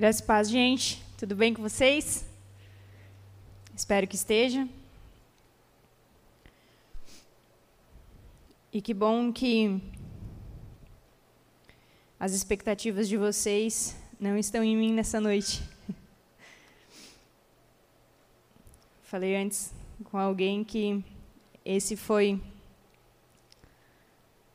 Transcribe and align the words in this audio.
Graças 0.00 0.22
e 0.22 0.24
paz, 0.24 0.48
gente. 0.48 1.04
Tudo 1.18 1.36
bem 1.36 1.52
com 1.52 1.60
vocês? 1.60 2.24
Espero 3.76 4.06
que 4.06 4.16
esteja. 4.16 4.66
E 8.72 8.80
que 8.80 8.94
bom 8.94 9.30
que 9.30 9.78
as 12.18 12.32
expectativas 12.32 13.10
de 13.10 13.18
vocês 13.18 13.94
não 14.18 14.38
estão 14.38 14.64
em 14.64 14.74
mim 14.74 14.90
nessa 14.90 15.20
noite. 15.20 15.62
Falei 19.04 19.36
antes 19.36 19.70
com 20.04 20.16
alguém 20.16 20.64
que 20.64 21.04
esse 21.62 21.94
foi 21.94 22.40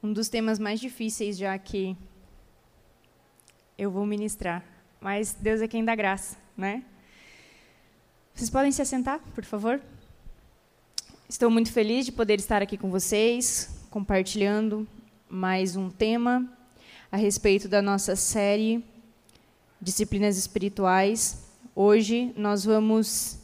um 0.02 0.12
dos 0.12 0.28
temas 0.28 0.58
mais 0.58 0.80
difíceis 0.80 1.38
já 1.38 1.56
que 1.60 1.96
eu 3.78 3.92
vou 3.92 4.08
ministrar. 4.08 4.75
Mas 5.06 5.38
Deus 5.40 5.62
é 5.62 5.68
quem 5.68 5.86
dá 5.86 5.94
graça, 5.94 6.36
né? 6.58 6.84
Vocês 8.34 8.50
podem 8.50 8.72
se 8.72 8.82
assentar, 8.82 9.20
por 9.36 9.46
favor? 9.46 9.80
Estou 11.30 11.52
muito 11.52 11.72
feliz 11.72 12.08
de 12.08 12.12
poder 12.12 12.40
estar 12.40 12.60
aqui 12.64 12.76
com 12.76 12.90
vocês, 12.90 13.86
compartilhando 13.92 14.88
mais 15.30 15.76
um 15.76 15.92
tema 15.92 16.52
a 17.12 17.18
respeito 17.18 17.68
da 17.68 17.84
nossa 17.84 18.16
série 18.16 18.84
Disciplinas 19.80 20.38
Espirituais. 20.38 21.44
Hoje 21.76 22.34
nós 22.36 22.66
vamos 22.66 23.38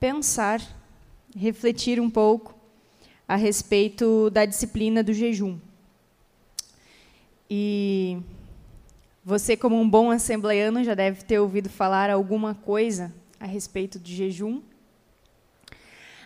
pensar, 0.00 0.62
refletir 1.36 2.00
um 2.00 2.08
pouco 2.08 2.58
a 3.28 3.36
respeito 3.36 4.30
da 4.30 4.46
disciplina 4.46 5.02
do 5.02 5.12
jejum. 5.12 5.58
E 7.50 8.22
você, 9.28 9.58
como 9.58 9.78
um 9.78 9.86
bom 9.86 10.10
assembleiano, 10.10 10.82
já 10.82 10.94
deve 10.94 11.22
ter 11.22 11.38
ouvido 11.38 11.68
falar 11.68 12.08
alguma 12.08 12.54
coisa 12.54 13.14
a 13.38 13.44
respeito 13.44 13.98
de 13.98 14.16
jejum. 14.16 14.62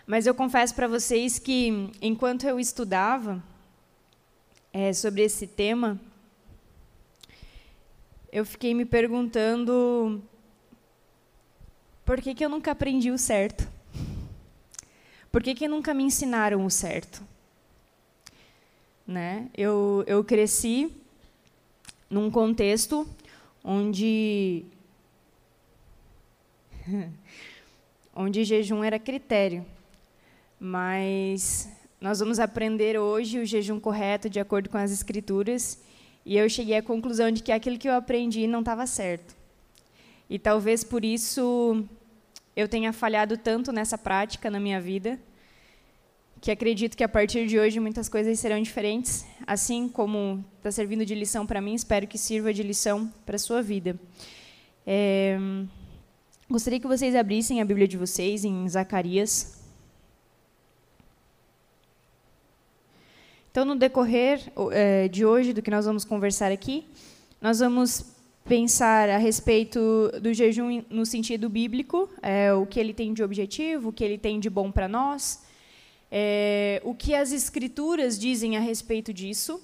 Mas 0.06 0.24
eu 0.24 0.32
confesso 0.32 0.72
para 0.72 0.86
vocês 0.86 1.36
que, 1.36 1.90
enquanto 2.00 2.46
eu 2.46 2.60
estudava 2.60 3.42
é, 4.72 4.92
sobre 4.92 5.22
esse 5.22 5.48
tema, 5.48 6.00
eu 8.30 8.46
fiquei 8.46 8.72
me 8.72 8.84
perguntando 8.84 10.22
por 12.04 12.20
que, 12.20 12.36
que 12.36 12.44
eu 12.44 12.48
nunca 12.48 12.70
aprendi 12.70 13.10
o 13.10 13.18
certo. 13.18 13.68
Por 15.32 15.42
que, 15.42 15.56
que 15.56 15.66
nunca 15.66 15.92
me 15.92 16.04
ensinaram 16.04 16.64
o 16.64 16.70
certo? 16.70 17.20
Né? 19.04 19.48
Eu, 19.56 20.04
eu 20.06 20.22
cresci 20.22 21.01
num 22.12 22.30
contexto 22.30 23.08
onde 23.64 24.66
onde 28.14 28.44
jejum 28.44 28.84
era 28.84 28.98
critério. 28.98 29.64
Mas 30.60 31.70
nós 31.98 32.18
vamos 32.18 32.38
aprender 32.38 32.98
hoje 32.98 33.38
o 33.38 33.46
jejum 33.46 33.80
correto 33.80 34.28
de 34.28 34.38
acordo 34.38 34.68
com 34.68 34.76
as 34.76 34.92
escrituras, 34.92 35.82
e 36.24 36.36
eu 36.36 36.48
cheguei 36.50 36.76
à 36.76 36.82
conclusão 36.82 37.30
de 37.30 37.42
que 37.42 37.50
aquilo 37.50 37.78
que 37.78 37.88
eu 37.88 37.94
aprendi 37.94 38.46
não 38.46 38.60
estava 38.60 38.86
certo. 38.86 39.34
E 40.28 40.38
talvez 40.38 40.84
por 40.84 41.06
isso 41.06 41.82
eu 42.54 42.68
tenha 42.68 42.92
falhado 42.92 43.38
tanto 43.38 43.72
nessa 43.72 43.96
prática 43.96 44.50
na 44.50 44.60
minha 44.60 44.80
vida, 44.80 45.18
que 46.42 46.50
acredito 46.50 46.96
que 46.96 47.04
a 47.04 47.08
partir 47.08 47.46
de 47.46 47.56
hoje 47.56 47.78
muitas 47.78 48.08
coisas 48.08 48.36
serão 48.40 48.60
diferentes, 48.60 49.24
assim 49.46 49.88
como 49.88 50.44
está 50.56 50.72
servindo 50.72 51.06
de 51.06 51.14
lição 51.14 51.46
para 51.46 51.60
mim, 51.60 51.72
espero 51.72 52.04
que 52.04 52.18
sirva 52.18 52.52
de 52.52 52.64
lição 52.64 53.08
para 53.24 53.36
a 53.36 53.38
sua 53.38 53.62
vida. 53.62 53.96
É, 54.84 55.38
gostaria 56.50 56.80
que 56.80 56.86
vocês 56.88 57.14
abrissem 57.14 57.60
a 57.60 57.64
Bíblia 57.64 57.86
de 57.86 57.96
vocês 57.96 58.44
em 58.44 58.68
Zacarias. 58.68 59.62
Então, 63.52 63.64
no 63.64 63.76
decorrer 63.76 64.40
é, 64.72 65.06
de 65.06 65.24
hoje, 65.24 65.52
do 65.52 65.62
que 65.62 65.70
nós 65.70 65.86
vamos 65.86 66.04
conversar 66.04 66.50
aqui, 66.50 66.84
nós 67.40 67.60
vamos 67.60 68.16
pensar 68.44 69.08
a 69.08 69.16
respeito 69.16 70.10
do 70.20 70.34
jejum 70.34 70.82
no 70.90 71.06
sentido 71.06 71.48
bíblico, 71.48 72.10
é, 72.20 72.52
o 72.52 72.66
que 72.66 72.80
ele 72.80 72.92
tem 72.92 73.14
de 73.14 73.22
objetivo, 73.22 73.90
o 73.90 73.92
que 73.92 74.02
ele 74.02 74.18
tem 74.18 74.40
de 74.40 74.50
bom 74.50 74.72
para 74.72 74.88
nós, 74.88 75.40
é, 76.14 76.82
o 76.84 76.94
que 76.94 77.14
as 77.14 77.32
escrituras 77.32 78.18
dizem 78.18 78.58
a 78.58 78.60
respeito 78.60 79.14
disso. 79.14 79.58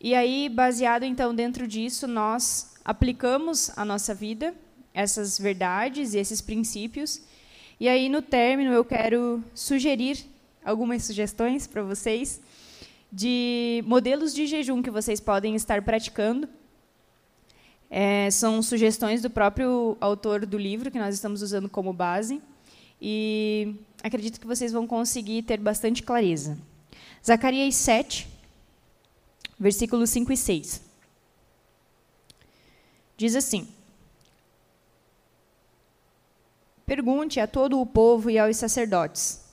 E 0.00 0.16
aí, 0.16 0.48
baseado 0.48 1.04
então 1.04 1.32
dentro 1.32 1.68
disso, 1.68 2.08
nós 2.08 2.74
aplicamos 2.84 3.70
a 3.76 3.84
nossa 3.84 4.12
vida 4.12 4.52
essas 4.92 5.38
verdades 5.38 6.14
e 6.14 6.18
esses 6.18 6.40
princípios. 6.40 7.22
E 7.78 7.88
aí, 7.88 8.08
no 8.08 8.20
término, 8.20 8.72
eu 8.72 8.84
quero 8.84 9.44
sugerir 9.54 10.18
algumas 10.64 11.04
sugestões 11.04 11.68
para 11.68 11.84
vocês 11.84 12.40
de 13.12 13.84
modelos 13.86 14.34
de 14.34 14.46
jejum 14.48 14.82
que 14.82 14.90
vocês 14.90 15.20
podem 15.20 15.54
estar 15.54 15.82
praticando 15.82 16.48
é, 17.90 18.30
são 18.30 18.62
sugestões 18.62 19.20
do 19.20 19.28
próprio 19.28 19.96
autor 20.00 20.46
do 20.46 20.56
livro 20.56 20.92
que 20.92 20.98
nós 20.98 21.12
estamos 21.12 21.42
usando 21.42 21.68
como 21.68 21.92
base 21.92 22.40
e 23.02 23.74
acredito 24.02 24.40
que 24.40 24.46
vocês 24.46 24.72
vão 24.72 24.86
conseguir 24.86 25.42
ter 25.42 25.58
bastante 25.58 26.02
clareza. 26.02 26.58
Zacarias 27.24 27.74
7, 27.74 28.28
versículos 29.58 30.10
5 30.10 30.32
e 30.32 30.36
6. 30.36 30.82
Diz 33.16 33.36
assim: 33.36 33.68
Pergunte 36.86 37.38
a 37.38 37.46
todo 37.46 37.80
o 37.80 37.86
povo 37.86 38.30
e 38.30 38.38
aos 38.38 38.56
sacerdotes: 38.56 39.44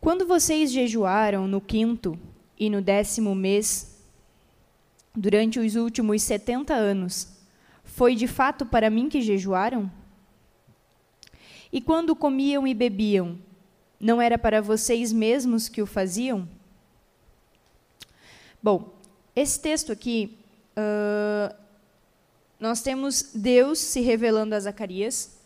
Quando 0.00 0.26
vocês 0.26 0.70
jejuaram 0.70 1.48
no 1.48 1.60
quinto 1.60 2.18
e 2.58 2.70
no 2.70 2.80
décimo 2.80 3.34
mês 3.34 3.98
durante 5.14 5.58
os 5.58 5.74
últimos 5.74 6.22
setenta 6.22 6.74
anos, 6.74 7.28
foi 7.82 8.14
de 8.14 8.28
fato 8.28 8.64
para 8.64 8.88
mim 8.88 9.08
que 9.08 9.20
jejuaram? 9.20 9.90
E 11.72 11.80
quando 11.80 12.16
comiam 12.16 12.66
e 12.66 12.74
bebiam, 12.74 13.38
não 14.00 14.20
era 14.20 14.38
para 14.38 14.60
vocês 14.60 15.12
mesmos 15.12 15.68
que 15.68 15.82
o 15.82 15.86
faziam? 15.86 16.48
Bom, 18.62 18.92
esse 19.34 19.60
texto 19.60 19.92
aqui, 19.92 20.36
uh, 20.76 21.54
nós 22.58 22.82
temos 22.82 23.30
Deus 23.34 23.78
se 23.78 24.00
revelando 24.00 24.54
a 24.54 24.60
Zacarias, 24.60 25.38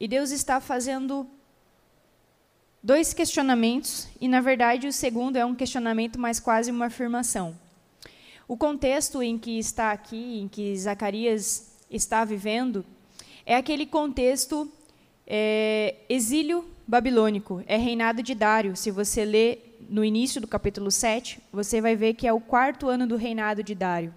e 0.00 0.06
Deus 0.06 0.30
está 0.30 0.60
fazendo 0.60 1.26
dois 2.82 3.12
questionamentos, 3.12 4.08
e 4.20 4.28
na 4.28 4.40
verdade 4.40 4.86
o 4.86 4.92
segundo 4.92 5.36
é 5.36 5.44
um 5.44 5.54
questionamento, 5.54 6.18
mas 6.18 6.40
quase 6.40 6.70
uma 6.70 6.86
afirmação. 6.86 7.56
O 8.46 8.56
contexto 8.56 9.22
em 9.22 9.38
que 9.38 9.58
está 9.58 9.92
aqui, 9.92 10.40
em 10.40 10.48
que 10.48 10.76
Zacarias 10.76 11.72
está 11.90 12.24
vivendo, 12.24 12.84
é 13.44 13.56
aquele 13.56 13.86
contexto 13.86 14.70
é, 15.28 15.94
exílio 16.08 16.64
babilônico, 16.86 17.62
é 17.66 17.76
reinado 17.76 18.22
de 18.22 18.34
Dário. 18.34 18.74
Se 18.74 18.90
você 18.90 19.24
ler 19.24 19.78
no 19.88 20.04
início 20.04 20.40
do 20.40 20.46
capítulo 20.46 20.90
7, 20.90 21.38
você 21.52 21.80
vai 21.80 21.94
ver 21.94 22.14
que 22.14 22.26
é 22.26 22.32
o 22.32 22.40
quarto 22.40 22.88
ano 22.88 23.06
do 23.06 23.16
reinado 23.16 23.62
de 23.62 23.74
Dário. 23.74 24.12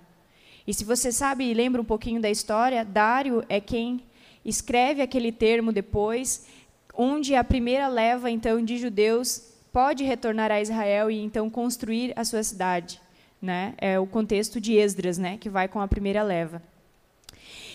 E 0.66 0.74
se 0.74 0.86
você 0.86 1.12
sabe 1.12 1.44
e 1.44 1.54
lembra 1.54 1.82
um 1.82 1.86
pouquinho 1.86 2.22
da 2.22 2.30
história, 2.30 2.86
Dário 2.86 3.44
é 3.50 3.60
quem 3.60 4.02
escreve 4.46 5.02
aquele 5.02 5.32
termo 5.32 5.74
depois, 5.74 6.48
onde 6.96 7.36
a 7.36 7.44
primeira 7.44 7.88
leva 7.88 8.32
então 8.32 8.64
de 8.64 8.78
judeus 8.78 9.52
pode 9.74 10.03
retornar 10.03 10.52
a 10.52 10.62
Israel 10.62 11.12
e 11.12 11.22
então 11.22 11.50
construir 11.50 12.14
a 12.16 12.24
sua 12.24 12.41
cidade 12.41 13.02
né? 13.41 13.74
É 13.78 14.00
o 14.00 14.06
contexto 14.06 14.62
de 14.62 14.74
Esdras, 14.74 15.18
né? 15.18 15.38
Que 15.38 15.50
vai 15.50 15.68
com 15.68 15.82
a 15.82 15.88
primeira 15.88 16.22
leva. 16.22 16.62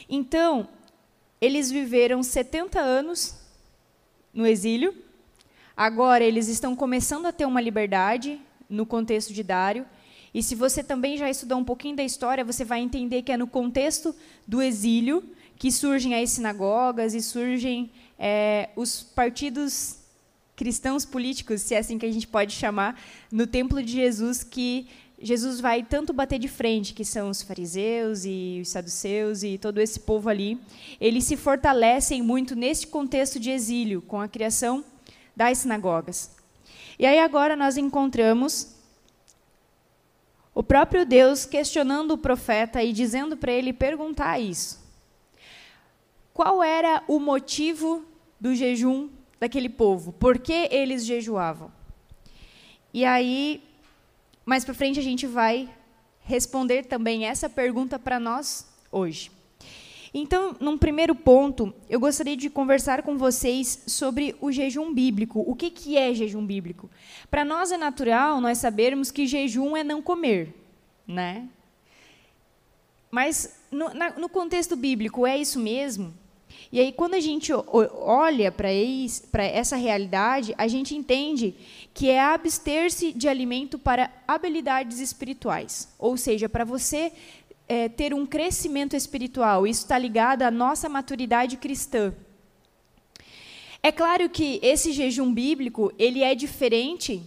Então, 0.09 0.69
eles 1.41 1.71
viveram 1.71 2.23
70 2.23 2.81
anos 2.81 3.37
no 4.33 4.47
exílio. 4.47 4.95
Agora 5.77 6.25
eles 6.25 6.49
estão 6.49 6.75
começando 6.75 7.27
a 7.27 7.33
ter 7.33 7.45
uma 7.45 7.61
liberdade 7.61 8.41
no 8.69 8.87
contexto 8.87 9.33
de 9.33 9.43
Dário. 9.43 9.87
E 10.33 10.43
se 10.43 10.55
você 10.55 10.83
também 10.83 11.17
já 11.17 11.31
estudou 11.31 11.59
um 11.59 11.65
pouquinho 11.65 11.97
da 11.97 12.05
história, 12.05 12.45
você 12.45 12.65
vai 12.65 12.81
entender 12.81 13.23
que 13.23 13.33
é 13.33 13.37
no 13.37 13.47
contexto 13.47 14.15
do 14.47 14.61
exílio 14.61 15.25
que 15.59 15.73
surgem 15.73 16.15
as 16.15 16.31
sinagogas 16.31 17.15
e 17.15 17.23
surgem 17.23 17.91
é, 18.19 18.71
os 18.77 19.03
partidos 19.03 19.99
cristãos 20.55 21.05
políticos, 21.05 21.61
se 21.61 21.75
é 21.75 21.79
assim 21.79 21.99
que 21.99 22.07
a 22.07 22.13
gente 22.13 22.27
pode 22.27 22.53
chamar, 22.55 22.99
no 23.31 23.47
templo 23.47 23.83
de 23.83 23.93
Jesus, 23.93 24.43
que 24.43 24.89
Jesus 25.19 25.61
vai 25.61 25.83
tanto 25.83 26.13
bater 26.13 26.39
de 26.39 26.47
frente, 26.47 26.93
que 26.93 27.05
são 27.05 27.31
os 27.31 27.41
fariseus 27.41 28.25
e 28.27 28.61
os 28.61 28.69
saduceus 28.69 29.43
e 29.43 29.57
todo 29.57 29.81
esse 29.81 29.99
povo 29.99 30.29
ali, 30.29 30.61
eles 31.01 31.25
se 31.25 31.37
fortalecem 31.37 32.21
muito 32.23 32.55
nesse 32.55 32.87
contexto 32.87 33.41
de 33.41 33.51
exílio, 33.51 34.03
com 34.03 34.21
a 34.21 34.29
criação 34.29 34.85
das 35.35 35.59
sinagogas. 35.59 36.37
E 36.99 37.07
aí 37.07 37.19
agora 37.19 37.57
nós 37.57 37.77
encontramos 37.77 38.75
o 40.55 40.63
próprio 40.63 41.05
Deus 41.05 41.45
questionando 41.45 42.13
o 42.13 42.19
profeta 42.19 42.83
e 42.83 42.93
dizendo 42.93 43.37
para 43.37 43.53
ele 43.53 43.73
perguntar 43.73 44.39
isso. 44.39 44.85
qual 46.33 46.63
era 46.63 47.03
o 47.09 47.19
motivo 47.19 48.05
do 48.39 48.55
jejum 48.55 49.09
daquele 49.41 49.71
povo? 49.71 50.13
Por 50.13 50.39
que 50.39 50.69
eles 50.71 51.05
jejuavam? 51.05 51.73
E 52.93 53.05
aí, 53.05 53.63
mais 54.47 54.65
para 54.65 54.73
frente, 54.73 55.01
a 55.01 55.03
gente 55.03 55.27
vai 55.27 55.69
responder 56.21 56.85
também 56.85 57.27
essa 57.27 57.51
pergunta 57.51 57.99
para 57.99 58.21
nós 58.21 58.67
hoje. 58.93 59.33
Então, 60.15 60.57
num 60.61 60.79
primeiro 60.79 61.15
ponto, 61.15 61.75
eu 61.91 61.99
gostaria 62.01 62.37
de 62.37 62.49
conversar 62.49 63.03
com 63.03 63.19
vocês 63.19 63.83
sobre 63.87 64.35
o 64.41 64.51
jejum 64.53 64.95
bíblico. 64.95 65.45
O 65.47 65.55
que, 65.55 65.69
que 65.69 65.99
é 65.99 66.15
jejum 66.15 66.47
bíblico? 66.47 66.89
Para 67.29 67.45
nós 67.45 67.73
é 67.73 67.77
natural 67.77 68.41
nós 68.41 68.59
sabermos 68.59 69.11
que 69.11 69.27
jejum 69.27 69.77
é 69.77 69.83
não 69.83 70.01
comer, 70.01 70.55
né? 71.07 71.49
Mas 73.11 73.61
no, 73.71 73.93
na, 73.93 74.11
no 74.11 74.29
contexto 74.29 74.77
bíblico 74.77 75.27
é 75.27 75.37
isso 75.37 75.59
mesmo? 75.59 76.15
E 76.73 76.81
aí, 76.81 76.93
quando 76.93 77.15
a 77.15 77.21
gente 77.21 77.53
olha 77.53 78.51
para 78.51 78.71
essa 78.71 79.77
realidade, 79.77 80.55
a 80.59 80.67
gente 80.67 80.95
entende 80.95 81.55
que 81.95 82.11
é 82.11 82.21
abster-se 82.21 83.13
de 83.13 83.29
alimento 83.29 83.79
para 83.79 84.11
habilidades 84.27 84.99
espirituais. 84.99 85.89
Ou 85.99 86.17
seja, 86.17 86.49
para 86.49 86.65
você 86.65 87.13
é, 87.69 87.89
ter 87.89 88.15
um 88.15 88.25
crescimento 88.25 88.95
espiritual. 88.95 89.67
Isso 89.67 89.83
está 89.83 89.99
ligado 89.99 90.43
à 90.43 90.51
nossa 90.51 90.89
maturidade 90.89 91.57
cristã. 91.57 92.13
É 93.83 93.93
claro 93.93 94.29
que 94.29 94.59
esse 94.63 94.93
jejum 94.93 95.33
bíblico 95.33 95.93
ele 95.99 96.23
é 96.23 96.35
diferente 96.35 97.23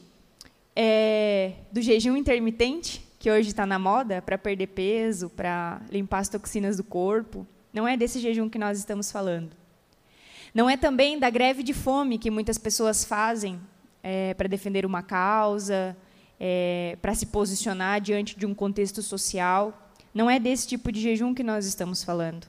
é, 0.76 1.54
do 1.72 1.82
jejum 1.82 2.16
intermitente, 2.16 3.06
que 3.18 3.30
hoje 3.30 3.50
está 3.50 3.66
na 3.66 3.78
moda, 3.78 4.22
para 4.22 4.38
perder 4.38 4.68
peso, 4.68 5.30
para 5.30 5.82
limpar 5.92 6.20
as 6.20 6.30
toxinas 6.30 6.78
do 6.78 6.84
corpo. 6.84 7.46
Não 7.80 7.88
é 7.88 7.96
desse 7.96 8.20
jejum 8.20 8.50
que 8.50 8.60
nós 8.60 8.78
estamos 8.78 9.10
falando. 9.10 9.52
Não 10.54 10.70
é 10.70 10.76
também 10.76 11.18
da 11.18 11.30
greve 11.30 11.64
de 11.64 11.74
fome 11.74 12.18
que 12.18 12.30
muitas 12.30 12.58
pessoas 12.58 13.06
fazem 13.06 13.58
é, 14.04 14.34
para 14.34 14.50
defender 14.50 14.86
uma 14.86 15.02
causa, 15.02 15.96
é, 16.38 16.98
para 17.02 17.16
se 17.16 17.28
posicionar 17.28 18.02
diante 18.02 18.38
de 18.38 18.46
um 18.46 18.54
contexto 18.54 19.02
social. 19.02 19.94
Não 20.14 20.30
é 20.30 20.38
desse 20.38 20.68
tipo 20.68 20.92
de 20.92 21.00
jejum 21.00 21.34
que 21.34 21.42
nós 21.42 21.66
estamos 21.66 22.04
falando. 22.04 22.48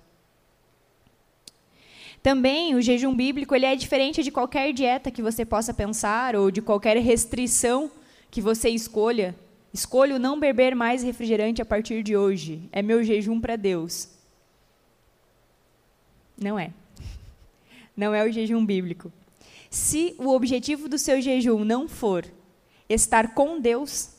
Também 2.21 2.75
o 2.75 2.83
jejum 2.83 3.15
bíblico 3.15 3.55
ele 3.55 3.67
é 3.67 3.77
diferente 3.77 4.25
de 4.25 4.33
qualquer 4.33 4.73
dieta 4.73 5.13
que 5.13 5.23
você 5.23 5.45
possa 5.45 5.73
pensar 5.73 6.35
ou 6.35 6.51
de 6.51 6.61
qualquer 6.61 6.97
restrição 6.97 7.89
que 8.33 8.41
você 8.41 8.69
escolha. 8.69 9.37
Escolho 9.73 10.19
não 10.19 10.41
beber 10.41 10.75
mais 10.75 11.05
refrigerante 11.05 11.63
a 11.63 11.65
partir 11.65 12.03
de 12.03 12.17
hoje. 12.17 12.69
É 12.73 12.83
meu 12.83 13.05
jejum 13.05 13.41
para 13.41 13.55
Deus. 13.55 14.19
Não 16.41 16.59
é. 16.59 16.73
Não 17.95 18.15
é 18.15 18.25
o 18.25 18.33
jejum 18.33 18.65
bíblico. 18.65 19.13
Se 19.69 20.17
o 20.19 20.31
objetivo 20.31 20.89
do 20.89 20.99
seu 20.99 21.21
jejum 21.21 21.65
não 21.65 21.87
for 21.87 22.25
estar 22.89 23.35
com 23.35 23.61
Deus, 23.61 24.11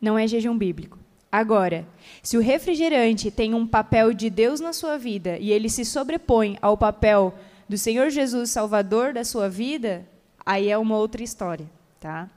não 0.00 0.18
é 0.18 0.28
jejum 0.28 0.56
bíblico. 0.56 0.98
Agora, 1.32 1.86
se 2.22 2.36
o 2.36 2.40
refrigerante 2.40 3.30
tem 3.30 3.54
um 3.54 3.66
papel 3.66 4.12
de 4.12 4.30
Deus 4.30 4.60
na 4.60 4.72
sua 4.72 4.96
vida 4.96 5.36
e 5.38 5.50
ele 5.50 5.68
se 5.68 5.84
sobrepõe 5.84 6.56
ao 6.62 6.76
papel 6.76 7.34
do 7.68 7.76
Senhor 7.76 8.10
Jesus 8.10 8.50
Salvador 8.50 9.12
da 9.12 9.24
sua 9.24 9.48
vida, 9.48 10.06
aí 10.44 10.68
é 10.68 10.78
uma 10.78 10.96
outra 10.96 11.22
história, 11.22 11.68
tá? 11.98 12.30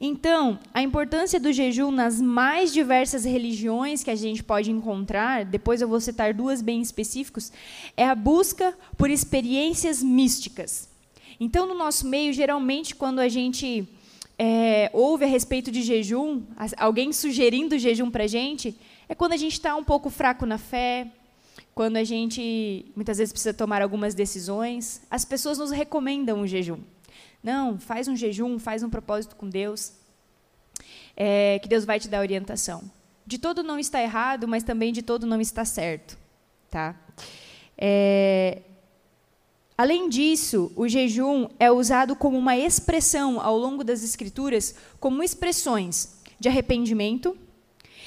Então, 0.00 0.58
a 0.72 0.80
importância 0.80 1.38
do 1.38 1.52
jejum 1.52 1.90
nas 1.90 2.22
mais 2.22 2.72
diversas 2.72 3.24
religiões 3.24 4.02
que 4.02 4.10
a 4.10 4.14
gente 4.14 4.42
pode 4.42 4.70
encontrar, 4.70 5.44
depois 5.44 5.82
eu 5.82 5.88
vou 5.88 6.00
citar 6.00 6.32
duas 6.32 6.62
bem 6.62 6.80
específicos, 6.80 7.52
é 7.94 8.06
a 8.06 8.14
busca 8.14 8.74
por 8.96 9.10
experiências 9.10 10.02
místicas. 10.02 10.88
Então, 11.38 11.66
no 11.66 11.74
nosso 11.74 12.06
meio, 12.06 12.32
geralmente, 12.32 12.94
quando 12.94 13.18
a 13.18 13.28
gente 13.28 13.86
é, 14.38 14.88
ouve 14.94 15.26
a 15.26 15.28
respeito 15.28 15.70
de 15.70 15.82
jejum, 15.82 16.44
alguém 16.78 17.12
sugerindo 17.12 17.78
jejum 17.78 18.10
para 18.10 18.24
a 18.24 18.26
gente, 18.26 18.74
é 19.06 19.14
quando 19.14 19.34
a 19.34 19.36
gente 19.36 19.52
está 19.52 19.76
um 19.76 19.84
pouco 19.84 20.08
fraco 20.08 20.46
na 20.46 20.56
fé, 20.56 21.08
quando 21.74 21.98
a 21.98 22.04
gente 22.04 22.86
muitas 22.96 23.18
vezes 23.18 23.32
precisa 23.32 23.52
tomar 23.52 23.82
algumas 23.82 24.14
decisões. 24.14 25.02
As 25.10 25.26
pessoas 25.26 25.58
nos 25.58 25.70
recomendam 25.70 26.40
o 26.40 26.46
jejum. 26.46 26.78
Não, 27.42 27.78
faz 27.78 28.08
um 28.08 28.16
jejum, 28.16 28.58
faz 28.58 28.82
um 28.82 28.90
propósito 28.90 29.36
com 29.36 29.48
Deus, 29.48 29.92
é, 31.16 31.58
que 31.58 31.68
Deus 31.68 31.84
vai 31.84 31.98
te 31.98 32.08
dar 32.08 32.20
orientação. 32.20 32.90
De 33.26 33.38
todo 33.38 33.62
não 33.62 33.78
está 33.78 34.02
errado, 34.02 34.48
mas 34.48 34.62
também 34.62 34.92
de 34.92 35.02
todo 35.02 35.26
não 35.26 35.40
está 35.40 35.64
certo. 35.64 36.18
Tá? 36.70 36.94
É, 37.76 38.62
Além 39.80 40.10
disso, 40.10 40.70
o 40.76 40.86
jejum 40.86 41.48
é 41.58 41.72
usado 41.72 42.14
como 42.14 42.36
uma 42.36 42.54
expressão 42.54 43.40
ao 43.40 43.56
longo 43.56 43.82
das 43.82 44.04
Escrituras, 44.04 44.74
como 45.00 45.22
expressões 45.22 46.20
de 46.38 46.50
arrependimento, 46.50 47.34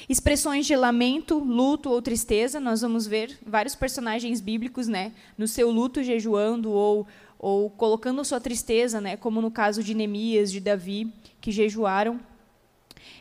expressões 0.07 0.67
de 0.67 0.75
lamento, 0.75 1.39
luto 1.39 1.89
ou 1.89 1.99
tristeza. 1.99 2.59
Nós 2.59 2.81
vamos 2.81 3.07
ver 3.07 3.39
vários 3.43 3.73
personagens 3.73 4.39
bíblicos, 4.39 4.87
né, 4.87 5.13
no 5.35 5.47
seu 5.47 5.71
luto 5.71 6.03
jejuando 6.03 6.69
ou 6.69 7.07
ou 7.43 7.69
colocando 7.69 8.23
sua 8.23 8.39
tristeza, 8.39 9.01
né, 9.01 9.17
como 9.17 9.41
no 9.41 9.51
caso 9.51 9.83
de 9.83 9.93
Neemias, 9.93 10.49
de 10.49 10.61
Davi, 10.61 11.13
que 11.41 11.51
jejuaram 11.51 12.17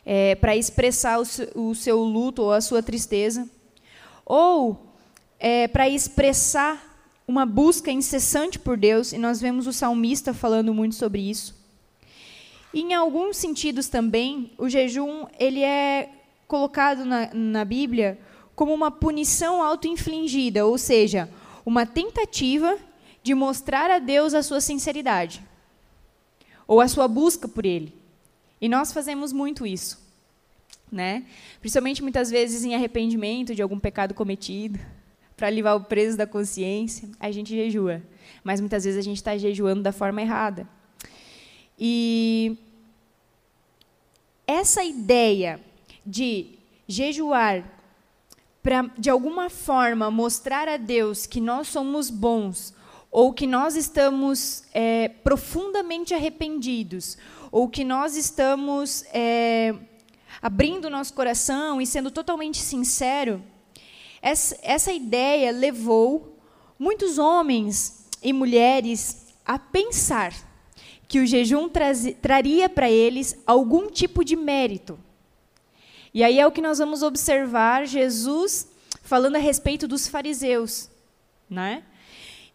é, 0.07 0.37
para 0.37 0.57
expressar 0.57 1.19
o 1.19 1.25
seu, 1.25 1.49
o 1.57 1.75
seu, 1.75 1.99
luto 2.05 2.43
ou 2.43 2.53
a 2.53 2.61
sua 2.61 2.85
tristeza, 2.85 3.51
ou 4.25 4.95
é, 5.41 5.67
para 5.67 5.89
expressar 5.89 6.81
uma 7.27 7.45
busca 7.45 7.91
incessante 7.91 8.61
por 8.61 8.77
Deus, 8.77 9.13
e 9.13 9.19
nós 9.19 9.41
vemos 9.41 9.67
o 9.67 9.73
salmista 9.73 10.33
falando 10.33 10.73
muito 10.73 10.95
sobre 10.95 11.29
isso. 11.29 11.61
E, 12.73 12.81
em 12.81 12.95
alguns 12.95 13.37
sentidos 13.37 13.89
também, 13.89 14.53
o 14.57 14.69
jejum 14.69 15.27
ele 15.37 15.65
é 15.65 16.09
colocado 16.47 17.05
na, 17.05 17.29
na 17.35 17.65
Bíblia 17.65 18.21
como 18.55 18.73
uma 18.73 18.91
punição 18.93 19.61
auto-infligida, 19.61 20.65
ou 20.65 20.79
seja, 20.79 21.29
uma 21.67 21.85
tentativa 21.85 22.79
de 23.23 23.35
mostrar 23.35 23.91
a 23.91 23.99
Deus 23.99 24.35
a 24.35 24.43
sua 24.43 24.61
sinceridade 24.61 25.43
ou 26.67 26.81
a 26.81 26.89
sua 26.89 27.07
busca 27.07 27.47
por 27.47 27.65
Ele. 27.65 27.95
E 28.61 28.69
nós 28.69 28.93
fazemos 28.93 29.33
muito 29.33 29.67
isso, 29.67 30.01
né? 30.91 31.25
Principalmente 31.61 32.03
muitas 32.03 32.31
vezes 32.31 32.65
em 32.65 32.75
arrependimento 32.75 33.55
de 33.55 33.63
algum 33.63 33.79
pecado 33.79 34.15
cometido 34.15 34.79
para 35.37 35.51
livrar 35.51 35.77
o 35.77 35.85
preso 35.85 36.17
da 36.17 36.27
consciência, 36.27 37.09
a 37.19 37.31
gente 37.31 37.51
jejua. 37.51 38.03
Mas 38.45 38.61
muitas 38.61 38.85
vezes 38.85 38.99
a 38.99 39.03
gente 39.03 39.17
está 39.17 39.37
jejuando 39.37 39.83
da 39.83 39.93
forma 39.93 40.23
errada. 40.23 40.69
E 41.79 42.57
essa 44.47 44.85
ideia 44.85 45.61
de 46.05 46.59
jejuar 46.87 47.65
para, 48.63 48.83
de 48.97 49.11
alguma 49.11 49.51
forma, 49.51 50.11
mostrar 50.11 50.69
a 50.69 50.77
Deus 50.77 51.27
que 51.27 51.41
nós 51.41 51.69
somos 51.69 52.11
bons, 52.11 52.73
ou 53.13 53.31
que 53.31 53.47
nós 53.47 53.77
estamos 53.77 54.65
é, 54.73 55.09
profundamente 55.09 56.15
arrependidos, 56.15 57.19
ou 57.51 57.69
que 57.69 57.85
nós 57.85 58.17
estamos 58.17 59.05
é, 59.13 59.75
abrindo 60.41 60.89
nosso 60.89 61.13
coração 61.13 61.79
e 61.79 61.87
sendo 61.87 62.11
totalmente 62.11 62.57
sincero, 62.57 63.45
essa, 64.23 64.59
essa 64.63 64.93
ideia 64.93 65.53
levou 65.53 66.39
muitos 66.79 67.19
homens 67.19 68.09
e 68.23 68.33
mulheres 68.33 69.27
a 69.45 69.59
pensar 69.59 70.33
que 71.07 71.19
o 71.19 71.27
jejum 71.27 71.69
traria 72.23 72.67
para 72.71 72.91
eles 72.91 73.39
algum 73.47 73.91
tipo 73.91 74.25
de 74.25 74.37
mérito. 74.37 74.99
E 76.15 76.25
aí 76.25 76.39
é 76.39 76.47
o 76.47 76.53
que 76.53 76.63
nós 76.63 76.79
vamos 76.79 77.03
observar 77.03 77.87
Jesus 77.87 78.69
falando 79.03 79.37
a 79.37 79.39
respeito 79.39 79.87
dos 79.87 80.09
fariseus, 80.09 80.89
né? 81.51 81.83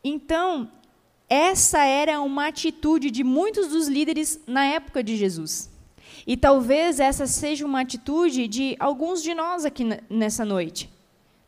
Então, 0.03 0.71
essa 1.29 1.83
era 1.83 2.21
uma 2.21 2.47
atitude 2.47 3.11
de 3.11 3.23
muitos 3.23 3.67
dos 3.67 3.87
líderes 3.87 4.39
na 4.47 4.65
época 4.65 5.03
de 5.03 5.15
Jesus. 5.15 5.69
E 6.25 6.35
talvez 6.35 6.99
essa 6.99 7.25
seja 7.27 7.65
uma 7.65 7.81
atitude 7.81 8.47
de 8.47 8.75
alguns 8.79 9.21
de 9.23 9.33
nós 9.33 9.65
aqui 9.65 9.83
nessa 10.09 10.43
noite 10.43 10.89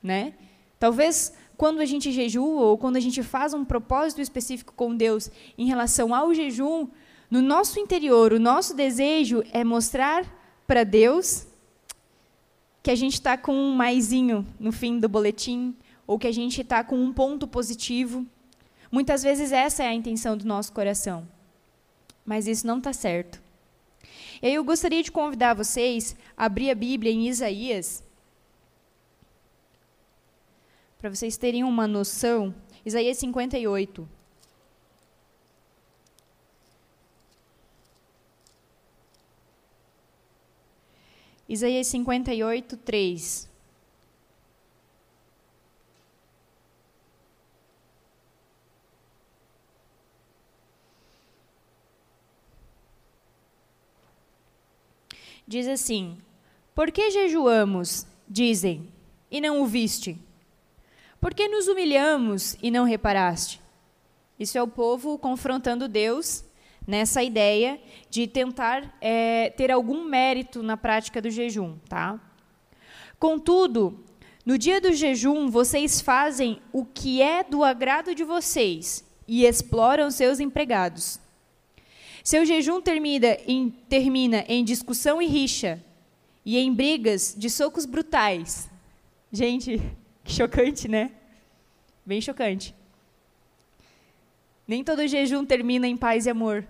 né? 0.01 0.33
Talvez 0.79 1.33
quando 1.57 1.81
a 1.81 1.85
gente 1.85 2.11
jejua 2.11 2.61
ou 2.61 2.77
quando 2.77 2.95
a 2.95 3.01
gente 3.01 3.21
faz 3.21 3.53
um 3.53 3.65
propósito 3.65 4.21
específico 4.21 4.73
com 4.73 4.95
Deus 4.95 5.29
em 5.57 5.65
relação 5.65 6.15
ao 6.15 6.33
jejum, 6.33 6.87
no 7.29 7.41
nosso 7.41 7.79
interior, 7.79 8.33
o 8.33 8.39
nosso 8.39 8.73
desejo 8.73 9.43
é 9.51 9.63
mostrar 9.63 10.25
para 10.65 10.83
Deus 10.83 11.45
que 12.81 12.89
a 12.89 12.95
gente 12.95 13.13
está 13.13 13.37
com 13.37 13.53
um 13.53 13.75
maisinho 13.75 14.47
no 14.59 14.71
fim 14.71 14.99
do 14.99 15.09
boletim, 15.09 15.75
ou 16.07 16.17
que 16.17 16.27
a 16.27 16.31
gente 16.31 16.61
está 16.61 16.83
com 16.83 16.97
um 16.97 17.13
ponto 17.13 17.45
positivo. 17.45 18.25
Muitas 18.91 19.21
vezes 19.23 19.51
essa 19.51 19.83
é 19.83 19.87
a 19.87 19.93
intenção 19.93 20.35
do 20.35 20.45
nosso 20.45 20.71
coração. 20.73 21.27
Mas 22.25 22.47
isso 22.47 22.65
não 22.65 22.77
está 22.79 22.93
certo. 22.93 23.41
E 24.41 24.47
aí 24.47 24.53
eu 24.53 24.63
gostaria 24.63 25.03
de 25.03 25.11
convidar 25.11 25.53
vocês 25.53 26.15
a 26.37 26.45
abrir 26.45 26.71
a 26.71 26.75
Bíblia 26.75 27.11
em 27.11 27.27
Isaías, 27.27 28.03
para 30.99 31.09
vocês 31.09 31.37
terem 31.37 31.63
uma 31.63 31.87
noção, 31.87 32.53
Isaías 32.85 33.17
58. 33.17 34.07
Isaías 41.47 41.87
58, 41.87 42.77
3. 42.77 43.48
Diz 55.49 55.67
assim: 55.67 56.15
Por 56.75 56.91
que 56.91 57.09
jejuamos, 57.09 58.05
dizem, 58.27 58.87
e 59.31 59.41
não 59.41 59.63
o 59.63 59.65
viste? 59.65 60.15
Por 61.19 61.33
que 61.33 61.47
nos 61.47 61.67
humilhamos 61.67 62.55
e 62.61 62.69
não 62.69 62.83
reparaste? 62.83 63.59
Isso 64.39 64.59
é 64.59 64.61
o 64.61 64.67
povo 64.67 65.17
confrontando 65.17 65.87
Deus 65.87 66.45
nessa 66.85 67.23
ideia 67.23 67.81
de 68.11 68.27
tentar 68.27 68.95
é, 69.01 69.49
ter 69.49 69.71
algum 69.71 70.03
mérito 70.03 70.61
na 70.61 70.77
prática 70.77 71.19
do 71.19 71.31
jejum, 71.31 71.79
tá? 71.89 72.19
Contudo, 73.17 74.05
no 74.45 74.55
dia 74.55 74.79
do 74.79 74.93
jejum, 74.93 75.49
vocês 75.49 75.99
fazem 75.99 76.61
o 76.71 76.85
que 76.85 77.23
é 77.23 77.43
do 77.43 77.63
agrado 77.63 78.13
de 78.13 78.23
vocês 78.23 79.03
e 79.27 79.45
exploram 79.45 80.11
seus 80.11 80.39
empregados. 80.39 81.19
Seu 82.23 82.45
jejum 82.45 82.81
termina 82.81 83.37
em, 83.47 83.69
termina 83.69 84.43
em 84.47 84.63
discussão 84.63 85.21
e 85.21 85.25
rixa, 85.25 85.83
e 86.45 86.57
em 86.57 86.73
brigas 86.73 87.35
de 87.37 87.49
socos 87.49 87.85
brutais. 87.85 88.69
Gente, 89.31 89.81
que 90.23 90.31
chocante, 90.33 90.87
né? 90.87 91.11
Bem 92.05 92.19
chocante. 92.21 92.75
Nem 94.67 94.83
todo 94.83 95.07
jejum 95.07 95.45
termina 95.45 95.87
em 95.87 95.97
paz 95.97 96.25
e 96.25 96.29
amor. 96.29 96.65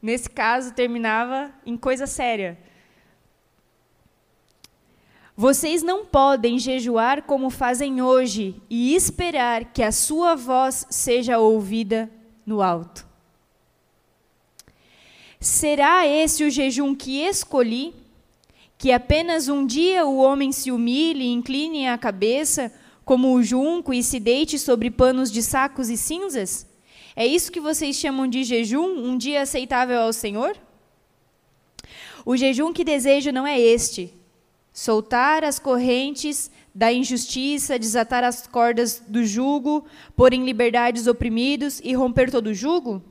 Nesse 0.00 0.28
caso, 0.28 0.74
terminava 0.74 1.52
em 1.64 1.76
coisa 1.76 2.06
séria. 2.06 2.58
Vocês 5.36 5.82
não 5.82 6.04
podem 6.04 6.58
jejuar 6.58 7.22
como 7.22 7.48
fazem 7.48 8.02
hoje 8.02 8.60
e 8.68 8.94
esperar 8.94 9.72
que 9.72 9.82
a 9.82 9.90
sua 9.92 10.34
voz 10.34 10.86
seja 10.90 11.38
ouvida 11.38 12.10
no 12.44 12.60
alto. 12.60 13.11
Será 15.42 16.06
esse 16.06 16.44
o 16.44 16.50
jejum 16.50 16.94
que 16.94 17.20
escolhi? 17.20 17.92
Que 18.78 18.92
apenas 18.92 19.48
um 19.48 19.66
dia 19.66 20.06
o 20.06 20.18
homem 20.18 20.52
se 20.52 20.70
humilhe 20.70 21.24
e 21.24 21.32
incline 21.32 21.88
a 21.88 21.98
cabeça, 21.98 22.72
como 23.04 23.34
o 23.34 23.42
junco, 23.42 23.92
e 23.92 24.04
se 24.04 24.20
deite 24.20 24.56
sobre 24.56 24.88
panos 24.88 25.32
de 25.32 25.42
sacos 25.42 25.90
e 25.90 25.96
cinzas? 25.96 26.64
É 27.16 27.26
isso 27.26 27.50
que 27.50 27.58
vocês 27.58 27.96
chamam 27.96 28.28
de 28.28 28.44
jejum, 28.44 28.86
um 28.86 29.18
dia 29.18 29.42
aceitável 29.42 29.98
ao 29.98 30.12
Senhor? 30.12 30.56
O 32.24 32.36
jejum 32.36 32.72
que 32.72 32.84
desejo 32.84 33.32
não 33.32 33.44
é 33.44 33.60
este: 33.60 34.14
soltar 34.72 35.42
as 35.42 35.58
correntes 35.58 36.52
da 36.72 36.92
injustiça, 36.92 37.80
desatar 37.80 38.22
as 38.22 38.46
cordas 38.46 39.02
do 39.08 39.24
jugo, 39.24 39.84
pôr 40.14 40.32
em 40.32 40.44
liberdade 40.44 41.00
os 41.00 41.08
oprimidos 41.08 41.80
e 41.82 41.94
romper 41.94 42.30
todo 42.30 42.46
o 42.46 42.54
jugo? 42.54 43.02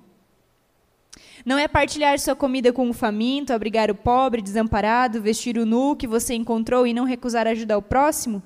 Não 1.45 1.57
é 1.57 1.67
partilhar 1.67 2.19
sua 2.19 2.36
comida 2.36 2.71
com 2.71 2.89
o 2.89 2.93
faminto, 2.93 3.53
abrigar 3.53 3.89
o 3.89 3.95
pobre, 3.95 4.41
desamparado, 4.41 5.21
vestir 5.21 5.57
o 5.57 5.65
nu 5.65 5.95
que 5.95 6.07
você 6.07 6.33
encontrou 6.33 6.86
e 6.86 6.93
não 6.93 7.05
recusar 7.05 7.48
ajudar 7.48 7.77
o 7.77 7.81
próximo? 7.81 8.41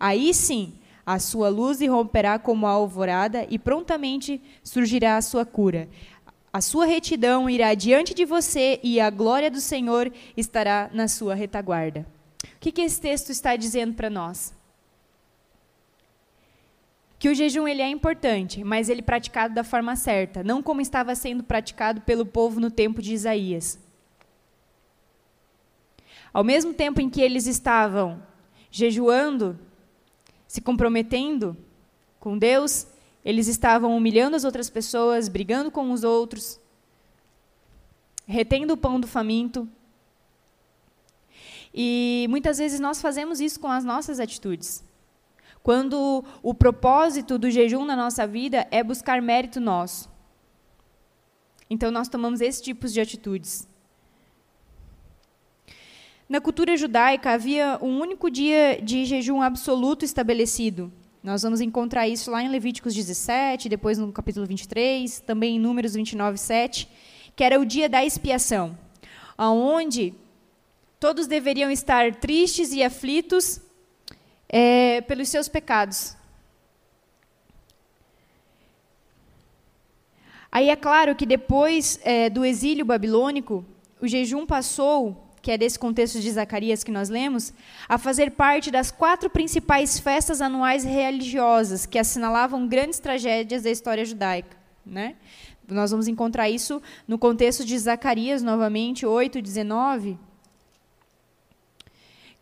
Aí 0.00 0.32
sim, 0.32 0.74
a 1.04 1.18
sua 1.18 1.48
luz 1.48 1.80
irromperá 1.80 2.38
como 2.38 2.66
a 2.66 2.70
alvorada 2.70 3.46
e 3.48 3.58
prontamente 3.58 4.40
surgirá 4.62 5.16
a 5.16 5.22
sua 5.22 5.44
cura. 5.44 5.88
A 6.52 6.60
sua 6.60 6.86
retidão 6.86 7.48
irá 7.48 7.74
diante 7.74 8.14
de 8.14 8.24
você 8.24 8.80
e 8.82 8.98
a 9.00 9.10
glória 9.10 9.50
do 9.50 9.60
Senhor 9.60 10.12
estará 10.36 10.90
na 10.92 11.06
sua 11.06 11.34
retaguarda. 11.34 12.06
O 12.44 12.60
que, 12.60 12.72
que 12.72 12.80
esse 12.80 13.00
texto 13.00 13.30
está 13.30 13.56
dizendo 13.56 13.94
para 13.94 14.08
nós? 14.08 14.57
Que 17.18 17.28
o 17.28 17.34
jejum 17.34 17.66
ele 17.66 17.82
é 17.82 17.88
importante, 17.88 18.62
mas 18.62 18.88
ele 18.88 19.02
praticado 19.02 19.54
da 19.54 19.64
forma 19.64 19.96
certa, 19.96 20.44
não 20.44 20.62
como 20.62 20.80
estava 20.80 21.14
sendo 21.14 21.42
praticado 21.42 22.00
pelo 22.02 22.24
povo 22.24 22.60
no 22.60 22.70
tempo 22.70 23.02
de 23.02 23.12
Isaías. 23.12 23.78
Ao 26.32 26.44
mesmo 26.44 26.72
tempo 26.72 27.00
em 27.00 27.10
que 27.10 27.20
eles 27.20 27.46
estavam 27.46 28.22
jejuando, 28.70 29.58
se 30.46 30.60
comprometendo 30.60 31.56
com 32.20 32.38
Deus, 32.38 32.86
eles 33.24 33.48
estavam 33.48 33.96
humilhando 33.96 34.36
as 34.36 34.44
outras 34.44 34.70
pessoas, 34.70 35.28
brigando 35.28 35.70
com 35.70 35.90
os 35.90 36.04
outros, 36.04 36.60
retendo 38.26 38.74
o 38.74 38.76
pão 38.76 39.00
do 39.00 39.06
faminto. 39.06 39.68
E 41.74 42.26
muitas 42.30 42.58
vezes 42.58 42.78
nós 42.78 43.00
fazemos 43.00 43.40
isso 43.40 43.58
com 43.58 43.68
as 43.68 43.84
nossas 43.84 44.20
atitudes. 44.20 44.84
Quando 45.68 46.24
o 46.42 46.54
propósito 46.54 47.36
do 47.36 47.50
jejum 47.50 47.84
na 47.84 47.94
nossa 47.94 48.26
vida 48.26 48.66
é 48.70 48.82
buscar 48.82 49.20
mérito 49.20 49.60
nosso. 49.60 50.08
Então 51.68 51.90
nós 51.90 52.08
tomamos 52.08 52.40
esse 52.40 52.62
tipo 52.62 52.88
de 52.88 52.98
atitudes. 52.98 53.68
Na 56.26 56.40
cultura 56.40 56.74
judaica 56.74 57.32
havia 57.32 57.78
um 57.82 58.00
único 58.00 58.30
dia 58.30 58.80
de 58.82 59.04
jejum 59.04 59.42
absoluto 59.42 60.06
estabelecido. 60.06 60.90
Nós 61.22 61.42
vamos 61.42 61.60
encontrar 61.60 62.08
isso 62.08 62.30
lá 62.30 62.42
em 62.42 62.48
Levíticos 62.48 62.94
17, 62.94 63.68
depois 63.68 63.98
no 63.98 64.10
capítulo 64.10 64.46
23, 64.46 65.20
também 65.20 65.56
em 65.56 65.60
Números 65.60 65.92
29, 65.92 66.38
7, 66.38 66.88
que 67.36 67.44
era 67.44 67.60
o 67.60 67.66
dia 67.66 67.90
da 67.90 68.02
expiação, 68.02 68.74
onde 69.36 70.14
todos 70.98 71.26
deveriam 71.26 71.70
estar 71.70 72.14
tristes 72.14 72.72
e 72.72 72.82
aflitos 72.82 73.67
é, 74.48 75.00
pelos 75.02 75.28
seus 75.28 75.48
pecados. 75.48 76.16
Aí 80.50 80.70
é 80.70 80.76
claro 80.76 81.14
que 81.14 81.26
depois 81.26 82.00
é, 82.02 82.30
do 82.30 82.44
exílio 82.44 82.84
babilônico, 82.84 83.64
o 84.00 84.08
jejum 84.08 84.46
passou 84.46 85.28
que 85.40 85.52
é 85.52 85.56
desse 85.56 85.78
contexto 85.78 86.20
de 86.20 86.30
Zacarias 86.30 86.84
que 86.84 86.90
nós 86.90 87.08
lemos, 87.08 87.52
a 87.88 87.96
fazer 87.96 88.32
parte 88.32 88.70
das 88.70 88.90
quatro 88.90 89.30
principais 89.30 89.98
festas 89.98 90.40
anuais 90.40 90.84
religiosas 90.84 91.86
que 91.86 91.98
assinalavam 91.98 92.68
grandes 92.68 92.98
tragédias 92.98 93.62
da 93.62 93.70
história 93.70 94.04
judaica. 94.04 94.56
Né? 94.84 95.16
Nós 95.66 95.90
vamos 95.90 96.08
encontrar 96.08 96.50
isso 96.50 96.82
no 97.06 97.18
contexto 97.18 97.64
de 97.64 97.78
Zacarias, 97.78 98.42
novamente, 98.42 99.06
8, 99.06 99.40
19, 99.40 100.18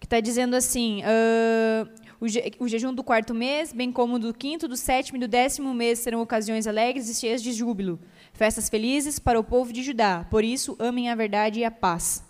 que 0.06 0.14
está 0.14 0.20
dizendo 0.20 0.54
assim: 0.54 1.02
uh, 1.02 1.90
o, 2.20 2.28
je 2.28 2.52
o, 2.60 2.68
jejum 2.68 2.94
do 2.94 3.02
quarto 3.02 3.34
mês, 3.34 3.72
bem 3.72 3.90
como 3.90 4.18
do 4.18 4.32
quinto, 4.32 4.68
do 4.68 4.76
sétimo 4.76 5.18
e 5.18 5.20
do 5.20 5.28
décimo 5.28 5.74
mês 5.74 5.98
serão 5.98 6.22
ocasiões 6.22 6.66
alegres 6.66 7.10
e 7.10 7.14
cheias 7.14 7.42
de 7.42 7.52
júbilo, 7.52 7.98
festas 8.32 8.68
felizes 8.68 9.18
para 9.18 9.38
o 9.38 9.44
povo 9.44 9.72
de 9.72 9.82
Judá. 9.82 10.24
Por 10.30 10.44
isso, 10.44 10.76
amem 10.78 11.10
a 11.10 11.14
verdade 11.14 11.60
e 11.60 11.64
a 11.64 11.70
paz. 11.70 12.24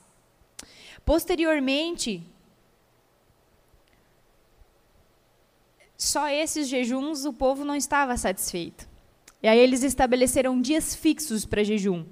Posteriormente, 1.05 2.23
só 5.97 6.29
esses 6.29 6.69
jejuns 6.69 7.27
o 7.27 7.33
povo 7.33 7.65
não 7.65 7.77
estava 7.77 8.17
satisfeito. 8.17 8.89
E 9.43 9.47
aí 9.49 9.59
eles 9.59 9.83
estabeleceram 9.83 10.61
dias 10.61 10.97
fixos 10.97 11.45
para 11.45 11.63
jejum. 11.63 12.07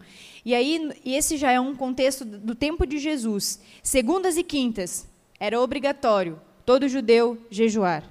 E 0.44 0.54
aí 0.54 0.92
esse 1.06 1.38
já 1.38 1.50
é 1.50 1.58
um 1.58 1.74
contexto 1.74 2.22
do 2.22 2.54
tempo 2.54 2.86
de 2.86 2.98
Jesus. 2.98 3.60
Segundas 3.82 4.36
e 4.36 4.44
quintas 4.44 5.08
era 5.38 5.60
obrigatório 5.60 6.40
todo 6.64 6.88
judeu 6.88 7.38
jejuar. 7.50 8.02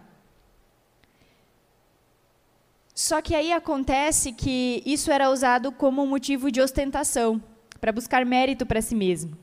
Só 2.93 3.21
que 3.21 3.33
aí 3.33 3.51
acontece 3.51 4.31
que 4.31 4.83
isso 4.85 5.11
era 5.11 5.31
usado 5.31 5.71
como 5.71 6.05
motivo 6.05 6.51
de 6.51 6.61
ostentação, 6.61 7.41
para 7.81 7.91
buscar 7.91 8.23
mérito 8.25 8.65
para 8.65 8.81
si 8.81 8.95
mesmo. 8.95 9.35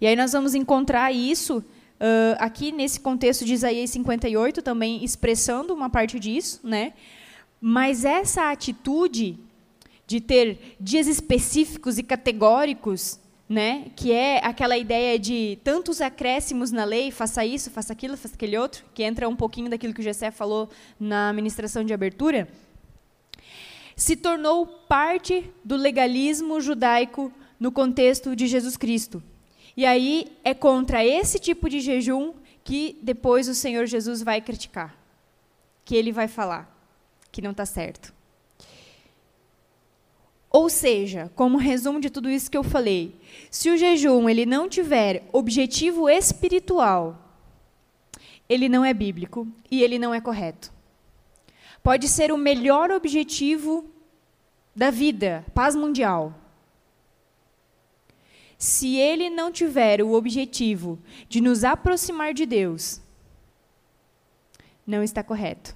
E 0.00 0.06
aí 0.06 0.14
nós 0.14 0.32
vamos 0.32 0.54
encontrar 0.54 1.12
isso 1.12 1.58
uh, 1.58 2.36
aqui 2.38 2.70
nesse 2.70 3.00
contexto 3.00 3.44
de 3.44 3.54
Isaías 3.54 3.90
58 3.90 4.62
também 4.62 5.04
expressando 5.04 5.74
uma 5.74 5.90
parte 5.90 6.18
disso, 6.20 6.60
né? 6.62 6.92
Mas 7.60 8.04
essa 8.04 8.50
atitude 8.50 9.38
de 10.06 10.20
ter 10.20 10.76
dias 10.78 11.06
específicos 11.06 11.98
e 11.98 12.02
categóricos, 12.02 13.18
né, 13.48 13.86
que 13.94 14.10
é 14.10 14.44
aquela 14.44 14.76
ideia 14.76 15.18
de 15.18 15.58
tantos 15.62 16.00
acréscimos 16.00 16.70
na 16.70 16.84
lei, 16.84 17.10
faça 17.10 17.44
isso, 17.44 17.70
faça 17.70 17.92
aquilo, 17.92 18.16
faça 18.16 18.34
aquele 18.34 18.56
outro, 18.56 18.84
que 18.94 19.02
entra 19.02 19.28
um 19.28 19.36
pouquinho 19.36 19.68
daquilo 19.68 19.92
que 19.92 20.00
o 20.00 20.04
Gessé 20.04 20.30
falou 20.30 20.70
na 20.98 21.32
ministração 21.32 21.84
de 21.84 21.92
abertura, 21.92 22.48
se 23.96 24.16
tornou 24.16 24.66
parte 24.66 25.50
do 25.64 25.76
legalismo 25.76 26.60
judaico 26.60 27.30
no 27.60 27.70
contexto 27.70 28.34
de 28.34 28.46
Jesus 28.46 28.76
Cristo. 28.76 29.22
E 29.76 29.84
aí 29.84 30.32
é 30.42 30.54
contra 30.54 31.04
esse 31.04 31.38
tipo 31.38 31.68
de 31.68 31.80
jejum 31.80 32.32
que 32.62 32.98
depois 33.02 33.48
o 33.48 33.54
Senhor 33.54 33.86
Jesus 33.86 34.22
vai 34.22 34.40
criticar, 34.40 34.96
que 35.84 35.94
ele 35.94 36.12
vai 36.12 36.28
falar 36.28 36.72
que 37.34 37.42
não 37.42 37.50
está 37.50 37.66
certo. 37.66 38.13
Ou 40.54 40.70
seja, 40.70 41.32
como 41.34 41.58
resumo 41.58 42.00
de 42.00 42.08
tudo 42.08 42.30
isso 42.30 42.48
que 42.48 42.56
eu 42.56 42.62
falei, 42.62 43.20
se 43.50 43.70
o 43.70 43.76
jejum 43.76 44.28
ele 44.28 44.46
não 44.46 44.68
tiver 44.68 45.28
objetivo 45.32 46.08
espiritual, 46.08 47.18
ele 48.48 48.68
não 48.68 48.84
é 48.84 48.94
bíblico 48.94 49.48
e 49.68 49.82
ele 49.82 49.98
não 49.98 50.14
é 50.14 50.20
correto. 50.20 50.72
Pode 51.82 52.06
ser 52.06 52.30
o 52.30 52.38
melhor 52.38 52.92
objetivo 52.92 53.90
da 54.76 54.92
vida, 54.92 55.44
paz 55.52 55.74
mundial. 55.74 56.32
Se 58.56 58.94
ele 58.94 59.28
não 59.30 59.50
tiver 59.50 60.02
o 60.02 60.12
objetivo 60.12 61.00
de 61.28 61.40
nos 61.40 61.64
aproximar 61.64 62.32
de 62.32 62.46
Deus, 62.46 63.00
não 64.86 65.02
está 65.02 65.20
correto. 65.20 65.74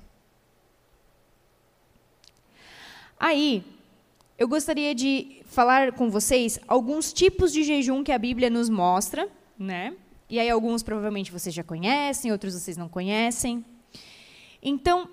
Aí, 3.18 3.64
eu 4.38 4.46
gostaria 4.46 4.94
de 4.94 5.42
falar 5.46 5.92
com 5.92 6.08
vocês 6.08 6.60
alguns 6.68 7.12
tipos 7.12 7.52
de 7.52 7.64
jejum 7.64 8.04
que 8.04 8.12
a 8.12 8.18
Bíblia 8.18 8.48
nos 8.48 8.68
mostra, 8.68 9.28
né? 9.58 9.96
E 10.30 10.38
aí 10.38 10.48
alguns 10.48 10.80
provavelmente 10.80 11.32
vocês 11.32 11.52
já 11.52 11.64
conhecem, 11.64 12.30
outros 12.30 12.54
vocês 12.54 12.76
não 12.76 12.88
conhecem. 12.88 13.64
Então, 14.62 15.10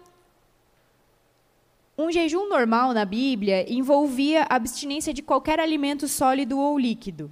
um 1.98 2.12
jejum 2.12 2.48
normal 2.48 2.94
na 2.94 3.04
Bíblia 3.04 3.66
envolvia 3.72 4.46
abstinência 4.48 5.12
de 5.12 5.24
qualquer 5.24 5.60
alimento 5.60 6.08
sólido 6.08 6.60
ou 6.60 6.78
líquido, 6.78 7.32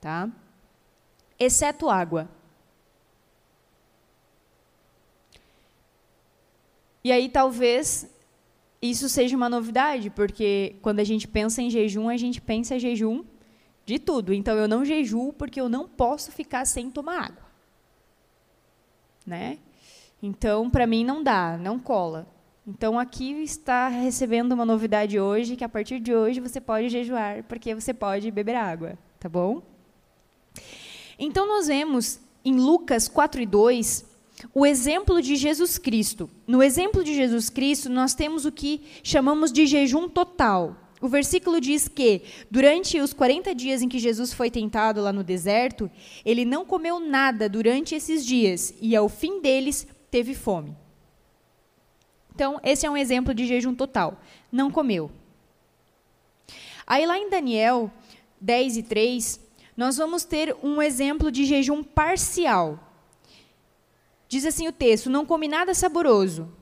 tá? 0.00 0.30
Exceto 1.38 1.90
água. 1.90 2.26
E 7.02 7.12
aí 7.12 7.28
talvez 7.28 8.08
isso 8.90 9.08
seja 9.08 9.34
uma 9.36 9.48
novidade, 9.48 10.10
porque 10.10 10.76
quando 10.82 11.00
a 11.00 11.04
gente 11.04 11.26
pensa 11.26 11.62
em 11.62 11.70
jejum, 11.70 12.08
a 12.08 12.16
gente 12.18 12.40
pensa 12.40 12.76
em 12.76 12.78
jejum 12.78 13.24
de 13.86 13.98
tudo. 13.98 14.32
Então 14.34 14.56
eu 14.56 14.68
não 14.68 14.84
jejuo 14.84 15.32
porque 15.32 15.60
eu 15.60 15.68
não 15.68 15.88
posso 15.88 16.30
ficar 16.30 16.66
sem 16.66 16.90
tomar 16.90 17.24
água. 17.24 17.44
Né? 19.26 19.58
Então, 20.22 20.68
para 20.68 20.86
mim 20.86 21.02
não 21.02 21.22
dá, 21.22 21.56
não 21.56 21.78
cola. 21.78 22.26
Então 22.66 22.98
aqui 22.98 23.30
está 23.42 23.88
recebendo 23.88 24.52
uma 24.52 24.64
novidade 24.64 25.18
hoje, 25.18 25.56
que 25.56 25.64
a 25.64 25.68
partir 25.68 25.98
de 25.98 26.14
hoje 26.14 26.40
você 26.40 26.60
pode 26.60 26.88
jejuar, 26.88 27.42
porque 27.44 27.74
você 27.74 27.92
pode 27.92 28.30
beber 28.30 28.54
água, 28.54 28.98
tá 29.18 29.28
bom? 29.28 29.62
Então 31.18 31.46
nós 31.46 31.68
vemos 31.68 32.20
em 32.44 32.54
Lucas 32.54 33.08
4 33.08 33.40
e 33.40 33.46
2 33.46 34.13
o 34.52 34.66
exemplo 34.66 35.22
de 35.22 35.36
Jesus 35.36 35.78
Cristo. 35.78 36.28
No 36.46 36.62
exemplo 36.62 37.04
de 37.04 37.14
Jesus 37.14 37.48
Cristo, 37.48 37.88
nós 37.88 38.14
temos 38.14 38.44
o 38.44 38.52
que 38.52 38.82
chamamos 39.02 39.52
de 39.52 39.66
jejum 39.66 40.08
total. 40.08 40.76
O 41.00 41.08
versículo 41.08 41.60
diz 41.60 41.86
que, 41.86 42.22
durante 42.50 42.98
os 42.98 43.12
40 43.12 43.54
dias 43.54 43.82
em 43.82 43.88
que 43.88 43.98
Jesus 43.98 44.32
foi 44.32 44.50
tentado 44.50 45.00
lá 45.00 45.12
no 45.12 45.22
deserto, 45.22 45.90
ele 46.24 46.44
não 46.44 46.64
comeu 46.64 46.98
nada 46.98 47.48
durante 47.48 47.94
esses 47.94 48.24
dias 48.24 48.74
e, 48.80 48.96
ao 48.96 49.08
fim 49.08 49.40
deles, 49.40 49.86
teve 50.10 50.34
fome. 50.34 50.74
Então, 52.34 52.58
esse 52.64 52.86
é 52.86 52.90
um 52.90 52.96
exemplo 52.96 53.34
de 53.34 53.46
jejum 53.46 53.74
total. 53.74 54.20
Não 54.50 54.70
comeu. 54.70 55.10
Aí, 56.86 57.06
lá 57.06 57.18
em 57.18 57.28
Daniel 57.28 57.90
10 58.40 58.78
e 58.78 58.82
3, 58.82 59.40
nós 59.76 59.96
vamos 59.96 60.24
ter 60.24 60.56
um 60.62 60.80
exemplo 60.80 61.30
de 61.30 61.44
jejum 61.44 61.82
parcial. 61.82 62.83
Diz 64.34 64.44
assim 64.44 64.66
o 64.66 64.72
texto: 64.72 65.08
Não 65.08 65.24
comi 65.24 65.46
nada 65.46 65.72
saboroso, 65.74 66.52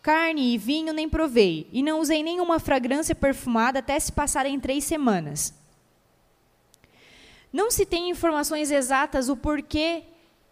carne 0.00 0.54
e 0.54 0.56
vinho 0.56 0.92
nem 0.92 1.08
provei, 1.08 1.68
e 1.72 1.82
não 1.82 1.98
usei 1.98 2.22
nenhuma 2.22 2.60
fragrância 2.60 3.16
perfumada 3.16 3.80
até 3.80 3.98
se 3.98 4.12
passarem 4.12 4.60
três 4.60 4.84
semanas. 4.84 5.52
Não 7.52 7.68
se 7.68 7.84
tem 7.84 8.10
informações 8.10 8.70
exatas 8.70 9.28
o 9.28 9.36
porquê 9.36 10.04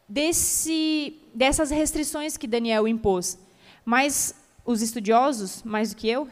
desse, 0.09 1.17
dessas 1.33 1.71
restrições 1.71 2.37
que 2.37 2.49
Daniel 2.49 2.89
impôs, 2.89 3.39
mas 3.85 4.35
os 4.65 4.83
estudiosos, 4.83 5.63
mais 5.63 5.91
do 5.91 5.97
que 5.97 6.09
eu, 6.09 6.27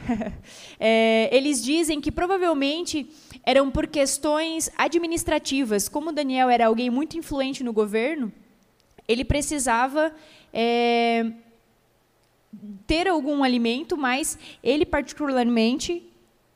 é, 0.81 1.29
eles 1.31 1.63
dizem 1.63 2.01
que 2.01 2.11
provavelmente 2.11 3.09
eram 3.47 3.71
por 3.71 3.87
questões 3.87 4.73
administrativas. 4.77 5.89
Como 5.89 6.11
Daniel 6.11 6.51
era 6.51 6.67
alguém 6.67 6.91
muito 6.91 7.17
influente 7.17 7.63
no 7.63 7.73
governo, 7.73 8.33
ele 9.11 9.25
precisava 9.25 10.15
é, 10.53 11.33
ter 12.87 13.09
algum 13.09 13.43
alimento, 13.43 13.97
mas 13.97 14.39
ele 14.63 14.87
particularmente 14.87 16.09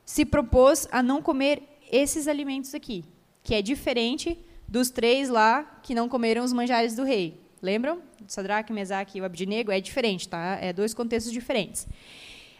se 0.04 0.24
propôs 0.24 0.86
a 0.92 1.02
não 1.02 1.20
comer 1.20 1.62
esses 1.90 2.28
alimentos 2.28 2.72
aqui, 2.72 3.04
que 3.42 3.56
é 3.56 3.60
diferente 3.60 4.38
dos 4.68 4.88
três 4.88 5.28
lá 5.28 5.64
que 5.82 5.96
não 5.96 6.08
comeram 6.08 6.44
os 6.44 6.52
manjares 6.52 6.94
do 6.94 7.02
rei. 7.02 7.40
Lembram? 7.60 8.00
Sadraque, 8.28 8.72
Mesaque 8.72 9.18
e 9.18 9.20
o 9.20 9.24
Abdinego 9.24 9.72
é 9.72 9.80
diferente, 9.80 10.28
tá? 10.28 10.56
É 10.60 10.72
dois 10.72 10.94
contextos 10.94 11.32
diferentes. 11.32 11.88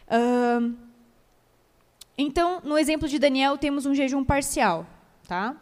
Uh, 0.07 0.75
então, 2.17 2.61
no 2.65 2.77
exemplo 2.77 3.07
de 3.07 3.17
Daniel, 3.17 3.57
temos 3.57 3.85
um 3.85 3.95
jejum 3.95 4.25
parcial, 4.25 4.85
tá? 5.25 5.55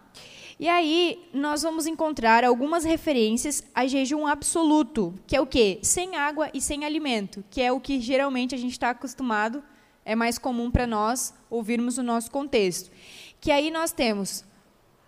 E 0.64 0.70
aí 0.70 1.22
nós 1.34 1.62
vamos 1.62 1.86
encontrar 1.86 2.46
algumas 2.46 2.86
referências 2.86 3.62
a 3.76 3.86
jejum 3.86 4.26
absoluto, 4.26 5.14
que 5.28 5.36
é 5.36 5.42
o 5.42 5.46
quê? 5.46 5.78
Sem 5.82 6.16
água 6.16 6.50
e 6.54 6.62
sem 6.62 6.86
alimento, 6.86 7.44
que 7.50 7.62
é 7.62 7.70
o 7.70 7.82
que 7.82 8.00
geralmente 8.00 8.56
a 8.56 8.58
gente 8.58 8.72
está 8.72 8.92
acostumado, 8.92 9.62
é 10.06 10.16
mais 10.16 10.38
comum 10.38 10.72
para 10.72 10.88
nós 10.88 11.34
ouvirmos 11.50 11.98
no 11.98 12.04
nosso 12.04 12.32
contexto. 12.32 12.90
Que 13.42 13.52
aí 13.52 13.70
nós 13.70 13.92
temos 13.92 14.46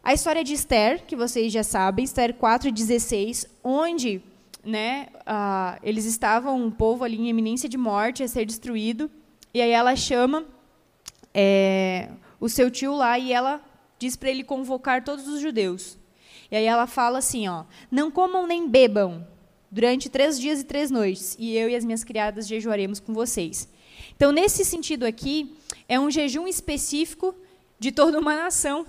a 0.04 0.14
história 0.14 0.44
de 0.44 0.54
Esther, 0.54 1.06
que 1.06 1.16
vocês 1.16 1.54
já 1.54 1.64
sabem, 1.64 2.04
Esther 2.04 2.34
4,16, 2.34 3.48
onde 3.64 4.22
né, 4.62 5.08
uh, 5.22 5.80
eles 5.82 6.04
estavam, 6.04 6.62
um 6.62 6.70
povo 6.70 7.06
ali 7.06 7.18
em 7.18 7.30
eminência 7.30 7.70
de 7.70 7.78
morte, 7.78 8.24
a 8.24 8.28
ser 8.28 8.46
destruído, 8.46 9.10
e 9.54 9.62
aí 9.62 9.72
ela 9.72 9.96
chama 9.96 10.44
é, 11.34 12.10
o 12.42 12.50
seu 12.50 12.70
tio 12.70 12.94
lá 12.94 13.18
e 13.18 13.32
ela 13.32 13.62
diz 13.98 14.16
para 14.16 14.30
ele 14.30 14.44
convocar 14.44 15.04
todos 15.04 15.28
os 15.28 15.42
judeus. 15.42 15.98
E 16.52 16.56
aí 16.56 16.66
ela 16.66 16.88
fala 16.88 17.20
assim, 17.20 17.48
ó, 17.48 17.66
não 17.90 18.12
comam 18.12 18.46
nem 18.46 18.70
bebam 18.70 19.26
durante 19.72 20.10
três 20.10 20.40
dias 20.40 20.62
e 20.62 20.64
três 20.64 20.92
noites, 20.92 21.36
e 21.40 21.56
eu 21.56 21.70
e 21.70 21.76
as 21.76 21.84
minhas 21.84 22.04
criadas 22.04 22.48
jejuaremos 22.48 23.00
com 23.00 23.14
vocês. 23.14 23.68
Então, 24.16 24.32
nesse 24.32 24.64
sentido 24.64 25.06
aqui, 25.06 25.56
é 25.88 26.00
um 26.00 26.10
jejum 26.10 26.48
específico 26.48 27.36
de 27.78 27.92
toda 27.92 28.20
uma 28.20 28.36
nação, 28.36 28.86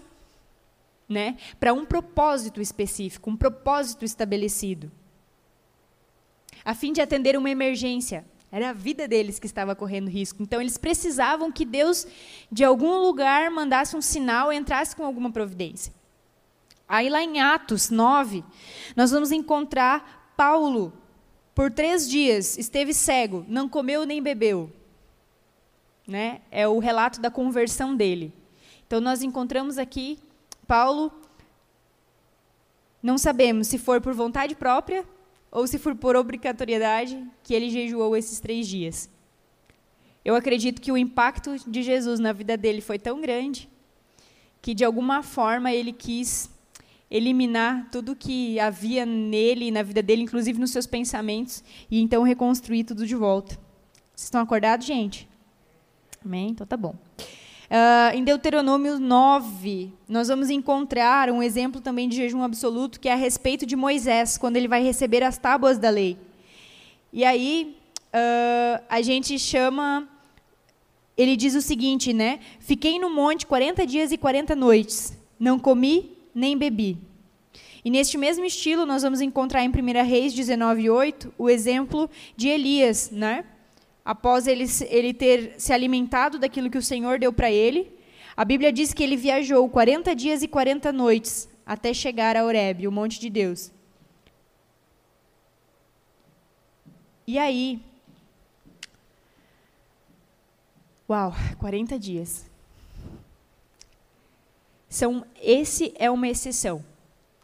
né? 1.08 1.36
Para 1.58 1.72
um 1.72 1.84
propósito 1.84 2.60
específico, 2.60 3.30
um 3.30 3.36
propósito 3.36 4.04
estabelecido, 4.04 4.90
a 6.64 6.74
fim 6.74 6.92
de 6.92 7.00
atender 7.00 7.36
uma 7.36 7.50
emergência. 7.50 8.24
Era 8.56 8.70
a 8.70 8.72
vida 8.72 9.06
deles 9.06 9.38
que 9.38 9.44
estava 9.44 9.76
correndo 9.76 10.08
risco. 10.08 10.42
Então, 10.42 10.62
eles 10.62 10.78
precisavam 10.78 11.52
que 11.52 11.62
Deus, 11.62 12.06
de 12.50 12.64
algum 12.64 13.00
lugar, 13.00 13.50
mandasse 13.50 13.94
um 13.94 14.00
sinal, 14.00 14.50
entrasse 14.50 14.96
com 14.96 15.04
alguma 15.04 15.30
providência. 15.30 15.92
Aí, 16.88 17.10
lá 17.10 17.22
em 17.22 17.38
Atos 17.38 17.90
9, 17.90 18.42
nós 18.96 19.10
vamos 19.10 19.30
encontrar 19.30 20.32
Paulo, 20.34 20.90
por 21.54 21.70
três 21.70 22.08
dias, 22.08 22.56
esteve 22.56 22.94
cego, 22.94 23.44
não 23.46 23.68
comeu 23.68 24.06
nem 24.06 24.22
bebeu. 24.22 24.72
Né? 26.08 26.40
É 26.50 26.66
o 26.66 26.78
relato 26.78 27.20
da 27.20 27.30
conversão 27.30 27.94
dele. 27.94 28.32
Então, 28.86 29.02
nós 29.02 29.22
encontramos 29.22 29.76
aqui 29.76 30.18
Paulo, 30.66 31.12
não 33.02 33.18
sabemos 33.18 33.66
se 33.68 33.76
for 33.76 34.00
por 34.00 34.14
vontade 34.14 34.54
própria 34.54 35.04
ou 35.56 35.66
se 35.66 35.78
for 35.78 35.94
por 35.94 36.14
obrigatoriedade, 36.16 37.26
que 37.42 37.54
ele 37.54 37.70
jejuou 37.70 38.14
esses 38.14 38.38
três 38.38 38.68
dias. 38.68 39.08
Eu 40.22 40.34
acredito 40.34 40.82
que 40.82 40.92
o 40.92 40.98
impacto 40.98 41.56
de 41.66 41.82
Jesus 41.82 42.20
na 42.20 42.30
vida 42.30 42.58
dele 42.58 42.82
foi 42.82 42.98
tão 42.98 43.22
grande 43.22 43.66
que, 44.60 44.74
de 44.74 44.84
alguma 44.84 45.22
forma, 45.22 45.72
ele 45.72 45.94
quis 45.94 46.50
eliminar 47.10 47.88
tudo 47.90 48.14
que 48.14 48.60
havia 48.60 49.06
nele, 49.06 49.70
na 49.70 49.82
vida 49.82 50.02
dele, 50.02 50.24
inclusive 50.24 50.58
nos 50.58 50.72
seus 50.72 50.86
pensamentos, 50.86 51.64
e 51.90 52.02
então 52.02 52.22
reconstruir 52.22 52.84
tudo 52.84 53.06
de 53.06 53.16
volta. 53.16 53.54
Vocês 54.14 54.24
estão 54.24 54.42
acordados, 54.42 54.86
gente? 54.86 55.26
Amém? 56.22 56.50
Então 56.50 56.66
tá 56.66 56.76
bom. 56.76 56.94
Uh, 57.68 58.16
em 58.16 58.22
Deuteronômio 58.22 58.98
9, 58.98 59.92
nós 60.08 60.28
vamos 60.28 60.50
encontrar 60.50 61.30
um 61.30 61.42
exemplo 61.42 61.80
também 61.80 62.08
de 62.08 62.16
jejum 62.16 62.42
absoluto, 62.42 63.00
que 63.00 63.08
é 63.08 63.12
a 63.12 63.16
respeito 63.16 63.66
de 63.66 63.74
Moisés, 63.74 64.38
quando 64.38 64.56
ele 64.56 64.68
vai 64.68 64.82
receber 64.82 65.24
as 65.24 65.36
tábuas 65.36 65.76
da 65.76 65.90
lei. 65.90 66.16
E 67.12 67.24
aí, 67.24 67.76
uh, 68.08 68.84
a 68.88 69.02
gente 69.02 69.38
chama. 69.38 70.08
Ele 71.16 71.34
diz 71.34 71.54
o 71.54 71.62
seguinte, 71.62 72.12
né? 72.12 72.40
Fiquei 72.60 72.98
no 72.98 73.08
monte 73.08 73.46
40 73.46 73.86
dias 73.86 74.12
e 74.12 74.18
40 74.18 74.54
noites, 74.54 75.16
não 75.40 75.58
comi 75.58 76.12
nem 76.34 76.56
bebi. 76.56 76.98
E 77.82 77.90
neste 77.90 78.18
mesmo 78.18 78.44
estilo, 78.44 78.84
nós 78.84 79.02
vamos 79.02 79.20
encontrar 79.20 79.64
em 79.64 79.70
1 79.70 80.04
Reis 80.04 80.34
19:8 80.34 81.32
o 81.38 81.48
exemplo 81.48 82.10
de 82.36 82.48
Elias, 82.48 83.10
né? 83.10 83.44
Após 84.06 84.46
ele, 84.46 84.66
ele 84.88 85.12
ter 85.12 85.56
se 85.58 85.72
alimentado 85.72 86.38
daquilo 86.38 86.70
que 86.70 86.78
o 86.78 86.82
Senhor 86.82 87.18
deu 87.18 87.32
para 87.32 87.50
ele, 87.50 87.92
a 88.36 88.44
Bíblia 88.44 88.72
diz 88.72 88.94
que 88.94 89.02
ele 89.02 89.16
viajou 89.16 89.68
40 89.68 90.14
dias 90.14 90.44
e 90.44 90.46
40 90.46 90.92
noites 90.92 91.48
até 91.66 91.92
chegar 91.92 92.36
a 92.36 92.44
Horebe, 92.44 92.86
o 92.86 92.92
monte 92.92 93.18
de 93.18 93.28
Deus. 93.28 93.72
E 97.26 97.36
aí, 97.36 97.82
uau, 101.10 101.34
40 101.58 101.98
dias. 101.98 102.46
São, 104.88 105.26
esse 105.42 105.92
é 105.98 106.08
uma 106.08 106.28
exceção, 106.28 106.84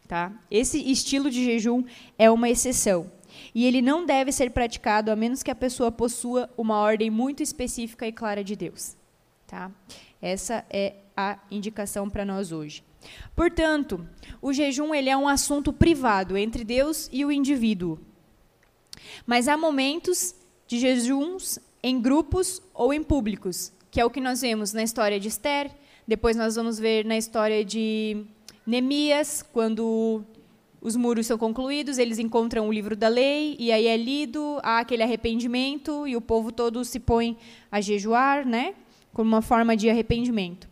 tá? 0.07 0.31
Esse 0.49 0.79
estilo 0.89 1.29
de 1.29 1.43
jejum 1.43 1.83
é 2.17 2.31
uma 2.31 2.49
exceção. 2.49 3.11
E 3.53 3.65
ele 3.65 3.81
não 3.81 4.05
deve 4.05 4.31
ser 4.31 4.51
praticado 4.51 5.11
a 5.11 5.15
menos 5.15 5.43
que 5.43 5.51
a 5.51 5.55
pessoa 5.55 5.91
possua 5.91 6.49
uma 6.57 6.77
ordem 6.79 7.09
muito 7.09 7.43
específica 7.43 8.07
e 8.07 8.11
clara 8.11 8.43
de 8.43 8.55
Deus, 8.55 8.95
tá? 9.45 9.71
Essa 10.21 10.65
é 10.69 10.95
a 11.15 11.37
indicação 11.51 12.09
para 12.09 12.25
nós 12.25 12.51
hoje. 12.51 12.83
Portanto, 13.35 14.07
o 14.41 14.53
jejum 14.53 14.95
ele 14.95 15.09
é 15.09 15.17
um 15.17 15.27
assunto 15.27 15.71
privado 15.71 16.37
entre 16.37 16.63
Deus 16.63 17.09
e 17.11 17.23
o 17.25 17.31
indivíduo. 17.31 17.99
Mas 19.25 19.47
há 19.47 19.57
momentos 19.57 20.33
de 20.67 20.79
jejuns 20.79 21.59
em 21.83 22.01
grupos 22.01 22.61
ou 22.73 22.93
em 22.93 23.03
públicos, 23.03 23.71
que 23.91 23.99
é 23.99 24.05
o 24.05 24.09
que 24.09 24.21
nós 24.21 24.41
vemos 24.41 24.73
na 24.73 24.81
história 24.81 25.19
de 25.19 25.27
Esther, 25.27 25.69
depois 26.07 26.35
nós 26.35 26.55
vamos 26.55 26.79
ver 26.79 27.05
na 27.05 27.17
história 27.17 27.63
de 27.63 28.25
Neemias, 28.65 29.41
quando 29.41 30.23
os 30.83 30.97
muros 30.97 31.25
são 31.25 31.37
concluídos, 31.37 31.97
eles 31.97 32.19
encontram 32.19 32.67
o 32.67 32.71
livro 32.71 32.93
da 32.93 33.07
lei, 33.07 33.55
e 33.57 33.71
aí 33.71 33.87
é 33.87 33.95
lido, 33.95 34.59
há 34.61 34.79
aquele 34.79 35.01
arrependimento, 35.01 36.05
e 36.05 36.17
o 36.17 36.21
povo 36.21 36.51
todo 36.51 36.83
se 36.83 36.99
põe 36.99 37.37
a 37.71 37.79
jejuar, 37.79 38.45
né? 38.45 38.73
Como 39.13 39.29
uma 39.29 39.41
forma 39.41 39.77
de 39.77 39.89
arrependimento. 39.89 40.67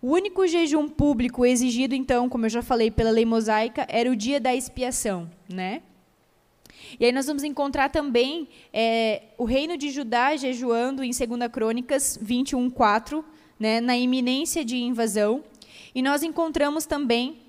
O 0.00 0.12
único 0.12 0.46
jejum 0.46 0.88
público 0.88 1.44
exigido, 1.44 1.92
então, 1.92 2.28
como 2.28 2.46
eu 2.46 2.50
já 2.50 2.62
falei, 2.62 2.88
pela 2.88 3.10
lei 3.10 3.24
mosaica, 3.24 3.84
era 3.88 4.08
o 4.08 4.14
dia 4.14 4.38
da 4.38 4.54
expiação, 4.54 5.28
né? 5.52 5.82
E 7.00 7.04
aí 7.04 7.10
nós 7.10 7.26
vamos 7.26 7.42
encontrar 7.42 7.88
também 7.88 8.48
é, 8.72 9.22
o 9.36 9.44
reino 9.44 9.76
de 9.76 9.90
Judá 9.90 10.36
jejuando 10.36 11.02
em 11.02 11.10
2 11.10 11.50
Crônicas 11.50 12.16
21, 12.22 12.70
4, 12.70 13.24
né, 13.58 13.80
na 13.80 13.96
iminência 13.96 14.64
de 14.64 14.76
invasão. 14.76 15.42
E 15.94 16.00
nós 16.00 16.22
encontramos 16.22 16.86
também 16.86 17.41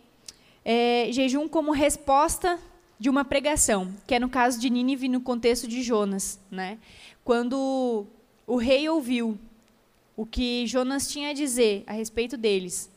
é, 0.65 1.07
jejum 1.11 1.47
como 1.47 1.71
resposta 1.71 2.59
de 2.99 3.09
uma 3.09 3.25
pregação, 3.25 3.93
que 4.07 4.15
é 4.15 4.19
no 4.19 4.29
caso 4.29 4.59
de 4.59 4.69
Nínive, 4.69 5.09
no 5.09 5.21
contexto 5.21 5.67
de 5.67 5.81
Jonas. 5.81 6.39
Né? 6.49 6.77
Quando 7.23 8.05
o 8.47 8.55
rei 8.55 8.87
ouviu 8.87 9.37
o 10.15 10.25
que 10.25 10.65
Jonas 10.67 11.07
tinha 11.07 11.29
a 11.29 11.33
dizer 11.33 11.83
a 11.87 11.93
respeito 11.93 12.37
deles, 12.37 12.89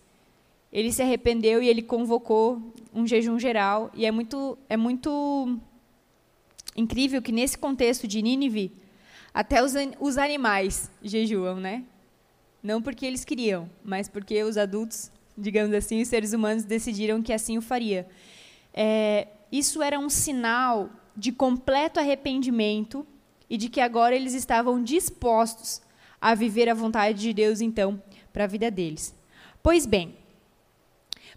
ele 0.72 0.92
se 0.92 1.02
arrependeu 1.02 1.62
e 1.62 1.68
ele 1.68 1.82
convocou 1.82 2.60
um 2.92 3.06
jejum 3.06 3.38
geral. 3.38 3.90
E 3.94 4.04
é 4.04 4.10
muito, 4.10 4.58
é 4.68 4.76
muito 4.76 5.58
incrível 6.76 7.22
que 7.22 7.32
nesse 7.32 7.56
contexto 7.56 8.06
de 8.06 8.20
Nínive, 8.20 8.72
até 9.32 9.62
os, 9.62 9.72
os 10.00 10.18
animais 10.18 10.90
jejuam, 11.02 11.56
né? 11.56 11.84
Não 12.62 12.82
porque 12.82 13.06
eles 13.06 13.24
queriam, 13.24 13.70
mas 13.84 14.08
porque 14.08 14.42
os 14.42 14.56
adultos, 14.56 15.10
digamos 15.36 15.74
assim, 15.74 16.00
os 16.00 16.08
seres 16.08 16.32
humanos 16.32 16.64
decidiram 16.64 17.22
que 17.22 17.32
assim 17.32 17.58
o 17.58 17.62
faria. 17.62 18.06
É, 18.72 19.28
isso 19.50 19.82
era 19.82 19.98
um 19.98 20.08
sinal 20.08 20.90
de 21.16 21.32
completo 21.32 21.98
arrependimento 21.98 23.06
e 23.48 23.56
de 23.56 23.68
que 23.68 23.80
agora 23.80 24.14
eles 24.14 24.34
estavam 24.34 24.82
dispostos 24.82 25.80
a 26.20 26.34
viver 26.34 26.68
a 26.68 26.74
vontade 26.74 27.20
de 27.20 27.32
Deus, 27.32 27.60
então, 27.60 28.02
para 28.32 28.44
a 28.44 28.48
vida 28.48 28.70
deles. 28.70 29.14
Pois 29.62 29.86
bem, 29.86 30.16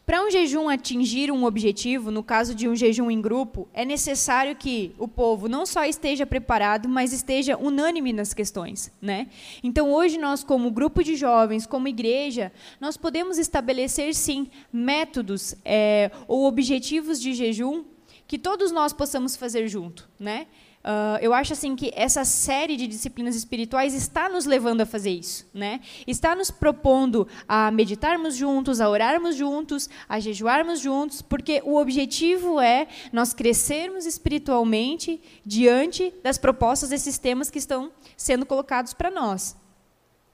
para 0.09 0.25
um 0.25 0.31
jejum 0.31 0.67
atingir 0.67 1.29
um 1.29 1.43
objetivo, 1.43 2.09
no 2.09 2.23
caso 2.23 2.55
de 2.55 2.67
um 2.67 2.75
jejum 2.75 3.11
em 3.11 3.21
grupo, 3.21 3.69
é 3.71 3.85
necessário 3.85 4.55
que 4.55 4.91
o 4.97 5.07
povo 5.07 5.47
não 5.47 5.67
só 5.67 5.85
esteja 5.85 6.25
preparado, 6.25 6.89
mas 6.89 7.13
esteja 7.13 7.55
unânime 7.55 8.11
nas 8.11 8.33
questões, 8.33 8.91
né? 8.99 9.27
Então, 9.61 9.93
hoje 9.93 10.17
nós 10.17 10.43
como 10.43 10.71
grupo 10.71 11.03
de 11.03 11.15
jovens, 11.15 11.67
como 11.67 11.87
igreja, 11.87 12.51
nós 12.81 12.97
podemos 12.97 13.37
estabelecer 13.37 14.15
sim 14.15 14.49
métodos 14.73 15.53
é, 15.63 16.09
ou 16.27 16.47
objetivos 16.47 17.21
de 17.21 17.35
jejum 17.35 17.83
que 18.25 18.39
todos 18.39 18.71
nós 18.71 18.91
possamos 18.91 19.35
fazer 19.35 19.67
junto, 19.67 20.09
né? 20.19 20.47
Uh, 20.79 21.19
eu 21.21 21.33
acho 21.33 21.51
assim 21.51 21.75
que 21.75 21.91
essa 21.93 22.23
série 22.23 22.77
de 22.77 22.87
disciplinas 22.87 23.35
espirituais 23.35 23.93
está 23.93 24.29
nos 24.29 24.45
levando 24.45 24.79
a 24.79 24.85
fazer 24.85 25.11
isso, 25.11 25.45
né? 25.53 25.81
Está 26.07 26.33
nos 26.33 26.49
propondo 26.49 27.27
a 27.45 27.69
meditarmos 27.69 28.33
juntos, 28.35 28.79
a 28.79 28.89
orarmos 28.89 29.35
juntos, 29.35 29.89
a 30.07 30.21
jejuarmos 30.21 30.79
juntos, 30.79 31.21
porque 31.21 31.61
o 31.65 31.75
objetivo 31.75 32.61
é 32.61 32.87
nós 33.11 33.33
crescermos 33.33 34.05
espiritualmente 34.05 35.21
diante 35.45 36.13
das 36.23 36.37
propostas 36.37 36.89
desses 36.89 37.17
temas 37.17 37.49
que 37.49 37.59
estão 37.59 37.91
sendo 38.15 38.45
colocados 38.45 38.93
para 38.93 39.11
nós, 39.11 39.57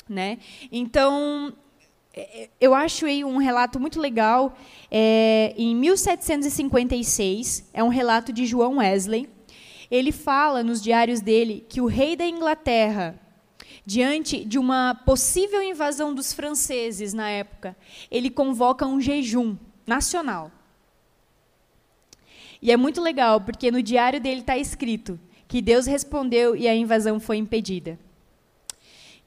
né? 0.07 0.37
Então 0.71 1.55
é, 2.13 2.43
é, 2.43 2.49
eu 2.61 2.75
acho 2.75 3.07
aí 3.07 3.25
um 3.25 3.37
relato 3.37 3.79
muito 3.79 3.99
legal. 3.99 4.55
É, 4.91 5.55
em 5.57 5.75
1756, 5.75 7.67
é 7.73 7.83
um 7.83 7.89
relato 7.89 8.31
de 8.31 8.45
João 8.45 8.77
Wesley 8.77 9.27
ele 9.89 10.11
fala 10.11 10.63
nos 10.63 10.81
diários 10.81 11.21
dele 11.21 11.65
que 11.69 11.81
o 11.81 11.85
rei 11.85 12.15
da 12.15 12.25
Inglaterra, 12.25 13.19
diante 13.85 14.43
de 14.43 14.57
uma 14.57 14.95
possível 15.05 15.61
invasão 15.61 16.13
dos 16.13 16.33
franceses 16.33 17.13
na 17.13 17.29
época, 17.29 17.75
ele 18.09 18.29
convoca 18.29 18.85
um 18.85 18.99
jejum 18.99 19.55
nacional. 19.85 20.51
E 22.61 22.71
é 22.71 22.77
muito 22.77 23.01
legal, 23.01 23.41
porque 23.41 23.69
no 23.69 23.83
diário 23.83 24.19
dele 24.19 24.41
está 24.41 24.57
escrito 24.57 25.19
que 25.47 25.61
Deus 25.61 25.85
respondeu 25.85 26.55
e 26.55 26.67
a 26.67 26.75
invasão 26.75 27.19
foi 27.19 27.37
impedida. 27.37 27.99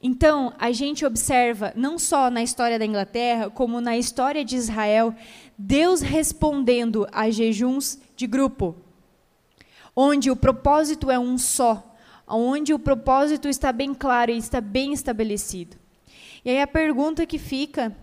Então, 0.01 0.53
a 0.57 0.71
gente 0.71 1.05
observa, 1.05 1.73
não 1.75 1.99
só 1.99 2.29
na 2.29 2.41
história 2.41 2.79
da 2.79 2.85
Inglaterra, 2.85 3.49
como 3.49 3.81
na 3.81 3.97
história 3.97 4.45
de 4.45 4.55
Israel, 4.55 5.13
Deus 5.57 6.01
respondendo 6.01 7.07
a 7.11 7.29
jejuns 7.29 7.99
de 8.15 8.25
grupo 8.25 8.75
onde 10.01 10.31
o 10.31 10.35
propósito 10.35 11.11
é 11.11 11.19
um 11.19 11.37
só, 11.37 11.93
onde 12.25 12.73
o 12.73 12.79
propósito 12.79 13.49
está 13.49 13.69
bem 13.73 13.93
claro 13.93 14.31
e 14.31 14.37
está 14.37 14.61
bem 14.61 14.93
estabelecido. 14.93 15.75
E 16.45 16.49
aí 16.49 16.61
a 16.61 16.67
pergunta 16.67 17.25
que 17.25 17.37
fica 17.37 17.93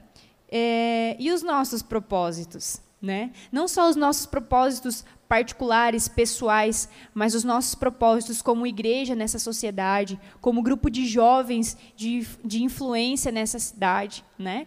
é, 0.47 1.17
e 1.19 1.33
os 1.33 1.43
nossos 1.43 1.83
propósitos? 1.83 2.83
Né? 3.01 3.31
Não 3.51 3.67
só 3.67 3.89
os 3.89 3.97
nossos 3.97 4.27
propósitos 4.27 5.07
particulares, 5.27 6.07
pessoais, 6.07 6.87
mas 7.15 7.35
os 7.35 7.45
nossos 7.45 7.75
propósitos 7.75 8.43
como 8.43 8.67
igreja 8.67 9.15
nessa 9.15 9.39
sociedade, 9.39 10.21
como 10.41 10.63
grupo 10.63 10.91
de 10.91 11.07
jovens 11.07 11.79
de, 11.97 12.27
de 12.45 12.63
influência 12.63 13.33
nessa 13.33 13.59
cidade, 13.59 14.25
né? 14.39 14.67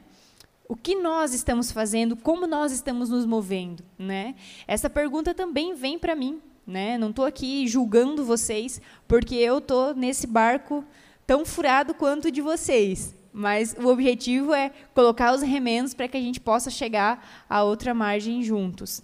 O 0.67 0.75
que 0.75 0.95
nós 0.95 1.33
estamos 1.33 1.71
fazendo, 1.71 2.15
como 2.15 2.45
nós 2.45 2.71
estamos 2.71 3.09
nos 3.09 3.25
movendo, 3.25 3.83
né? 3.97 4.35
Essa 4.67 4.89
pergunta 4.89 5.33
também 5.33 5.73
vem 5.73 5.97
para 5.97 6.15
mim, 6.15 6.39
né? 6.69 6.97
Não 6.97 7.09
estou 7.09 7.25
aqui 7.25 7.67
julgando 7.67 8.23
vocês, 8.23 8.81
porque 9.07 9.35
eu 9.35 9.57
estou 9.57 9.93
nesse 9.93 10.27
barco 10.27 10.85
tão 11.25 11.45
furado 11.45 11.93
quanto 11.93 12.31
de 12.31 12.41
vocês. 12.41 13.15
Mas 13.31 13.75
o 13.79 13.87
objetivo 13.87 14.53
é 14.53 14.71
colocar 14.93 15.33
os 15.33 15.41
remendos 15.41 15.93
para 15.93 16.07
que 16.07 16.17
a 16.17 16.21
gente 16.21 16.39
possa 16.39 16.69
chegar 16.69 17.45
à 17.49 17.63
outra 17.63 17.93
margem 17.93 18.41
juntos. 18.41 19.03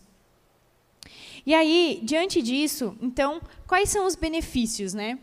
E 1.45 1.54
aí, 1.54 1.99
diante 2.01 2.41
disso, 2.41 2.97
então, 3.01 3.39
quais 3.67 3.89
são 3.89 4.08
os 4.08 4.15
benefícios, 4.15 4.93
né? 4.93 5.19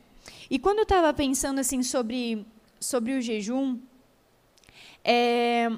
E 0.48 0.58
quando 0.58 0.78
eu 0.78 0.84
estava 0.84 1.12
pensando 1.12 1.58
assim 1.58 1.82
sobre 1.82 2.46
sobre 2.82 3.12
o 3.12 3.22
jejum, 3.22 3.78
é, 5.04 5.70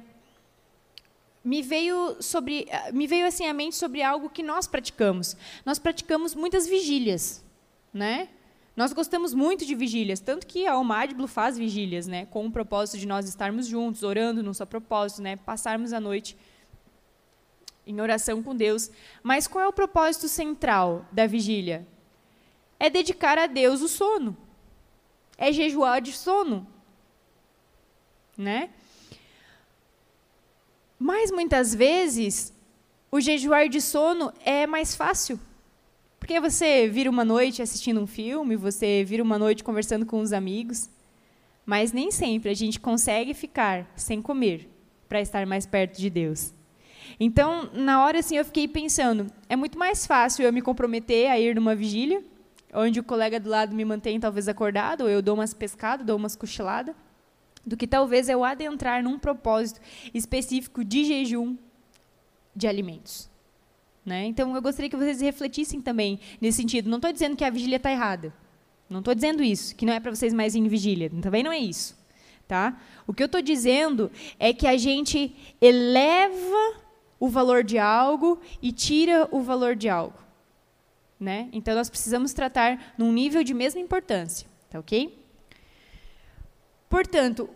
me 1.44 1.60
veio 1.60 2.16
sobre 2.20 2.66
me 2.92 3.06
veio 3.06 3.26
assim 3.26 3.46
à 3.46 3.52
mente 3.52 3.76
sobre 3.76 4.02
algo 4.02 4.30
que 4.30 4.42
nós 4.42 4.66
praticamos. 4.66 5.36
Nós 5.64 5.78
praticamos 5.78 6.34
muitas 6.34 6.66
vigílias, 6.66 7.44
né? 7.92 8.28
Nós 8.76 8.92
gostamos 8.92 9.32
muito 9.32 9.64
de 9.64 9.74
vigílias, 9.74 10.18
tanto 10.18 10.46
que 10.48 10.66
a 10.66 10.72
Almadblu 10.72 11.28
faz 11.28 11.56
vigílias, 11.56 12.08
né, 12.08 12.26
com 12.26 12.44
o 12.44 12.50
propósito 12.50 12.98
de 12.98 13.06
nós 13.06 13.28
estarmos 13.28 13.68
juntos, 13.68 14.02
orando 14.02 14.42
no 14.42 14.52
seu 14.52 14.66
propósito, 14.66 15.22
né, 15.22 15.36
passarmos 15.36 15.92
a 15.92 16.00
noite 16.00 16.36
em 17.86 18.00
oração 18.00 18.42
com 18.42 18.56
Deus. 18.56 18.90
Mas 19.22 19.46
qual 19.46 19.64
é 19.64 19.68
o 19.68 19.72
propósito 19.72 20.26
central 20.26 21.06
da 21.12 21.24
vigília? 21.24 21.86
É 22.80 22.90
dedicar 22.90 23.38
a 23.38 23.46
Deus 23.46 23.80
o 23.80 23.88
sono. 23.88 24.36
É 25.38 25.52
jejuar 25.52 26.00
de 26.00 26.12
sono, 26.12 26.66
né? 28.36 28.70
Mas 31.04 31.30
muitas 31.30 31.74
vezes 31.74 32.50
o 33.10 33.20
jejuar 33.20 33.68
de 33.68 33.78
sono 33.78 34.32
é 34.42 34.66
mais 34.66 34.96
fácil. 34.96 35.38
Porque 36.18 36.40
você 36.40 36.88
vira 36.88 37.10
uma 37.10 37.26
noite 37.26 37.60
assistindo 37.60 38.00
um 38.00 38.06
filme, 38.06 38.56
você 38.56 39.04
vira 39.04 39.22
uma 39.22 39.38
noite 39.38 39.62
conversando 39.62 40.06
com 40.06 40.18
os 40.20 40.32
amigos. 40.32 40.88
Mas 41.66 41.92
nem 41.92 42.10
sempre 42.10 42.48
a 42.48 42.54
gente 42.54 42.80
consegue 42.80 43.34
ficar 43.34 43.86
sem 43.94 44.22
comer 44.22 44.66
para 45.06 45.20
estar 45.20 45.44
mais 45.44 45.66
perto 45.66 46.00
de 46.00 46.08
Deus. 46.08 46.54
Então, 47.20 47.68
na 47.74 48.02
hora 48.02 48.20
assim, 48.20 48.38
eu 48.38 48.44
fiquei 48.46 48.66
pensando, 48.66 49.26
é 49.46 49.56
muito 49.56 49.78
mais 49.78 50.06
fácil 50.06 50.42
eu 50.42 50.52
me 50.54 50.62
comprometer 50.62 51.30
a 51.30 51.38
ir 51.38 51.54
numa 51.54 51.74
vigília, 51.74 52.24
onde 52.72 52.98
o 52.98 53.04
colega 53.04 53.38
do 53.38 53.50
lado 53.50 53.76
me 53.76 53.84
mantém 53.84 54.18
talvez 54.18 54.48
acordado, 54.48 55.02
ou 55.02 55.10
eu 55.10 55.20
dou 55.20 55.34
umas 55.34 55.52
pescadas, 55.52 56.06
dou 56.06 56.16
umas 56.16 56.34
cochiladas, 56.34 56.94
do 57.66 57.76
que 57.76 57.86
talvez 57.86 58.28
eu 58.28 58.44
adentrar 58.44 59.02
num 59.02 59.18
propósito 59.18 59.80
específico 60.12 60.84
de 60.84 61.04
jejum 61.04 61.56
de 62.54 62.66
alimentos. 62.66 63.28
Né? 64.04 64.26
Então, 64.26 64.54
eu 64.54 64.60
gostaria 64.60 64.90
que 64.90 64.96
vocês 64.96 65.20
refletissem 65.20 65.80
também 65.80 66.20
nesse 66.40 66.58
sentido. 66.58 66.90
Não 66.90 66.98
estou 66.98 67.12
dizendo 67.12 67.36
que 67.36 67.44
a 67.44 67.50
vigília 67.50 67.76
está 67.76 67.90
errada. 67.90 68.34
Não 68.88 68.98
estou 68.98 69.14
dizendo 69.14 69.42
isso, 69.42 69.74
que 69.74 69.86
não 69.86 69.94
é 69.94 70.00
para 70.00 70.14
vocês 70.14 70.34
mais 70.34 70.54
em 70.54 70.68
vigília. 70.68 71.10
Também 71.22 71.42
não 71.42 71.50
é 71.50 71.58
isso. 71.58 71.96
Tá? 72.46 72.78
O 73.06 73.14
que 73.14 73.22
eu 73.22 73.26
estou 73.26 73.40
dizendo 73.40 74.12
é 74.38 74.52
que 74.52 74.66
a 74.66 74.76
gente 74.76 75.34
eleva 75.58 76.74
o 77.18 77.28
valor 77.28 77.64
de 77.64 77.78
algo 77.78 78.38
e 78.60 78.70
tira 78.70 79.26
o 79.30 79.40
valor 79.40 79.74
de 79.74 79.88
algo. 79.88 80.18
Né? 81.18 81.48
Então, 81.52 81.74
nós 81.74 81.88
precisamos 81.88 82.34
tratar 82.34 82.94
num 82.98 83.10
nível 83.10 83.42
de 83.42 83.54
mesma 83.54 83.80
importância. 83.80 84.46
Tá 84.68 84.78
ok? 84.78 85.23
Portanto, 86.94 87.50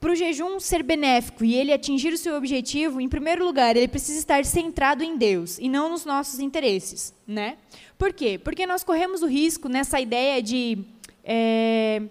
para 0.00 0.10
o 0.10 0.16
jejum 0.16 0.58
ser 0.58 0.82
benéfico 0.82 1.44
e 1.44 1.54
ele 1.54 1.72
atingir 1.72 2.12
o 2.12 2.18
seu 2.18 2.34
objetivo, 2.34 3.00
em 3.00 3.08
primeiro 3.08 3.44
lugar, 3.44 3.76
ele 3.76 3.86
precisa 3.86 4.18
estar 4.18 4.44
centrado 4.44 5.04
em 5.04 5.16
Deus 5.16 5.60
e 5.60 5.68
não 5.68 5.88
nos 5.88 6.04
nossos 6.04 6.40
interesses, 6.40 7.14
né? 7.24 7.56
Por 7.96 8.12
quê? 8.12 8.36
Porque 8.36 8.66
nós 8.66 8.82
corremos 8.82 9.22
o 9.22 9.28
risco 9.28 9.68
nessa 9.68 10.00
ideia 10.00 10.42
de 10.42 10.78
é, 11.22 12.02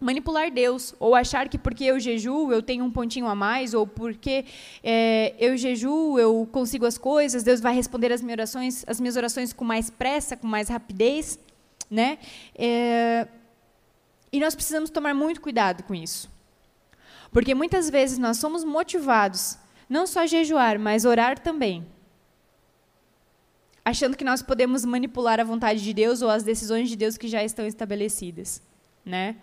manipular 0.00 0.50
Deus 0.50 0.96
ou 0.98 1.14
achar 1.14 1.48
que 1.48 1.56
porque 1.56 1.84
eu 1.84 2.00
jejuo 2.00 2.52
eu 2.52 2.60
tenho 2.60 2.84
um 2.84 2.90
pontinho 2.90 3.28
a 3.28 3.34
mais 3.36 3.72
ou 3.72 3.86
porque 3.86 4.46
é, 4.82 5.32
eu 5.38 5.56
jejuo 5.56 6.18
eu 6.18 6.48
consigo 6.50 6.86
as 6.86 6.98
coisas, 6.98 7.44
Deus 7.44 7.60
vai 7.60 7.72
responder 7.72 8.10
as 8.10 8.20
minhas 8.20 8.38
orações, 8.38 8.84
as 8.88 8.98
minhas 8.98 9.14
orações 9.14 9.52
com 9.52 9.64
mais 9.64 9.90
pressa, 9.90 10.36
com 10.36 10.48
mais 10.48 10.68
rapidez, 10.68 11.38
né? 11.88 12.18
É, 12.56 13.28
e 14.34 14.40
nós 14.40 14.56
precisamos 14.56 14.90
tomar 14.90 15.14
muito 15.14 15.40
cuidado 15.40 15.84
com 15.84 15.94
isso. 15.94 16.28
Porque 17.30 17.54
muitas 17.54 17.88
vezes 17.88 18.18
nós 18.18 18.36
somos 18.36 18.64
motivados 18.64 19.56
não 19.88 20.08
só 20.08 20.22
a 20.22 20.26
jejuar, 20.26 20.76
mas 20.76 21.04
orar 21.04 21.38
também. 21.38 21.86
Achando 23.84 24.16
que 24.16 24.24
nós 24.24 24.42
podemos 24.42 24.84
manipular 24.84 25.38
a 25.38 25.44
vontade 25.44 25.80
de 25.84 25.94
Deus 25.94 26.20
ou 26.20 26.28
as 26.28 26.42
decisões 26.42 26.88
de 26.88 26.96
Deus 26.96 27.16
que 27.16 27.28
já 27.28 27.44
estão 27.44 27.64
estabelecidas. 27.64 28.60
Né? 29.06 29.36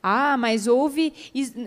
Ah, 0.00 0.36
mas 0.36 0.68
houve 0.68 1.12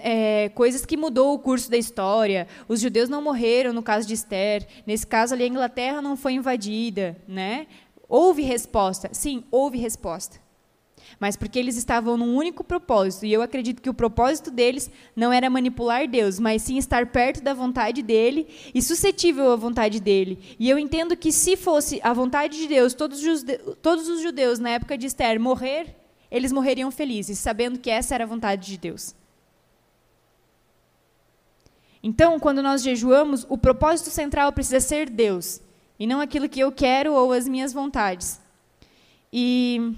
é, 0.02 0.48
coisas 0.56 0.86
que 0.86 0.96
mudou 0.96 1.34
o 1.34 1.40
curso 1.40 1.70
da 1.70 1.76
história. 1.76 2.48
Os 2.66 2.80
judeus 2.80 3.10
não 3.10 3.22
morreram 3.22 3.74
no 3.74 3.84
caso 3.84 4.08
de 4.08 4.14
Esther. 4.14 4.66
Nesse 4.88 5.06
caso 5.06 5.34
ali, 5.34 5.44
a 5.44 5.48
Inglaterra 5.48 6.02
não 6.02 6.16
foi 6.16 6.32
invadida. 6.32 7.18
Né? 7.28 7.68
Houve 8.08 8.42
resposta. 8.42 9.10
Sim, 9.12 9.44
houve 9.52 9.78
resposta 9.78 10.40
mas 11.20 11.38
porque 11.38 11.58
eles 11.58 11.78
estavam 11.78 12.18
num 12.18 12.36
único 12.36 12.64
propósito. 12.64 13.26
E 13.26 13.32
eu 13.32 13.42
acredito 13.42 13.82
que 13.82 13.90
o 13.90 13.94
propósito 13.94 14.52
deles 14.52 14.92
não 15.16 15.32
era 15.32 15.50
manipular 15.50 16.08
Deus, 16.08 16.40
mas 16.40 16.64
sim 16.64 16.78
estar 16.78 17.08
perto 17.08 17.42
da 17.42 17.54
vontade 17.54 18.02
dele 18.02 18.48
e 18.74 18.82
suscetível 18.82 19.52
à 19.52 19.56
vontade 19.56 20.00
dele. 20.00 20.40
E 20.60 20.70
eu 20.70 20.78
entendo 20.78 21.16
que 21.16 21.32
se 21.32 21.56
fosse 21.56 22.00
a 22.04 22.14
vontade 22.14 22.58
de 22.58 22.68
Deus, 22.68 22.94
todos 22.94 23.24
os, 23.24 23.46
todos 23.82 24.08
os 24.10 24.22
judeus 24.22 24.60
na 24.60 24.72
época 24.72 24.98
de 24.98 25.08
Esther 25.08 25.40
morrer, 25.40 25.96
eles 26.30 26.52
morreriam 26.52 26.92
felizes, 26.92 27.40
sabendo 27.40 27.80
que 27.80 27.90
essa 27.90 28.14
era 28.14 28.24
a 28.24 28.28
vontade 28.28 28.68
de 28.68 28.78
Deus. 28.78 29.16
Então, 32.02 32.40
quando 32.40 32.64
nós 32.64 32.82
jejuamos, 32.82 33.46
o 33.50 33.58
propósito 33.58 34.10
central 34.10 34.54
precisa 34.54 34.80
ser 34.80 35.10
Deus, 35.10 35.62
e 36.00 36.08
não 36.08 36.22
aquilo 36.22 36.48
que 36.48 36.60
eu 36.60 36.72
quero 36.72 37.14
ou 37.14 37.34
as 37.34 37.48
minhas 37.48 37.74
vontades. 37.74 38.40
E 39.34 39.96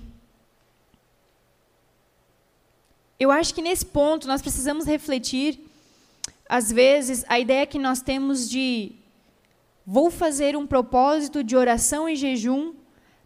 Eu 3.22 3.30
acho 3.30 3.54
que 3.54 3.62
nesse 3.62 3.86
ponto 3.86 4.28
nós 4.28 4.42
precisamos 4.42 4.88
refletir, 4.88 5.60
às 6.50 6.72
vezes, 6.72 7.24
a 7.28 7.40
ideia 7.40 7.68
que 7.68 7.78
nós 7.78 8.02
temos 8.02 8.50
de 8.50 8.94
vou 9.86 10.10
fazer 10.10 10.58
um 10.58 10.66
propósito 10.66 11.44
de 11.44 11.56
oração 11.56 12.10
e 12.10 12.16
jejum 12.16 12.74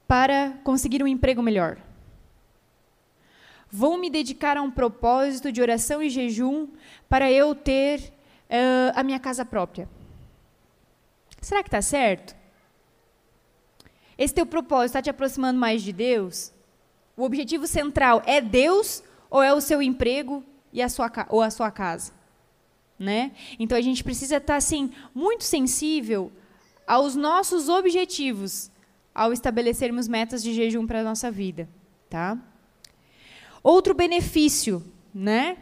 para 0.06 0.52
conseguir 0.66 1.02
um 1.02 1.08
emprego 1.08 1.42
melhor. 1.42 1.78
Vou 3.72 3.98
me 3.98 4.10
dedicar 4.10 4.58
a 4.58 4.62
um 4.62 4.70
propósito 4.70 5.50
de 5.50 5.62
oração 5.62 6.04
e 6.04 6.10
jejum 6.10 6.68
para 7.08 7.32
eu 7.32 7.56
ter 7.56 8.02
uh, 8.02 8.92
a 8.96 9.02
minha 9.02 9.18
casa 9.18 9.46
própria. 9.46 9.88
Será 11.40 11.64
que 11.64 11.70
está 11.70 11.82
certo? 11.82 12.36
Esse 14.18 14.34
teu 14.34 14.46
propósito 14.46 14.88
está 14.88 15.02
te 15.04 15.10
aproximando 15.10 15.58
mais 15.58 15.82
de 15.82 15.94
Deus? 15.94 16.52
O 17.16 17.24
objetivo 17.24 17.66
central 17.66 18.22
é 18.26 18.42
Deus 18.42 19.02
ou 19.30 19.42
é 19.42 19.54
o 19.54 19.62
seu 19.62 19.82
emprego 19.82 20.44
e 20.72 20.82
a 20.82 20.90
sua, 20.90 21.12
ou 21.30 21.42
a 21.42 21.50
sua 21.50 21.72
casa? 21.72 22.12
Né? 22.98 23.32
Então 23.60 23.78
a 23.78 23.82
gente 23.82 24.04
precisa 24.04 24.38
estar 24.38 24.56
assim 24.56 24.92
muito 25.14 25.44
sensível 25.44 26.32
aos 26.88 27.16
nossos 27.16 27.68
objetivos 27.68 28.72
ao 29.14 29.32
estabelecermos 29.32 30.08
metas 30.08 30.44
de 30.44 30.54
jejum 30.54 30.86
para 30.86 31.00
a 31.00 31.04
nossa 31.04 31.32
vida, 31.32 31.70
tá? 32.10 32.38
Outro 33.64 33.94
benefício, 33.94 34.84
né? 35.14 35.58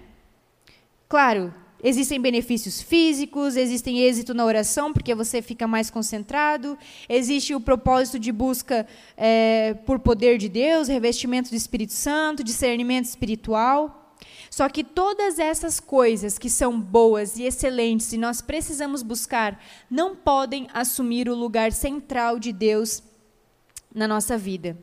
Claro, 1.07 1.53
existem 1.83 2.19
benefícios 2.19 2.81
físicos, 2.81 3.57
existem 3.57 3.99
êxito 3.99 4.33
na 4.33 4.45
oração, 4.45 4.93
porque 4.93 5.13
você 5.13 5.41
fica 5.41 5.67
mais 5.67 5.89
concentrado, 5.89 6.77
existe 7.09 7.53
o 7.53 7.59
propósito 7.59 8.17
de 8.17 8.31
busca 8.31 8.87
é, 9.17 9.73
por 9.85 9.99
poder 9.99 10.37
de 10.37 10.47
Deus, 10.47 10.87
revestimento 10.87 11.49
do 11.49 11.55
Espírito 11.55 11.93
Santo, 11.93 12.43
discernimento 12.43 13.05
espiritual. 13.05 14.15
Só 14.49 14.69
que 14.69 14.83
todas 14.83 15.39
essas 15.39 15.79
coisas 15.79 16.37
que 16.37 16.49
são 16.49 16.79
boas 16.79 17.37
e 17.37 17.43
excelentes 17.43 18.13
e 18.13 18.17
nós 18.17 18.41
precisamos 18.41 19.01
buscar, 19.01 19.59
não 19.89 20.15
podem 20.15 20.67
assumir 20.73 21.27
o 21.27 21.35
lugar 21.35 21.71
central 21.71 22.39
de 22.39 22.53
Deus 22.53 23.03
na 23.93 24.07
nossa 24.07 24.37
vida. 24.37 24.77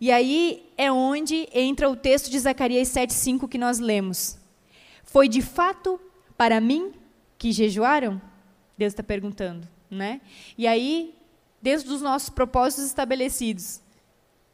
E 0.00 0.12
aí 0.12 0.72
é 0.76 0.92
onde 0.92 1.48
entra 1.52 1.88
o 1.88 1.96
texto 1.96 2.30
de 2.30 2.38
Zacarias 2.38 2.88
7,5 2.88 3.48
que 3.48 3.58
nós 3.58 3.78
lemos. 3.78 4.38
Foi 5.04 5.28
de 5.28 5.42
fato 5.42 6.00
para 6.38 6.60
mim 6.60 6.92
que 7.36 7.52
jejuaram? 7.52 8.22
Deus 8.78 8.92
está 8.92 9.02
perguntando, 9.02 9.66
né? 9.90 10.20
E 10.56 10.68
aí, 10.68 11.14
dentro 11.60 11.88
dos 11.88 12.00
nossos 12.00 12.30
propósitos 12.30 12.86
estabelecidos, 12.86 13.82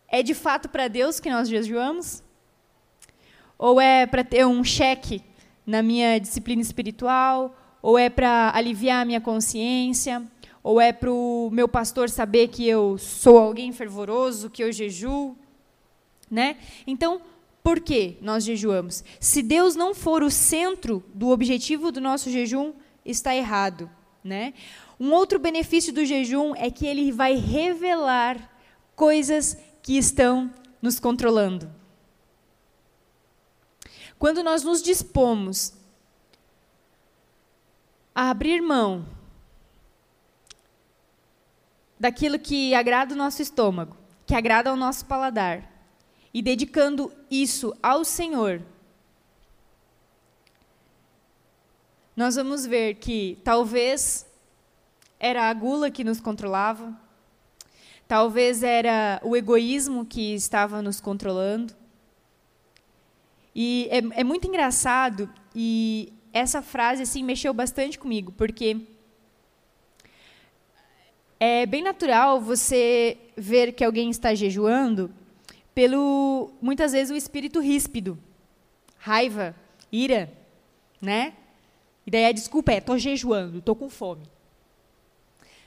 é 0.09 0.23
de 0.23 0.33
fato 0.33 0.69
para 0.69 0.89
Deus 0.89 1.21
que 1.21 1.31
nós 1.31 1.47
jejuamos? 1.47 2.23
Ou 3.59 3.79
é 3.81 4.07
para 4.07 4.25
ter 4.25 4.47
um 4.47 4.65
cheque 4.65 5.23
na 5.67 5.83
minha 5.83 6.19
disciplina 6.19 6.63
espiritual? 6.63 7.55
Ou 7.83 7.99
é 7.99 8.09
para 8.09 8.51
aliviar 8.55 9.03
a 9.03 9.05
minha 9.05 9.21
consciência? 9.21 10.27
Ou 10.63 10.81
é 10.81 10.91
para 10.91 11.13
o 11.13 11.51
meu 11.53 11.69
pastor 11.69 12.09
saber 12.09 12.49
que 12.49 12.67
eu 12.67 12.97
sou 12.97 13.39
alguém 13.39 13.73
fervoroso, 13.73 14.49
que 14.49 14.65
eu 14.65 14.73
jejuo? 14.73 15.37
Né? 16.31 16.57
Então, 16.87 17.21
por 17.65 17.81
que 17.81 18.19
nós 18.21 18.45
jejuamos? 18.45 19.03
Se 19.19 19.43
Deus 19.43 19.75
não 19.75 19.95
for 19.95 20.23
o 20.23 20.31
centro 20.31 21.03
do 21.15 21.31
objetivo 21.31 21.91
do 21.91 21.99
nosso 21.99 22.31
jejum, 22.31 22.75
está 23.03 23.35
errado. 23.35 23.91
Né? 24.23 24.53
Um 25.01 25.13
outro 25.13 25.39
benefício 25.39 25.91
do 25.91 26.05
jejum 26.05 26.55
é 26.57 26.71
que 26.71 26.87
ele 26.87 27.11
vai 27.11 27.37
revelar 27.37 28.51
coisas 28.95 29.57
que 29.83 29.97
estão 29.97 30.53
nos 30.83 31.01
controlando. 31.01 31.73
Quando 34.19 34.43
nós 34.43 34.63
nos 34.63 34.83
dispomos 34.83 35.73
a 38.15 38.29
abrir 38.29 38.61
mão 38.61 39.07
daquilo 41.99 42.39
que 42.39 42.75
agrada 42.75 43.15
o 43.15 43.19
nosso 43.19 43.41
estômago, 43.41 43.97
que 44.27 44.35
agrada 44.35 44.69
ao 44.69 44.77
nosso 44.77 45.07
paladar, 45.07 45.74
e 46.35 46.43
dedicando 46.43 47.13
isso 47.31 47.73
ao 47.81 48.05
Senhor, 48.05 48.61
nós 52.17 52.35
vamos 52.35 52.67
ver 52.67 52.97
que 52.97 53.39
talvez 53.45 54.27
era 55.21 55.49
a 55.49 55.55
gula 55.55 55.93
que 55.93 56.03
nos 56.03 56.21
controlava, 56.21 56.93
talvez 58.09 58.65
era 58.65 59.21
o 59.23 59.37
egoísmo 59.37 60.05
que 60.05 60.35
estava 60.35 60.83
nos 60.83 61.01
controlando. 61.01 61.73
E 63.55 63.89
é, 63.93 64.21
é 64.21 64.25
muito 64.25 64.49
engraçado, 64.49 65.31
e 65.55 66.13
essa 66.33 66.61
frase 66.61 67.05
assim 67.05 67.23
mexeu 67.23 67.55
bastante 67.55 67.97
comigo, 67.97 68.33
porque 68.33 68.81
é 71.39 71.65
bem 71.65 71.83
natural 71.83 72.41
você 72.41 73.19
ver 73.37 73.73
que 73.73 73.85
alguém 73.85 74.11
está 74.11 74.35
jejuando 74.35 75.15
pelo, 75.75 76.53
muitas 76.63 76.93
vezes, 76.93 77.11
o 77.11 77.17
espírito 77.17 77.61
ríspido. 77.61 78.19
Raiva, 78.99 79.55
ira, 79.91 80.33
né? 81.01 81.35
E 82.07 82.11
daí 82.11 82.27
a 82.27 82.33
desculpa 82.33 82.73
é, 82.73 82.79
estou 82.79 82.99
jejuando, 82.99 83.59
estou 83.59 83.75
com 83.75 83.89
fome. 83.91 84.29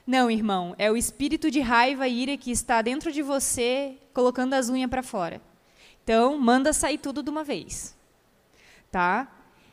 Não, 0.05 0.31
irmão, 0.31 0.73
é 0.77 0.89
o 0.89 0.95
espírito 0.95 1.51
de 1.51 1.59
raiva 1.59 2.07
e 2.07 2.21
ira 2.21 2.37
que 2.37 2.49
está 2.49 2.81
dentro 2.81 3.11
de 3.11 3.21
você, 3.21 3.97
colocando 4.13 4.53
as 4.53 4.69
unhas 4.69 4.89
para 4.89 5.03
fora. 5.03 5.41
Então, 6.03 6.39
manda 6.39 6.71
sair 6.71 6.97
tudo 6.97 7.21
de 7.21 7.29
uma 7.29 7.43
vez. 7.43 7.93
Tá? 8.89 9.29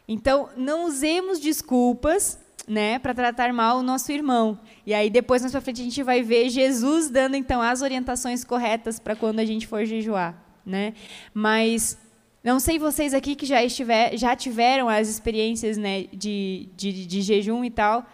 Então, 0.08 0.50
não 0.56 0.86
usemos 0.86 1.38
desculpas 1.38 2.38
né, 2.66 2.98
para 2.98 3.14
tratar 3.14 3.52
mal 3.52 3.78
o 3.78 3.82
nosso 3.82 4.10
irmão. 4.12 4.58
E 4.86 4.94
aí 4.94 5.10
depois 5.10 5.42
mais 5.42 5.52
para 5.52 5.60
frente 5.60 5.80
a 5.80 5.84
gente 5.84 6.02
vai 6.02 6.22
ver 6.22 6.48
Jesus 6.48 7.10
dando 7.10 7.36
então 7.36 7.60
as 7.60 7.82
orientações 7.82 8.44
corretas 8.44 8.98
para 8.98 9.14
quando 9.14 9.40
a 9.40 9.44
gente 9.44 9.66
for 9.66 9.84
jejuar, 9.84 10.34
né? 10.64 10.94
Mas 11.32 11.98
não 12.42 12.60
sei 12.60 12.78
vocês 12.78 13.14
aqui 13.14 13.34
que 13.34 13.46
já 13.46 13.64
estiver, 13.64 14.16
já 14.16 14.36
tiveram 14.36 14.88
as 14.88 15.08
experiências, 15.08 15.76
né, 15.76 16.04
de, 16.12 16.68
de, 16.76 17.06
de 17.06 17.22
jejum 17.22 17.64
e 17.64 17.70
tal, 17.70 18.06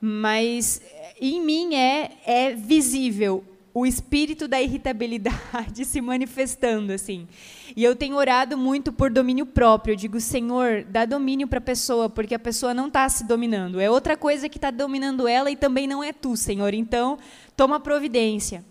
mas 0.00 0.80
em 1.20 1.44
mim 1.44 1.74
é, 1.74 2.10
é 2.24 2.54
visível 2.54 3.44
o 3.74 3.86
espírito 3.86 4.46
da 4.46 4.60
irritabilidade 4.60 5.84
se 5.86 6.00
manifestando 6.00 6.92
assim. 6.92 7.26
E 7.74 7.82
eu 7.82 7.96
tenho 7.96 8.16
orado 8.16 8.56
muito 8.56 8.92
por 8.92 9.10
domínio 9.10 9.46
próprio. 9.46 9.92
Eu 9.92 9.96
digo, 9.96 10.20
Senhor, 10.20 10.84
dá 10.84 11.04
domínio 11.04 11.48
para 11.48 11.58
a 11.58 11.62
pessoa, 11.62 12.10
porque 12.10 12.34
a 12.34 12.38
pessoa 12.38 12.74
não 12.74 12.88
está 12.88 13.08
se 13.08 13.26
dominando. 13.26 13.80
É 13.80 13.90
outra 13.90 14.16
coisa 14.16 14.48
que 14.48 14.58
está 14.58 14.70
dominando 14.70 15.26
ela 15.26 15.50
e 15.50 15.56
também 15.56 15.86
não 15.86 16.04
é 16.04 16.12
tu, 16.12 16.36
Senhor. 16.36 16.74
Então, 16.74 17.18
toma 17.56 17.80
providência. 17.80 18.64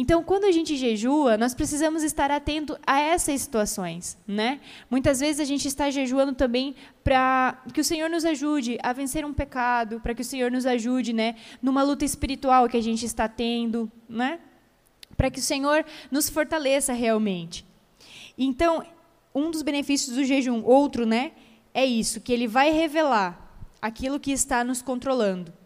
Então, 0.00 0.22
quando 0.22 0.44
a 0.44 0.52
gente 0.52 0.76
jejua, 0.76 1.36
nós 1.36 1.54
precisamos 1.54 2.04
estar 2.04 2.30
atento 2.30 2.78
a 2.86 3.00
essas 3.00 3.40
situações, 3.40 4.16
né? 4.28 4.60
Muitas 4.88 5.18
vezes 5.18 5.40
a 5.40 5.44
gente 5.44 5.66
está 5.66 5.90
jejuando 5.90 6.34
também 6.34 6.76
para 7.02 7.60
que 7.74 7.80
o 7.80 7.84
Senhor 7.84 8.08
nos 8.08 8.24
ajude 8.24 8.78
a 8.80 8.92
vencer 8.92 9.24
um 9.24 9.32
pecado, 9.34 9.98
para 9.98 10.14
que 10.14 10.22
o 10.22 10.24
Senhor 10.24 10.52
nos 10.52 10.66
ajude, 10.66 11.12
né, 11.12 11.34
numa 11.60 11.82
luta 11.82 12.04
espiritual 12.04 12.68
que 12.68 12.76
a 12.76 12.80
gente 12.80 13.04
está 13.04 13.26
tendo, 13.26 13.90
né? 14.08 14.38
Para 15.16 15.32
que 15.32 15.40
o 15.40 15.42
Senhor 15.42 15.84
nos 16.12 16.30
fortaleça 16.30 16.92
realmente. 16.92 17.66
Então, 18.38 18.86
um 19.34 19.50
dos 19.50 19.62
benefícios 19.62 20.14
do 20.14 20.22
jejum, 20.22 20.62
outro, 20.62 21.04
né, 21.04 21.32
é 21.74 21.84
isso, 21.84 22.20
que 22.20 22.32
ele 22.32 22.46
vai 22.46 22.70
revelar 22.70 23.66
aquilo 23.82 24.20
que 24.20 24.30
está 24.30 24.62
nos 24.62 24.80
controlando. 24.80 25.57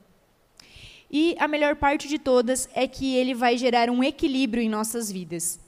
E 1.13 1.37
a 1.39 1.47
melhor 1.47 1.77
parte 1.77 2.09
de 2.09 2.19
todas 2.19 2.69
é 2.73 2.89
que 2.89 3.15
ele 3.15 3.35
vai 3.35 3.59
gerar 3.59 3.91
um 3.91 4.03
equilíbrio 4.03 4.63
em 4.63 4.69
nossas 4.69 5.13
vidas. 5.13 5.61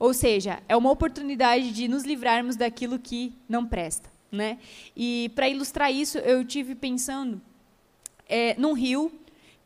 Ou 0.00 0.12
seja, 0.12 0.60
é 0.68 0.74
uma 0.74 0.90
oportunidade 0.90 1.70
de 1.70 1.86
nos 1.86 2.02
livrarmos 2.02 2.56
daquilo 2.56 2.98
que 2.98 3.32
não 3.48 3.64
presta. 3.64 4.10
Né? 4.32 4.58
E 4.96 5.30
para 5.34 5.48
ilustrar 5.48 5.92
isso, 5.92 6.18
eu 6.18 6.44
tive 6.44 6.74
pensando 6.74 7.40
é, 8.28 8.54
num 8.58 8.72
rio 8.72 9.12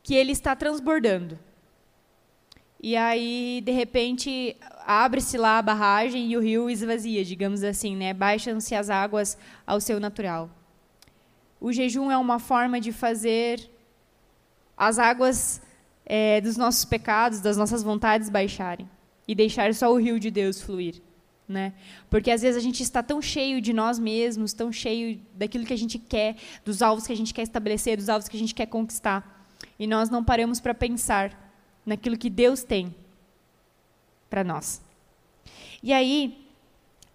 que 0.03 0.13
ele 0.13 0.31
está 0.31 0.55
transbordando. 0.55 1.39
E 2.81 2.95
aí, 2.95 3.61
de 3.65 3.71
repente, 3.71 4.55
abre-se 4.85 5.37
lá 5.37 5.57
a 5.57 5.61
barragem 5.61 6.31
e 6.31 6.37
o 6.37 6.39
rio 6.39 6.69
esvazia, 6.69 7.25
digamos 7.25 7.63
assim, 7.63 7.95
né? 7.95 8.13
Baixam-se 8.13 8.75
as 8.75 8.91
águas 8.91 9.35
ao 9.65 9.81
seu 9.81 9.99
natural. 9.99 10.49
O 11.59 11.71
jejum 11.71 12.11
é 12.11 12.17
uma 12.17 12.37
forma 12.37 12.79
de 12.79 12.91
fazer 12.91 13.71
as 14.77 14.99
águas 14.99 15.61
é, 16.05 16.41
dos 16.41 16.57
nossos 16.57 16.85
pecados, 16.85 17.39
das 17.39 17.57
nossas 17.57 17.81
vontades 17.81 18.29
baixarem 18.29 18.89
e 19.27 19.33
deixar 19.33 19.73
só 19.73 19.91
o 19.91 19.97
rio 19.97 20.19
de 20.19 20.29
Deus 20.29 20.61
fluir. 20.61 21.01
Né? 21.47 21.73
Porque 22.09 22.31
às 22.31 22.41
vezes 22.41 22.57
a 22.57 22.63
gente 22.63 22.81
está 22.81 23.03
tão 23.03 23.21
cheio 23.21 23.61
de 23.61 23.71
nós 23.71 23.99
mesmos, 23.99 24.51
tão 24.53 24.71
cheio 24.71 25.21
daquilo 25.35 25.65
que 25.65 25.73
a 25.73 25.77
gente 25.77 25.99
quer, 25.99 26.35
dos 26.63 26.81
alvos 26.81 27.05
que 27.05 27.13
a 27.13 27.15
gente 27.15 27.33
quer 27.33 27.43
estabelecer, 27.43 27.97
dos 27.97 28.09
alvos 28.09 28.27
que 28.27 28.35
a 28.35 28.39
gente 28.39 28.55
quer 28.55 28.65
conquistar, 28.65 29.47
e 29.77 29.85
nós 29.85 30.09
não 30.09 30.23
paramos 30.23 30.59
para 30.59 30.73
pensar 30.73 31.53
naquilo 31.85 32.17
que 32.17 32.31
Deus 32.31 32.63
tem 32.63 32.95
para 34.27 34.43
nós. 34.43 34.81
E 35.83 35.93
aí, 35.93 36.44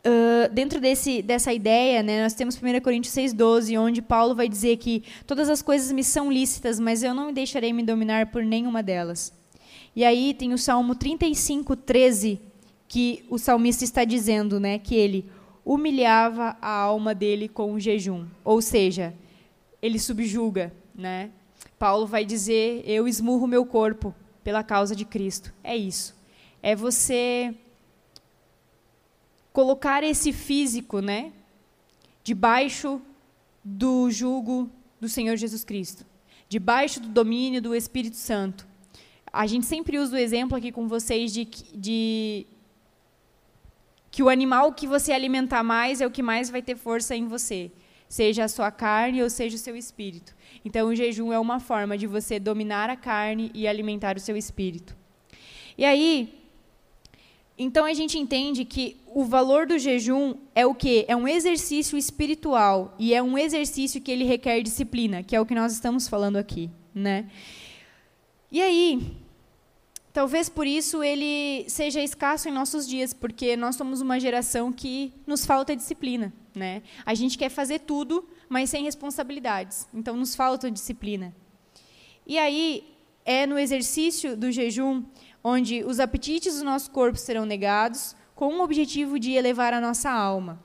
Uh, 0.02 0.52
dentro 0.52 0.80
desse, 0.80 1.20
dessa 1.20 1.52
ideia, 1.52 2.02
né, 2.02 2.22
nós 2.22 2.32
temos 2.32 2.56
1 2.56 2.80
Coríntios 2.80 3.14
6,12, 3.14 3.78
onde 3.78 4.00
Paulo 4.00 4.34
vai 4.34 4.48
dizer 4.48 4.78
que 4.78 5.04
todas 5.26 5.50
as 5.50 5.60
coisas 5.60 5.92
me 5.92 6.02
são 6.02 6.32
lícitas, 6.32 6.80
mas 6.80 7.02
eu 7.02 7.12
não 7.12 7.26
me 7.26 7.32
deixarei 7.32 7.72
me 7.72 7.82
dominar 7.82 8.30
por 8.30 8.42
nenhuma 8.42 8.82
delas. 8.82 9.32
E 9.94 10.04
aí 10.04 10.32
tem 10.32 10.54
o 10.54 10.58
Salmo 10.58 10.94
35, 10.94 11.76
13, 11.76 12.40
que 12.88 13.24
o 13.28 13.38
salmista 13.38 13.84
está 13.84 14.04
dizendo 14.04 14.58
né, 14.58 14.78
que 14.78 14.94
ele 14.94 15.30
humilhava 15.64 16.56
a 16.62 16.70
alma 16.70 17.14
dele 17.14 17.48
com 17.48 17.72
o 17.74 17.80
jejum. 17.80 18.26
Ou 18.42 18.62
seja, 18.62 19.14
ele 19.82 19.98
subjuga. 19.98 20.72
Né? 20.94 21.30
Paulo 21.78 22.06
vai 22.06 22.24
dizer: 22.24 22.82
Eu 22.86 23.06
esmurro 23.06 23.46
meu 23.46 23.64
corpo 23.64 24.14
pela 24.42 24.62
causa 24.62 24.96
de 24.96 25.04
Cristo. 25.04 25.52
É 25.62 25.76
isso. 25.76 26.14
É 26.62 26.74
você 26.74 27.54
colocar 29.52 30.02
esse 30.02 30.32
físico, 30.32 31.00
né, 31.00 31.32
debaixo 32.22 33.00
do 33.64 34.10
jugo 34.10 34.70
do 35.00 35.08
Senhor 35.08 35.36
Jesus 35.36 35.64
Cristo, 35.64 36.04
debaixo 36.48 37.00
do 37.00 37.08
domínio 37.08 37.60
do 37.60 37.74
Espírito 37.74 38.16
Santo. 38.16 38.66
A 39.32 39.46
gente 39.46 39.66
sempre 39.66 39.98
usa 39.98 40.16
o 40.16 40.18
exemplo 40.18 40.56
aqui 40.56 40.72
com 40.72 40.88
vocês 40.88 41.32
de, 41.32 41.44
de 41.74 42.46
que 44.10 44.22
o 44.22 44.28
animal 44.28 44.72
que 44.72 44.86
você 44.86 45.12
alimentar 45.12 45.62
mais 45.62 46.00
é 46.00 46.06
o 46.06 46.10
que 46.10 46.22
mais 46.22 46.50
vai 46.50 46.60
ter 46.60 46.76
força 46.76 47.14
em 47.14 47.26
você, 47.26 47.70
seja 48.08 48.44
a 48.44 48.48
sua 48.48 48.70
carne 48.70 49.22
ou 49.22 49.30
seja 49.30 49.54
o 49.54 49.58
seu 49.58 49.76
espírito. 49.76 50.34
Então, 50.64 50.88
o 50.88 50.94
jejum 50.94 51.32
é 51.32 51.38
uma 51.38 51.60
forma 51.60 51.96
de 51.96 52.06
você 52.06 52.40
dominar 52.40 52.90
a 52.90 52.96
carne 52.96 53.50
e 53.54 53.68
alimentar 53.68 54.16
o 54.16 54.20
seu 54.20 54.36
espírito. 54.36 54.96
E 55.78 55.84
aí, 55.84 56.39
então 57.62 57.84
a 57.84 57.92
gente 57.92 58.18
entende 58.18 58.64
que 58.64 58.96
o 59.04 59.22
valor 59.22 59.66
do 59.66 59.78
jejum 59.78 60.34
é 60.54 60.64
o 60.64 60.74
quê? 60.74 61.04
É 61.06 61.14
um 61.14 61.28
exercício 61.28 61.98
espiritual 61.98 62.94
e 62.98 63.12
é 63.12 63.22
um 63.22 63.36
exercício 63.36 64.00
que 64.00 64.10
ele 64.10 64.24
requer 64.24 64.62
disciplina, 64.62 65.22
que 65.22 65.36
é 65.36 65.40
o 65.40 65.44
que 65.44 65.54
nós 65.54 65.70
estamos 65.70 66.08
falando 66.08 66.38
aqui, 66.38 66.70
né? 66.94 67.28
E 68.50 68.62
aí, 68.62 69.14
talvez 70.10 70.48
por 70.48 70.66
isso 70.66 71.02
ele 71.04 71.66
seja 71.68 72.00
escasso 72.00 72.48
em 72.48 72.52
nossos 72.52 72.88
dias, 72.88 73.12
porque 73.12 73.54
nós 73.58 73.76
somos 73.76 74.00
uma 74.00 74.18
geração 74.18 74.72
que 74.72 75.12
nos 75.26 75.44
falta 75.44 75.76
disciplina, 75.76 76.32
né? 76.54 76.82
A 77.04 77.12
gente 77.12 77.36
quer 77.36 77.50
fazer 77.50 77.80
tudo, 77.80 78.26
mas 78.48 78.70
sem 78.70 78.84
responsabilidades. 78.84 79.86
Então 79.92 80.16
nos 80.16 80.34
falta 80.34 80.70
disciplina. 80.70 81.36
E 82.26 82.38
aí 82.38 82.84
é 83.22 83.46
no 83.46 83.58
exercício 83.58 84.34
do 84.34 84.50
jejum 84.50 85.04
onde 85.42 85.82
os 85.84 86.00
apetites 86.00 86.58
do 86.58 86.64
nosso 86.64 86.90
corpo 86.90 87.18
serão 87.18 87.44
negados, 87.44 88.14
com 88.34 88.54
o 88.54 88.62
objetivo 88.62 89.18
de 89.18 89.32
elevar 89.32 89.74
a 89.74 89.80
nossa 89.80 90.10
alma. 90.10 90.58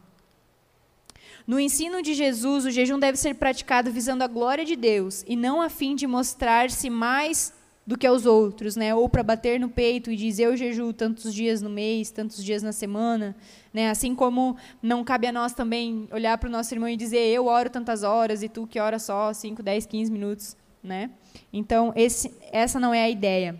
No 1.46 1.60
ensino 1.60 2.02
de 2.02 2.14
Jesus, 2.14 2.66
o 2.66 2.72
jejum 2.72 2.98
deve 2.98 3.18
ser 3.18 3.36
praticado 3.36 3.92
visando 3.92 4.24
a 4.24 4.28
glória 4.28 4.66
de 4.66 4.76
Deus 4.76 5.24
e 5.28 5.36
não 5.36 5.62
a 5.62 5.70
fim 5.70 5.96
de 5.96 6.08
mostrar-se 6.08 6.90
mais 6.90 7.54
do 7.86 7.98
que 7.98 8.08
aos 8.08 8.26
outros, 8.26 8.76
né? 8.76 8.96
Ou 8.96 9.08
para 9.08 9.22
bater 9.22 9.60
no 9.60 9.70
peito 9.70 10.10
e 10.10 10.16
dizer 10.16 10.46
eu 10.46 10.58
jejuo 10.58 10.92
tantos 10.92 11.32
dias 11.34 11.62
no 11.62 11.70
mês, 11.70 12.10
tantos 12.10 12.44
dias 12.44 12.64
na 12.64 12.72
semana, 12.72 13.36
né? 13.72 13.90
Assim 13.90 14.16
como 14.16 14.58
não 14.82 15.04
cabe 15.04 15.28
a 15.28 15.32
nós 15.32 15.54
também 15.54 16.08
olhar 16.12 16.36
para 16.40 16.50
o 16.50 16.52
nosso 16.52 16.74
irmão 16.74 16.90
e 16.90 16.98
dizer 16.98 17.20
eu 17.20 17.46
oro 17.46 17.70
tantas 17.70 18.02
horas 18.02 18.42
e 18.42 18.50
tu 18.50 18.66
que 18.66 18.80
ora 18.80 18.98
só 18.98 19.32
5, 19.32 19.62
10, 19.62 19.86
15 19.86 20.12
minutos, 20.12 20.58
né? 20.82 21.12
Então, 21.54 21.94
esse, 21.96 22.34
essa 22.52 22.80
não 22.80 22.92
é 22.92 23.04
a 23.04 23.10
ideia. 23.10 23.56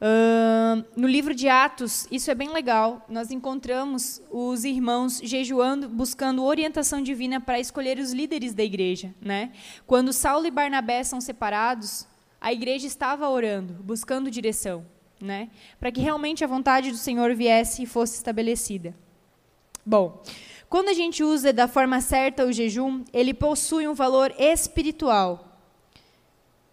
Uh, 0.00 0.84
no 0.96 1.08
livro 1.08 1.34
de 1.34 1.48
Atos, 1.48 2.06
isso 2.10 2.30
é 2.30 2.34
bem 2.34 2.50
legal. 2.52 3.04
Nós 3.08 3.32
encontramos 3.32 4.22
os 4.30 4.64
irmãos 4.64 5.20
jejuando, 5.22 5.88
buscando 5.88 6.44
orientação 6.44 7.02
divina 7.02 7.40
para 7.40 7.58
escolher 7.58 7.98
os 7.98 8.12
líderes 8.12 8.54
da 8.54 8.62
igreja. 8.62 9.12
Né? 9.20 9.50
Quando 9.86 10.12
Saulo 10.12 10.46
e 10.46 10.50
Barnabé 10.52 11.02
são 11.02 11.20
separados, 11.20 12.06
a 12.40 12.52
igreja 12.52 12.86
estava 12.86 13.28
orando, 13.28 13.74
buscando 13.82 14.30
direção, 14.30 14.86
né? 15.20 15.50
para 15.80 15.90
que 15.90 16.00
realmente 16.00 16.44
a 16.44 16.48
vontade 16.48 16.92
do 16.92 16.96
Senhor 16.96 17.34
viesse 17.34 17.82
e 17.82 17.86
fosse 17.86 18.14
estabelecida. 18.14 18.94
Bom, 19.84 20.22
quando 20.68 20.90
a 20.90 20.94
gente 20.94 21.24
usa 21.24 21.52
da 21.52 21.66
forma 21.66 22.00
certa 22.00 22.44
o 22.44 22.52
jejum, 22.52 23.02
ele 23.12 23.34
possui 23.34 23.88
um 23.88 23.94
valor 23.94 24.32
espiritual 24.38 25.47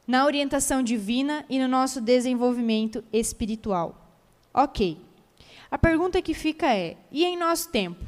na 0.08 0.26
orientação 0.26 0.84
divina 0.84 1.46
e 1.50 1.60
no 1.60 1.68
nosso 1.68 2.00
desenvolvimento 2.00 3.04
espiritual. 3.12 4.10
Ok. 4.54 5.02
A 5.70 5.78
pergunta 5.78 6.22
que 6.22 6.34
fica 6.34 6.74
é: 6.74 6.98
e 7.12 7.26
em 7.26 7.38
nosso 7.38 7.70
tempo? 7.70 8.04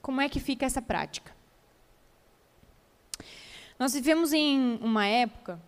Como 0.00 0.20
é 0.20 0.28
que 0.28 0.40
fica 0.40 0.64
essa 0.64 0.80
prática? 0.80 1.34
Nós 3.78 3.94
vivemos 3.94 4.32
em 4.32 4.78
uma 4.82 5.06
época 5.06 5.60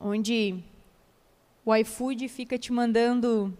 onde 0.00 0.62
o 1.64 1.74
iFood 1.74 2.28
fica 2.28 2.58
te 2.58 2.72
mandando 2.72 3.56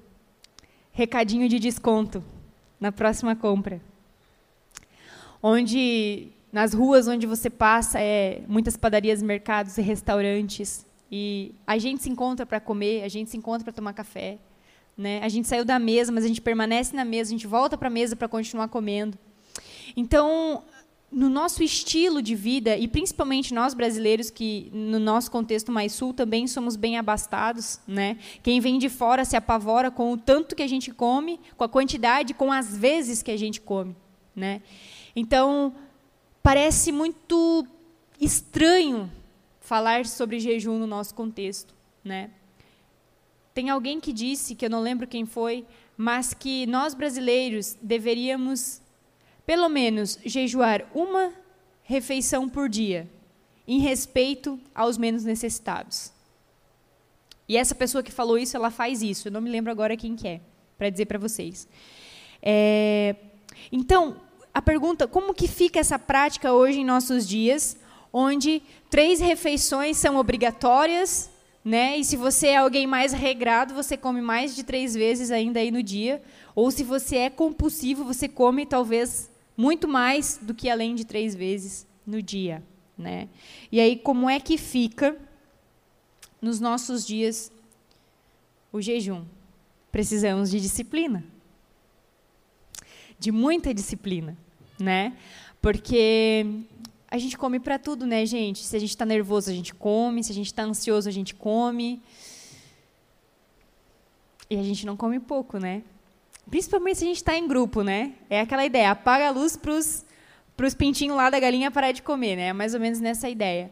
recadinho 0.93 1.49
de 1.49 1.59
desconto 1.59 2.25
na 2.81 2.93
próxima 2.93 3.35
compra. 3.35 3.81
Onde 5.43 6.33
nas 6.57 6.73
ruas 6.73 7.07
onde 7.07 7.27
você 7.27 7.51
passa 7.51 8.01
é 8.01 8.41
muitas 8.49 8.79
padarias, 8.79 9.21
mercados 9.21 9.77
e 9.77 9.83
restaurantes 9.83 10.87
e 11.13 11.55
a 11.67 11.77
gente 11.77 12.03
se 12.03 12.09
encontra 12.09 12.47
para 12.47 12.59
comer, 12.59 13.05
a 13.05 13.09
gente 13.09 13.29
se 13.29 13.37
encontra 13.37 13.63
para 13.63 13.75
tomar 13.75 13.93
café, 13.93 14.39
né? 14.97 15.21
A 15.23 15.29
gente 15.29 15.47
saiu 15.47 15.67
da 15.67 15.79
mesa, 15.79 16.11
mas 16.11 16.25
a 16.25 16.29
gente 16.29 16.41
permanece 16.41 16.97
na 16.97 17.05
mesa, 17.05 17.29
a 17.29 17.33
gente 17.33 17.47
volta 17.47 17.77
para 17.77 17.89
a 17.89 17.91
mesa 17.91 18.17
para 18.17 18.27
continuar 18.27 18.69
comendo. 18.69 19.19
Então, 19.95 20.63
no 21.13 21.29
nosso 21.29 21.63
estilo 21.63 22.23
de 22.23 22.35
vida, 22.35 22.75
e 22.75 22.89
principalmente 22.89 23.53
nós 23.53 23.75
brasileiros, 23.75 24.31
que 24.31 24.71
no 24.73 24.99
nosso 24.99 25.31
contexto 25.31 25.71
mais 25.71 25.93
sul 25.93 26.15
também 26.15 26.47
somos 26.47 26.75
bem 26.75 26.97
abastados, 26.97 27.81
né? 27.87 28.17
quem 28.43 28.61
vem 28.61 28.79
de 28.79 28.89
fora 28.89 29.27
se 29.27 29.37
apavora 29.37 29.91
com 29.91 30.11
o 30.11 30.17
tanto 30.17 30.57
que 30.57 30.63
a 30.63 30.67
gente 30.67 30.91
come, 30.91 31.39
com 31.55 31.65
a 31.65 31.69
quantidade, 31.69 32.33
com 32.33 32.51
as 32.51 32.75
vezes 32.75 33.23
que 33.23 33.31
a 33.31 33.37
gente 33.37 33.61
come. 33.61 33.95
Né? 34.35 34.63
Então, 35.15 35.75
parece 36.47 36.93
muito 36.93 37.67
estranho 38.21 39.11
falar 39.59 40.07
sobre 40.07 40.39
jejum 40.39 40.79
no 40.79 40.87
nosso 40.87 41.13
contexto. 41.13 41.75
Né? 42.05 42.31
Tem 43.53 43.69
alguém 43.69 43.99
que 43.99 44.13
disse, 44.13 44.55
que 44.55 44.65
eu 44.65 44.71
não 44.71 44.81
lembro 44.81 45.09
quem 45.09 45.27
foi, 45.27 45.67
mas 45.97 46.33
que 46.33 46.65
nós 46.67 46.95
brasileiros 46.95 47.77
deveríamos 47.83 48.81
pelo 49.45 49.69
menos 49.69 50.21
jejuar 50.25 50.89
uma 50.95 51.33
refeição 51.83 52.49
por 52.49 52.69
dia, 52.69 53.11
em 53.67 53.81
respeito 53.81 54.57
aos 54.73 54.97
menos 54.97 55.25
necessitados. 55.25 56.13
E 57.49 57.57
essa 57.57 57.75
pessoa 57.75 58.05
que 58.05 58.13
falou 58.13 58.39
isso, 58.39 58.57
ela 58.57 58.71
faz 58.71 59.03
isso. 59.03 59.27
Eu 59.27 59.33
não 59.33 59.41
me 59.41 59.51
lembro 59.51 59.73
agora 59.73 59.97
quem 59.97 60.15
que 60.15 60.29
é, 60.29 60.41
para 60.79 60.91
dizer 60.91 61.07
para 61.07 61.19
vocês. 61.19 61.67
É, 62.41 63.17
então, 63.73 64.25
a 64.57 64.63
pergunta, 64.63 65.07
como 65.07 65.35
que 65.35 65.47
fica 65.47 65.79
essa 65.79 65.99
prática 65.99 66.51
hoje 66.51 66.81
em 66.81 66.85
nossos 66.85 67.29
dias, 67.29 67.77
onde 68.11 68.63
três 68.89 69.21
refeições 69.21 69.99
são 69.99 70.17
obrigatórias, 70.17 71.31
né? 71.63 71.99
E 71.99 72.03
se 72.03 72.17
você 72.17 72.47
é 72.47 72.57
alguém 72.57 72.87
mais 72.87 73.13
regrado, 73.13 73.75
você 73.75 73.99
come 73.99 74.23
mais 74.23 74.57
de 74.57 74.65
três 74.65 74.95
vezes 74.95 75.31
ainda 75.31 75.61
aí 75.61 75.71
no 75.71 75.83
dia. 75.83 76.23
Ou 76.55 76.71
se 76.71 76.83
você 76.83 77.17
é 77.17 77.29
compulsivo, 77.29 78.03
você 78.03 78.27
come 78.27 78.65
talvez 78.65 79.31
muito 79.55 79.87
mais 79.87 80.39
do 80.41 80.55
que 80.55 80.71
além 80.71 80.95
de 80.95 81.05
três 81.05 81.35
vezes 81.35 81.87
no 82.07 82.23
dia. 82.23 82.63
Né? 82.97 83.29
E 83.71 83.79
aí, 83.79 83.95
como 83.95 84.31
é 84.31 84.41
que 84.41 84.57
fica 84.57 85.19
nos 86.41 86.61
nossos 86.61 87.07
dias 87.07 87.53
o 88.73 88.81
jejum? 88.81 89.23
Precisamos 89.93 90.51
de 90.51 90.59
disciplina. 90.63 91.23
De 93.19 93.31
muita 93.31 93.75
disciplina. 93.75 94.46
Né? 94.79 95.15
Porque 95.61 96.47
a 97.11 97.19
gente 97.19 97.37
come 97.39 97.59
para 97.59 97.79
tudo, 97.79 98.07
né, 98.07 98.27
gente? 98.27 98.65
Se 98.65 98.77
a 98.77 98.79
gente 98.79 98.91
está 98.91 99.05
nervoso, 99.05 99.51
a 99.51 99.55
gente 99.55 99.75
come. 99.75 100.23
Se 100.23 100.33
a 100.33 100.35
gente 100.35 100.47
está 100.47 100.63
ansioso, 100.63 101.09
a 101.09 101.13
gente 101.13 101.35
come. 101.35 102.03
E 104.49 104.57
a 104.57 104.63
gente 104.63 104.87
não 104.87 104.97
come 104.97 105.19
pouco, 105.19 105.59
né? 105.59 105.83
Principalmente 106.49 106.99
se 106.99 107.05
a 107.05 107.09
gente 107.09 107.17
está 107.17 107.37
em 107.37 107.49
grupo, 107.49 107.83
né? 107.83 108.13
É 108.31 108.41
aquela 108.41 108.65
ideia, 108.65 108.93
apaga 108.93 109.29
a 109.29 109.31
luz 109.31 109.57
para 109.57 109.73
os 109.73 110.75
pintinhos 110.75 111.17
lá 111.17 111.29
da 111.29 111.41
galinha 111.41 111.71
parar 111.71 111.91
de 111.91 112.03
comer, 112.03 112.37
né? 112.37 112.53
Mais 112.53 112.75
ou 112.75 112.81
menos 112.81 113.01
nessa 113.01 113.29
ideia. 113.29 113.71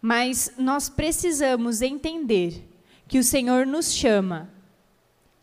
Mas 0.00 0.52
nós 0.56 0.88
precisamos 0.88 1.82
entender 1.82 2.68
que 3.08 3.18
o 3.18 3.24
Senhor 3.24 3.66
nos 3.66 3.92
chama 3.92 4.48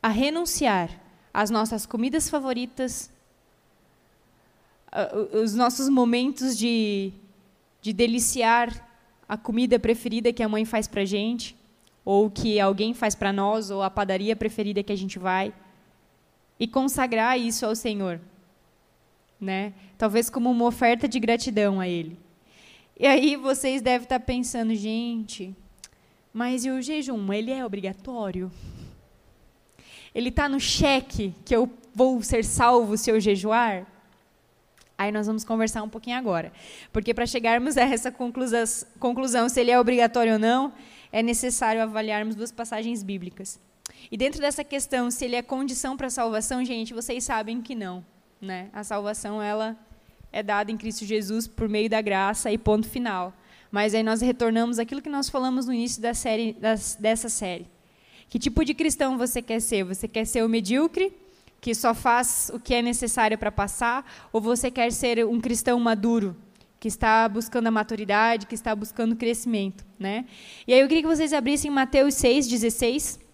a 0.01 0.07
renunciar 0.07 0.89
às 1.33 1.49
nossas 1.49 1.85
comidas 1.85 2.29
favoritas, 2.29 3.11
os 5.33 5.53
nossos 5.53 5.89
momentos 5.89 6.57
de, 6.57 7.11
de 7.81 7.93
deliciar 7.93 8.87
a 9.27 9.37
comida 9.37 9.77
preferida 9.77 10.33
que 10.33 10.41
a 10.41 10.49
mãe 10.49 10.65
faz 10.65 10.87
para 10.87 11.05
gente, 11.05 11.55
ou 12.03 12.29
que 12.29 12.59
alguém 12.59 12.93
faz 12.93 13.13
para 13.13 13.31
nós, 13.31 13.69
ou 13.69 13.83
a 13.83 13.89
padaria 13.89 14.35
preferida 14.35 14.81
que 14.81 14.91
a 14.91 14.97
gente 14.97 15.19
vai 15.19 15.53
e 16.59 16.67
consagrar 16.67 17.39
isso 17.39 17.65
ao 17.65 17.75
Senhor, 17.75 18.19
né? 19.39 19.73
Talvez 19.97 20.29
como 20.29 20.49
uma 20.49 20.65
oferta 20.65 21.07
de 21.07 21.19
gratidão 21.19 21.79
a 21.79 21.87
Ele. 21.87 22.17
E 22.99 23.05
aí 23.05 23.35
vocês 23.35 23.81
devem 23.81 24.03
estar 24.03 24.19
pensando, 24.19 24.75
gente, 24.75 25.55
mas 26.33 26.65
e 26.65 26.69
o 26.69 26.81
jejum? 26.81 27.31
Ele 27.31 27.51
é 27.51 27.65
obrigatório? 27.65 28.51
Ele 30.13 30.29
está 30.29 30.49
no 30.49 30.59
cheque 30.59 31.33
que 31.45 31.55
eu 31.55 31.69
vou 31.93 32.21
ser 32.21 32.43
salvo 32.43 32.97
se 32.97 33.09
eu 33.09 33.19
jejuar? 33.19 33.87
Aí 34.99 35.13
nós 35.13 35.27
vamos 35.27 35.45
conversar 35.45 35.81
um 35.81 35.87
pouquinho 35.87 36.17
agora. 36.17 36.51
Porque 36.91 37.13
para 37.13 37.25
chegarmos 37.25 37.77
a 37.77 37.83
essa 37.83 38.11
conclusão, 38.11 39.47
se 39.47 39.61
ele 39.61 39.71
é 39.71 39.79
obrigatório 39.79 40.33
ou 40.33 40.39
não, 40.39 40.73
é 41.09 41.23
necessário 41.23 41.81
avaliarmos 41.81 42.35
duas 42.35 42.51
passagens 42.51 43.01
bíblicas. 43.01 43.57
E 44.11 44.17
dentro 44.17 44.41
dessa 44.41 44.61
questão, 44.61 45.09
se 45.09 45.23
ele 45.23 45.37
é 45.37 45.41
condição 45.41 45.95
para 45.95 46.07
a 46.07 46.09
salvação, 46.09 46.65
gente, 46.65 46.93
vocês 46.93 47.23
sabem 47.23 47.61
que 47.61 47.73
não. 47.73 48.03
Né? 48.41 48.67
A 48.73 48.83
salvação 48.83 49.41
ela 49.41 49.77
é 50.33 50.43
dada 50.43 50.69
em 50.69 50.75
Cristo 50.75 51.05
Jesus 51.05 51.47
por 51.47 51.69
meio 51.69 51.89
da 51.89 52.01
graça 52.01 52.51
e 52.51 52.57
ponto 52.57 52.85
final. 52.85 53.33
Mas 53.71 53.95
aí 53.95 54.03
nós 54.03 54.19
retornamos 54.19 54.79
aquilo 54.79 55.01
que 55.01 55.09
nós 55.09 55.29
falamos 55.29 55.65
no 55.65 55.73
início 55.73 56.01
da 56.01 56.13
série, 56.13 56.51
das, 56.51 56.97
dessa 56.99 57.29
série. 57.29 57.67
Que 58.27 58.37
tipo 58.37 58.65
de 58.65 58.73
cristão 58.73 59.17
você 59.17 59.41
quer 59.41 59.61
ser? 59.61 59.85
Você 59.85 60.09
quer 60.09 60.25
ser 60.25 60.43
o 60.43 60.49
medíocre, 60.49 61.13
que 61.61 61.75
só 61.75 61.93
faz 61.93 62.51
o 62.53 62.59
que 62.59 62.73
é 62.73 62.81
necessário 62.81 63.37
para 63.37 63.51
passar? 63.51 64.05
Ou 64.31 64.39
você 64.39 64.71
quer 64.71 64.91
ser 64.91 65.25
um 65.25 65.39
cristão 65.39 65.79
maduro, 65.79 66.35
que 66.79 66.87
está 66.87 67.27
buscando 67.27 67.67
a 67.67 67.71
maturidade, 67.71 68.45
que 68.45 68.55
está 68.55 68.75
buscando 68.75 69.13
o 69.13 69.15
crescimento? 69.15 69.85
Né? 69.97 70.25
E 70.67 70.73
aí 70.73 70.79
eu 70.79 70.87
queria 70.87 71.03
que 71.03 71.09
vocês 71.09 71.33
abrissem 71.33 71.69
Mateus 71.69 72.15
6, 72.15 72.47
16 72.47 73.29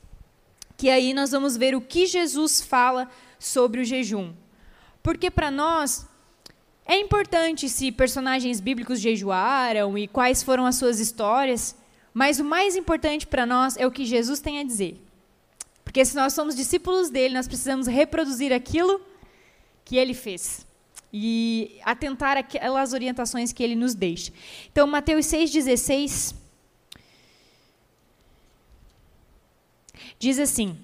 que 0.78 0.89
aí 0.89 1.13
nós 1.13 1.32
vamos 1.32 1.55
ver 1.55 1.76
o 1.76 1.82
que 1.82 2.05
Jesus 2.05 2.61
fala 2.61 3.09
sobre 3.39 3.82
o 3.82 3.86
jejum. 3.86 4.34
Porque 5.01 5.30
para 5.30 5.51
nós 5.51 6.07
é 6.86 6.99
importante 6.99 7.69
se 7.69 7.91
personagens 7.91 8.59
bíblicos 8.59 8.99
jejuaram 8.99 9.97
e 9.97 10.07
quais 10.07 10.43
foram 10.43 10.65
as 10.65 10.76
suas 10.76 10.99
histórias, 10.99 11.76
mas 12.13 12.39
o 12.39 12.43
mais 12.43 12.76
importante 12.76 13.26
para 13.26 13.45
nós 13.45 13.78
é 13.78 13.86
o 13.86 13.91
que 13.91 14.05
Jesus 14.05 14.39
tem 14.39 14.59
a 14.59 14.63
dizer. 14.63 15.01
Porque 15.86 16.04
se 16.04 16.16
nós 16.16 16.34
somos 16.34 16.54
discípulos 16.54 17.10
dele, 17.10 17.36
nós 17.36 17.48
precisamos 17.48 17.88
reproduzir 17.88 18.52
aquilo 18.52 19.00
que 19.86 19.96
ele 19.96 20.14
fez 20.14 20.66
e 21.14 21.80
atentar 21.86 22.36
aquelas 22.36 22.92
orientações 22.92 23.54
que 23.54 23.64
ele 23.64 23.76
nos 23.76 23.96
deixa. 23.96 24.34
Então, 24.70 24.86
Mateus 24.86 25.28
6,16 25.28 26.36
Diz 30.18 30.40
assim: 30.40 30.78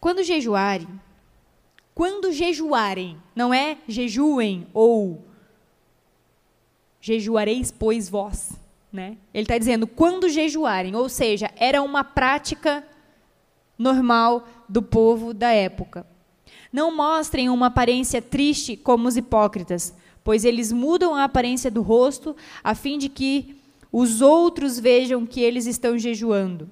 Quando 0.00 0.22
jejuarem, 0.22 0.88
quando 1.94 2.32
jejuarem, 2.32 3.20
não 3.34 3.52
é 3.52 3.78
jejuem 3.86 4.66
ou 4.72 5.24
jejuareis, 7.00 7.70
pois 7.70 8.08
vós. 8.08 8.52
Né? 8.92 9.18
Ele 9.34 9.44
está 9.44 9.58
dizendo 9.58 9.86
quando 9.86 10.28
jejuarem, 10.28 10.96
ou 10.96 11.08
seja, 11.08 11.50
era 11.56 11.82
uma 11.82 12.02
prática 12.02 12.86
normal 13.78 14.46
do 14.68 14.82
povo 14.82 15.32
da 15.32 15.50
época. 15.50 16.06
Não 16.72 16.94
mostrem 16.94 17.48
uma 17.48 17.66
aparência 17.66 18.20
triste 18.20 18.76
como 18.76 19.08
os 19.08 19.16
hipócritas, 19.16 19.94
pois 20.24 20.44
eles 20.44 20.72
mudam 20.72 21.14
a 21.14 21.24
aparência 21.24 21.70
do 21.70 21.80
rosto 21.80 22.36
a 22.62 22.74
fim 22.74 22.98
de 22.98 23.08
que 23.08 23.56
os 23.90 24.20
outros 24.20 24.78
vejam 24.78 25.24
que 25.24 25.40
eles 25.40 25.66
estão 25.66 25.96
jejuando. 25.96 26.68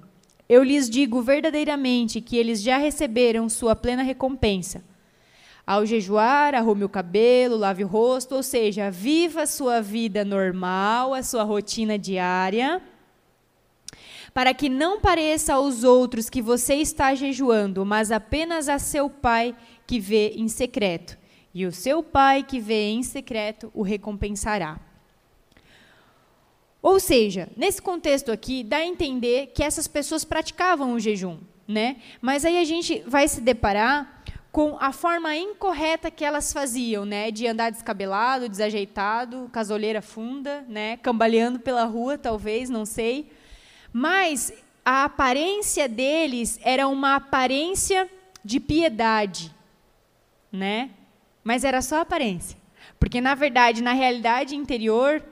Eu 0.47 0.63
lhes 0.63 0.89
digo 0.89 1.21
verdadeiramente 1.21 2.21
que 2.21 2.37
eles 2.37 2.61
já 2.61 2.77
receberam 2.77 3.49
sua 3.49 3.75
plena 3.75 4.03
recompensa. 4.03 4.83
Ao 5.65 5.85
jejuar, 5.85 6.55
arrume 6.55 6.85
o 6.85 6.89
cabelo, 6.89 7.57
lave 7.57 7.83
o 7.83 7.87
rosto, 7.87 8.35
ou 8.35 8.43
seja, 8.43 8.89
viva 8.89 9.41
a 9.41 9.47
sua 9.47 9.81
vida 9.81 10.23
normal, 10.23 11.13
a 11.13 11.21
sua 11.21 11.43
rotina 11.43 11.99
diária, 11.99 12.81
para 14.37 14.53
que 14.53 14.69
não 14.69 15.01
pareça 15.01 15.55
aos 15.55 15.83
outros 15.83 16.29
que 16.29 16.43
você 16.43 16.75
está 16.75 17.15
jejuando, 17.15 17.83
mas 17.83 18.11
apenas 18.11 18.69
a 18.69 18.77
seu 18.77 19.09
pai 19.09 19.55
que 19.87 19.99
vê 19.99 20.33
em 20.35 20.47
secreto. 20.47 21.17
E 21.51 21.65
o 21.65 21.71
seu 21.71 22.03
pai 22.03 22.43
que 22.43 22.59
vê 22.59 22.87
em 22.89 23.01
secreto 23.01 23.71
o 23.73 23.81
recompensará. 23.81 24.79
Ou 26.83 26.99
seja, 26.99 27.49
nesse 27.57 27.81
contexto 27.81 28.31
aqui, 28.31 28.63
dá 28.63 28.77
a 28.77 28.85
entender 28.85 29.53
que 29.55 29.63
essas 29.63 29.87
pessoas 29.87 30.23
praticavam 30.23 30.93
o 30.93 30.99
jejum, 30.99 31.39
né? 31.67 31.95
Mas 32.21 32.45
aí 32.45 32.59
a 32.59 32.63
gente 32.63 33.03
vai 33.07 33.27
se 33.27 33.41
deparar 33.41 34.23
com 34.51 34.77
a 34.79 34.91
forma 34.91 35.35
incorreta 35.35 36.11
que 36.11 36.23
elas 36.23 36.53
faziam, 36.53 37.05
né? 37.05 37.31
De 37.31 37.47
andar 37.47 37.71
descabelado, 37.71 38.47
desajeitado, 38.47 39.49
casoleira 39.51 39.99
funda, 39.99 40.63
né? 40.69 40.97
Cambaleando 40.97 41.59
pela 41.59 41.85
rua, 41.85 42.19
talvez, 42.19 42.69
não 42.69 42.85
sei. 42.85 43.31
Mas 43.99 44.53
a 44.85 45.05
aparência 45.05 45.89
deles 45.89 46.59
era 46.61 46.87
uma 46.87 47.15
aparência 47.15 48.07
de 48.45 48.59
piedade, 48.59 49.51
né? 50.51 50.91
Mas 51.43 51.63
era 51.63 51.81
só 51.81 52.01
aparência. 52.01 52.55
Porque 52.99 53.19
na 53.19 53.33
verdade, 53.33 53.81
na 53.81 53.93
realidade 53.93 54.55
interior, 54.55 55.23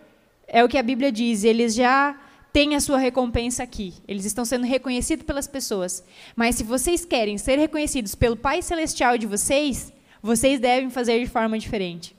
é 0.48 0.64
o 0.64 0.68
que 0.68 0.80
a 0.80 0.82
Bíblia 0.82 1.12
diz, 1.12 1.44
eles 1.44 1.76
já 1.76 2.20
têm 2.52 2.74
a 2.74 2.80
sua 2.80 2.98
recompensa 2.98 3.62
aqui. 3.62 3.94
Eles 4.08 4.26
estão 4.26 4.44
sendo 4.44 4.66
reconhecidos 4.66 5.28
pelas 5.28 5.46
pessoas. 5.46 6.04
Mas 6.36 6.56
se 6.56 6.64
vocês 6.64 7.06
querem 7.06 7.38
ser 7.38 7.60
reconhecidos 7.60 8.16
pelo 8.16 8.36
Pai 8.36 8.64
celestial 8.64 9.16
de 9.16 9.28
vocês, 9.28 9.94
vocês 10.24 10.60
devem 10.60 10.90
fazer 10.90 11.20
de 11.20 11.30
forma 11.30 11.60
diferente. 11.60 12.16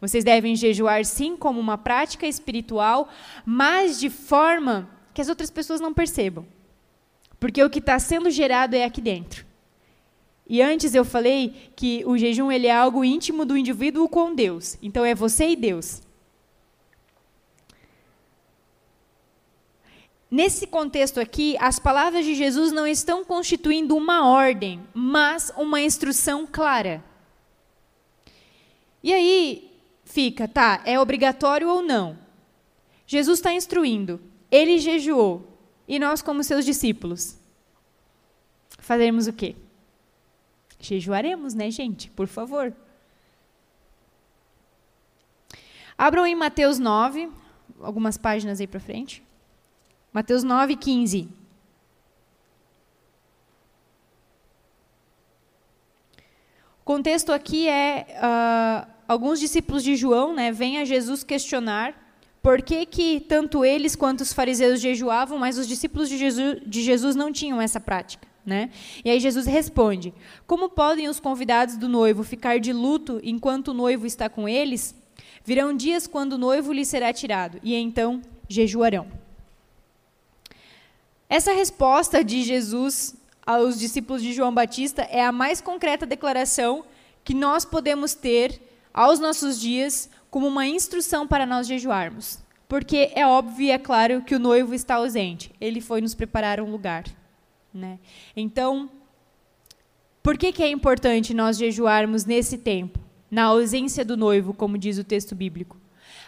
Vocês 0.00 0.24
devem 0.24 0.56
jejuar 0.56 1.04
sim 1.04 1.36
como 1.36 1.60
uma 1.60 1.78
prática 1.78 2.26
espiritual, 2.26 3.08
mas 3.46 4.00
de 4.00 4.10
forma 4.10 4.90
que 5.14 5.22
as 5.22 5.28
outras 5.28 5.50
pessoas 5.50 5.80
não 5.80 5.94
percebam. 5.94 6.44
Porque 7.38 7.62
o 7.62 7.70
que 7.70 7.78
está 7.78 7.98
sendo 7.98 8.30
gerado 8.30 8.74
é 8.74 8.84
aqui 8.84 9.00
dentro. 9.00 9.46
E 10.46 10.60
antes 10.60 10.94
eu 10.94 11.04
falei 11.04 11.72
que 11.74 12.02
o 12.04 12.18
jejum 12.18 12.50
ele 12.52 12.66
é 12.66 12.74
algo 12.74 13.04
íntimo 13.04 13.46
do 13.46 13.56
indivíduo 13.56 14.08
com 14.08 14.34
Deus. 14.34 14.76
Então 14.82 15.04
é 15.04 15.14
você 15.14 15.48
e 15.48 15.56
Deus. 15.56 16.02
Nesse 20.30 20.66
contexto 20.66 21.20
aqui, 21.20 21.56
as 21.60 21.78
palavras 21.78 22.24
de 22.24 22.34
Jesus 22.34 22.72
não 22.72 22.86
estão 22.86 23.24
constituindo 23.24 23.96
uma 23.96 24.28
ordem, 24.28 24.82
mas 24.92 25.52
uma 25.56 25.80
instrução 25.80 26.44
clara. 26.44 27.04
E 29.00 29.12
aí 29.12 29.70
fica, 30.04 30.48
tá, 30.48 30.82
é 30.84 30.98
obrigatório 30.98 31.68
ou 31.68 31.82
não? 31.82 32.18
Jesus 33.06 33.38
está 33.38 33.54
instruindo, 33.54 34.20
ele 34.54 34.78
jejuou, 34.78 35.44
e 35.88 35.98
nós, 35.98 36.22
como 36.22 36.44
seus 36.44 36.64
discípulos, 36.64 37.36
faremos 38.78 39.26
o 39.26 39.32
quê? 39.32 39.56
Jejuaremos, 40.78 41.54
né, 41.54 41.72
gente? 41.72 42.08
Por 42.10 42.28
favor. 42.28 42.72
Abram 45.98 46.24
em 46.24 46.36
Mateus 46.36 46.78
9, 46.78 47.32
algumas 47.80 48.16
páginas 48.16 48.60
aí 48.60 48.66
para 48.68 48.78
frente. 48.78 49.24
Mateus 50.12 50.44
9, 50.44 50.76
15. 50.76 51.28
O 56.80 56.84
contexto 56.84 57.32
aqui 57.32 57.68
é 57.68 58.06
uh, 58.20 58.90
alguns 59.08 59.40
discípulos 59.40 59.82
de 59.82 59.96
João, 59.96 60.32
né, 60.32 60.52
vêm 60.52 60.78
a 60.78 60.84
Jesus 60.84 61.24
questionar 61.24 62.03
por 62.44 62.60
que, 62.60 62.84
que 62.84 63.20
tanto 63.20 63.64
eles 63.64 63.96
quanto 63.96 64.20
os 64.20 64.34
fariseus 64.34 64.78
jejuavam, 64.78 65.38
mas 65.38 65.56
os 65.56 65.66
discípulos 65.66 66.10
de 66.10 66.18
Jesus, 66.18 66.60
de 66.66 66.82
Jesus 66.82 67.16
não 67.16 67.32
tinham 67.32 67.58
essa 67.58 67.80
prática. 67.80 68.28
Né? 68.44 68.68
E 69.02 69.08
aí 69.08 69.18
Jesus 69.18 69.46
responde: 69.46 70.12
Como 70.46 70.68
podem 70.68 71.08
os 71.08 71.18
convidados 71.18 71.78
do 71.78 71.88
noivo 71.88 72.22
ficar 72.22 72.60
de 72.60 72.70
luto 72.70 73.18
enquanto 73.24 73.68
o 73.68 73.74
noivo 73.74 74.06
está 74.06 74.28
com 74.28 74.46
eles? 74.46 74.94
Virão 75.42 75.74
dias 75.74 76.06
quando 76.06 76.34
o 76.34 76.38
noivo 76.38 76.70
lhe 76.70 76.84
será 76.84 77.14
tirado, 77.14 77.58
e 77.62 77.74
então 77.74 78.20
jejuarão. 78.46 79.06
Essa 81.26 81.54
resposta 81.54 82.22
de 82.22 82.42
Jesus 82.42 83.16
aos 83.46 83.80
discípulos 83.80 84.22
de 84.22 84.34
João 84.34 84.52
Batista 84.52 85.00
é 85.10 85.24
a 85.24 85.32
mais 85.32 85.62
concreta 85.62 86.04
declaração 86.04 86.84
que 87.24 87.32
nós 87.32 87.64
podemos 87.64 88.12
ter 88.12 88.60
aos 88.92 89.18
nossos 89.18 89.58
dias 89.58 90.10
como 90.34 90.48
uma 90.48 90.66
instrução 90.66 91.28
para 91.28 91.46
nós 91.46 91.64
jejuarmos. 91.64 92.40
Porque 92.66 93.12
é 93.14 93.24
óbvio 93.24 93.66
e 93.66 93.70
é 93.70 93.78
claro 93.78 94.20
que 94.20 94.34
o 94.34 94.38
noivo 94.40 94.74
está 94.74 94.96
ausente. 94.96 95.52
Ele 95.60 95.80
foi 95.80 96.00
nos 96.00 96.12
preparar 96.12 96.60
um 96.60 96.72
lugar. 96.72 97.04
Né? 97.72 98.00
Então, 98.36 98.90
por 100.20 100.36
que, 100.36 100.50
que 100.50 100.60
é 100.60 100.68
importante 100.68 101.32
nós 101.32 101.56
jejuarmos 101.56 102.24
nesse 102.24 102.58
tempo, 102.58 102.98
na 103.30 103.44
ausência 103.44 104.04
do 104.04 104.16
noivo, 104.16 104.52
como 104.52 104.76
diz 104.76 104.98
o 104.98 105.04
texto 105.04 105.36
bíblico? 105.36 105.76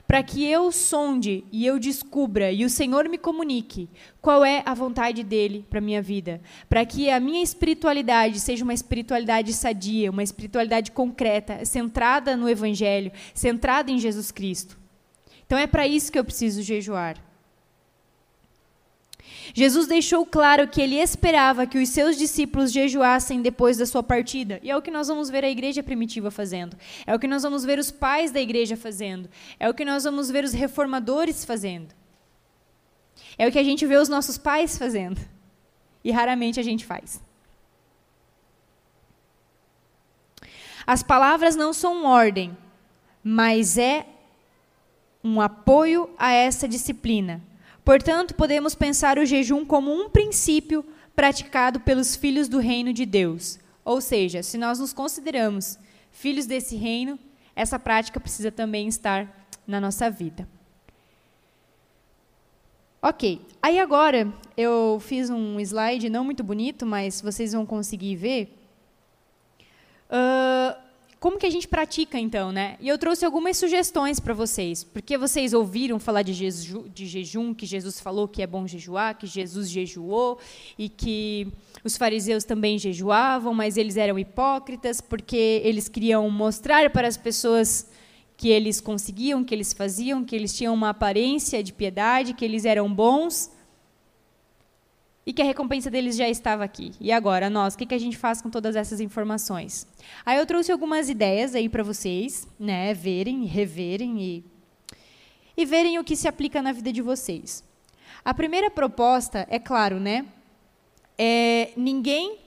Para 0.07 0.23
que 0.23 0.45
eu 0.45 0.71
sonde 0.71 1.45
e 1.51 1.67
eu 1.67 1.81
descubra 1.81 2.53
e 2.53 2.65
o 2.65 2.71
Senhor 2.71 3.09
me 3.09 3.19
comunique 3.19 3.89
qual 4.23 4.45
é 4.45 4.63
a 4.65 4.73
vontade 4.73 5.25
dele 5.25 5.67
para 5.69 5.81
minha 5.81 6.01
vida, 6.01 6.41
para 6.69 6.87
que 6.87 7.11
a 7.11 7.19
minha 7.19 7.43
espiritualidade 7.43 8.39
seja 8.39 8.63
uma 8.63 8.75
espiritualidade 8.75 9.53
sadia, 9.53 10.11
uma 10.11 10.23
espiritualidade 10.23 10.93
concreta, 10.93 11.65
centrada 11.65 12.37
no 12.37 12.49
evangelho, 12.49 13.11
centrada 13.35 13.91
em 13.91 13.99
Jesus 13.99 14.31
Cristo. 14.31 14.79
Então 15.45 15.59
é 15.59 15.67
para 15.67 15.89
isso 15.89 16.13
que 16.13 16.19
eu 16.19 16.25
preciso 16.25 16.63
jejuar. 16.63 17.26
Jesus 19.55 19.87
deixou 19.87 20.25
claro 20.27 20.69
que 20.69 20.81
ele 20.81 20.97
esperava 20.97 21.67
que 21.67 21.79
os 21.79 21.89
seus 21.89 22.17
discípulos 22.17 22.73
jejuassem 22.73 23.43
depois 23.43 23.77
da 23.77 23.87
sua 23.87 24.03
partida. 24.03 24.61
E 24.63 24.71
é 24.71 24.77
o 24.77 24.83
que 24.83 24.91
nós 24.91 25.09
vamos 25.09 25.31
ver 25.31 25.45
a 25.45 25.51
igreja 25.51 25.83
primitiva 25.83 26.31
fazendo. 26.31 26.77
É 27.07 27.15
o 27.15 27.19
que 27.19 27.29
nós 27.29 27.43
vamos 27.43 27.65
ver 27.65 27.79
os 27.79 27.91
pais 27.91 28.31
da 28.31 28.41
igreja 28.41 28.77
fazendo. 28.77 29.29
É 29.59 29.69
o 29.69 29.75
que 29.75 29.85
nós 29.85 30.05
vamos 30.05 30.31
ver 30.31 30.45
os 30.45 30.53
reformadores 30.53 31.45
fazendo. 31.45 31.95
É 33.39 33.47
o 33.47 33.53
que 33.53 33.59
a 33.59 33.65
gente 33.65 33.87
vê 33.87 33.97
os 33.97 34.09
nossos 34.09 34.39
pais 34.39 34.77
fazendo. 34.77 35.21
E 36.03 36.11
raramente 36.11 36.59
a 36.59 36.63
gente 36.63 36.85
faz. 36.85 37.21
As 40.87 41.03
palavras 41.03 41.57
não 41.57 41.73
são 41.73 42.05
ordem, 42.05 42.57
mas 43.23 43.77
é 43.77 44.07
um 45.23 45.41
apoio 45.41 46.09
a 46.17 46.33
essa 46.33 46.69
disciplina 46.69 47.43
Portanto, 47.87 48.35
podemos 48.35 48.75
pensar 48.75 49.17
o 49.17 49.25
jejum 49.25 49.65
como 49.65 49.93
um 49.93 50.11
princípio 50.11 50.85
praticado 51.15 51.79
pelos 51.79 52.17
filhos 52.17 52.49
do 52.49 52.59
reino 52.59 52.93
de 52.93 53.07
Deus. 53.07 53.61
Ou 53.85 54.01
seja, 54.01 54.43
se 54.43 54.59
nós 54.59 54.81
nos 54.81 54.93
consideramos 54.93 55.79
filhos 56.11 56.47
desse 56.47 56.75
reino, 56.75 57.17
essa 57.55 57.79
prática 57.79 58.19
precisa 58.19 58.51
também 58.51 58.89
estar 58.89 59.49
na 59.65 59.81
nossa 59.81 60.11
vida. 60.11 60.49
Ok, 63.01 63.41
aí 63.63 63.79
agora 63.79 64.33
eu 64.57 64.99
fiz 65.01 65.31
um 65.31 65.61
slide 65.61 66.11
não 66.11 66.25
muito 66.25 66.43
bonito, 66.43 66.85
mas 66.85 67.21
vocês 67.21 67.53
vão 67.53 67.65
conseguir 67.65 68.17
ver. 68.17 68.59
Uh, 70.11 70.86
como 71.27 71.41
que 71.41 71.47
a 71.47 71.51
gente 71.51 71.67
pratica 71.67 72.21
então, 72.21 72.53
né? 72.53 72.77
E 72.81 72.87
eu 72.87 72.97
trouxe 72.97 73.25
algumas 73.25 73.57
sugestões 73.57 74.21
para 74.21 74.33
vocês, 74.33 74.85
porque 74.85 75.19
vocês 75.19 75.53
ouviram 75.53 75.99
falar 75.99 76.23
de, 76.23 76.33
jeju, 76.33 76.89
de 76.89 77.05
jejum, 77.05 77.53
que 77.53 77.67
Jesus 77.67 77.99
falou 77.99 78.29
que 78.29 78.43
é 78.43 78.47
bom 78.47 78.65
jejuar, 78.65 79.19
que 79.19 79.27
Jesus 79.27 79.69
jejuou 79.69 80.39
e 80.79 80.89
que 80.89 81.49
os 81.83 81.97
fariseus 81.97 82.45
também 82.45 82.79
jejuavam, 82.79 83.53
mas 83.53 83.77
eles 83.77 83.97
eram 83.97 84.17
hipócritas 84.17 85.01
porque 85.01 85.61
eles 85.65 85.89
queriam 85.89 86.31
mostrar 86.31 86.89
para 86.91 87.09
as 87.09 87.17
pessoas 87.17 87.91
que 88.37 88.49
eles 88.49 88.81
conseguiam, 88.81 89.43
que 89.43 89.53
eles 89.53 89.73
faziam, 89.73 90.25
que 90.25 90.37
eles 90.37 90.57
tinham 90.57 90.73
uma 90.73 90.91
aparência 90.91 91.61
de 91.61 91.73
piedade, 91.73 92.35
que 92.35 92.45
eles 92.45 92.65
eram 92.65 92.89
bons, 92.89 93.51
e 95.27 95.33
que 95.33 95.43
a 95.43 95.45
recompensa 95.45 95.91
deles 95.91 96.17
já 96.17 96.29
estava 96.29 96.63
aqui. 96.63 96.93
E 97.01 97.11
agora, 97.11 97.51
nós, 97.51 97.75
o 97.75 97.79
que, 97.79 97.87
que 97.87 97.95
a 97.95 97.99
gente 97.99 98.17
faz 98.17 98.41
com 98.41 98.49
todas 98.49 98.77
essas 98.77 99.01
informações? 99.01 99.85
Aí 100.25 100.39
eu 100.39 100.47
trouxe 100.47 100.71
algumas 100.71 101.09
ideias 101.11 101.57
aí 101.57 101.69
para 101.69 101.83
vocês, 101.83 102.47
né, 102.59 102.95
verem, 102.95 103.45
reverem 103.45 104.23
e, 104.23 104.45
e 105.57 105.67
verem 105.67 105.99
o 105.99 106.05
que 106.05 106.15
se 106.15 106.29
aplica 106.29 106.63
na 106.63 106.71
vida 106.71 106.93
de 106.93 107.03
vocês. 107.03 107.65
A 108.25 108.33
primeira 108.33 108.71
proposta, 108.71 109.45
é 109.51 109.59
claro, 109.59 109.99
né, 109.99 110.25
é 111.19 111.73
ninguém 111.77 112.39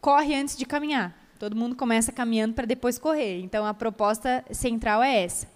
corre 0.00 0.34
antes 0.34 0.56
de 0.56 0.66
caminhar. 0.66 1.16
Todo 1.38 1.56
mundo 1.56 1.76
começa 1.76 2.10
caminhando 2.10 2.54
para 2.54 2.66
depois 2.66 2.98
correr. 2.98 3.40
Então 3.40 3.64
a 3.64 3.72
proposta 3.72 4.44
central 4.50 5.00
é 5.00 5.22
essa. 5.22 5.48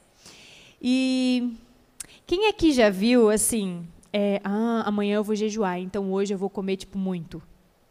E 0.81 1.57
quem 2.27 2.49
aqui 2.49 2.73
já 2.73 2.91
viu 2.91 3.29
assim 3.29 3.87
é, 4.17 4.41
ah, 4.45 4.85
amanhã 4.87 5.17
eu 5.17 5.25
vou 5.25 5.35
jejuar, 5.35 5.81
então 5.81 6.13
hoje 6.13 6.33
eu 6.33 6.39
vou 6.39 6.49
comer 6.49 6.77
tipo 6.77 6.97
muito, 6.97 7.43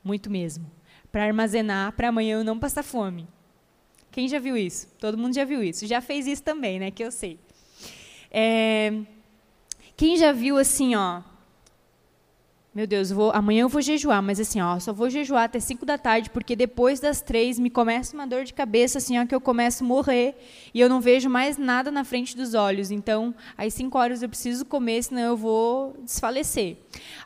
muito 0.02 0.30
mesmo, 0.30 0.72
para 1.12 1.26
armazenar 1.26 1.92
para 1.92 2.08
amanhã 2.08 2.38
eu 2.38 2.46
não 2.46 2.58
passar 2.58 2.82
fome. 2.82 3.28
Quem 4.10 4.30
já 4.30 4.40
viu 4.40 4.56
isso? 4.56 4.88
Todo 5.00 5.18
mundo 5.18 5.36
já 5.36 5.44
viu 5.44 5.62
isso. 5.62 5.86
Já 5.86 6.00
fez 6.00 6.26
isso 6.28 6.44
também, 6.44 6.80
né? 6.80 6.92
Que 6.92 7.04
eu 7.04 7.12
sei. 7.12 7.40
É, 8.32 8.94
quem 9.98 10.16
já 10.16 10.32
viu 10.32 10.58
assim, 10.58 10.96
ó, 10.96 11.22
meu 12.74 12.88
Deus, 12.88 13.12
eu 13.12 13.18
vou, 13.18 13.32
amanhã 13.32 13.62
eu 13.62 13.70
vou 13.70 13.84
jejuar, 13.84 14.20
mas 14.24 14.40
assim, 14.40 14.60
ó, 14.60 14.80
só 14.80 14.92
vou 14.92 15.08
jejuar 15.08 15.44
até 15.44 15.60
5 15.60 15.86
da 15.86 15.96
tarde, 15.96 16.32
porque 16.32 16.56
depois 16.56 17.00
das 17.00 17.22
três 17.22 17.60
me 17.60 17.70
começa 17.70 18.16
uma 18.16 18.26
dor 18.26 18.44
de 18.44 18.54
cabeça, 18.54 18.98
assim, 18.98 19.20
ó, 19.20 19.28
que 19.28 19.36
eu 19.36 19.40
começo 19.40 19.84
a 19.84 19.88
morrer 19.88 20.36
e 20.74 20.80
eu 20.80 20.90
não 20.90 21.00
vejo 21.00 21.30
mais 21.30 21.56
nada 21.56 21.92
na 21.92 22.04
frente 22.04 22.36
dos 22.36 22.56
olhos. 22.56 22.90
Então, 22.90 23.36
às 23.56 23.76
5 23.76 23.96
horas 23.96 24.24
eu 24.24 24.30
preciso 24.30 24.66
comer, 24.66 25.04
senão 25.04 25.22
eu 25.22 25.38
vou 25.38 25.96
desfalecer. 26.04 26.78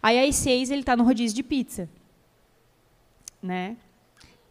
Aí 0.04 0.28
às 0.28 0.36
6 0.36 0.70
ele 0.70 0.82
está 0.82 0.98
no 0.98 1.06
rodízio 1.06 1.36
de 1.36 1.44
pizza. 1.44 1.90
Né? 3.42 3.78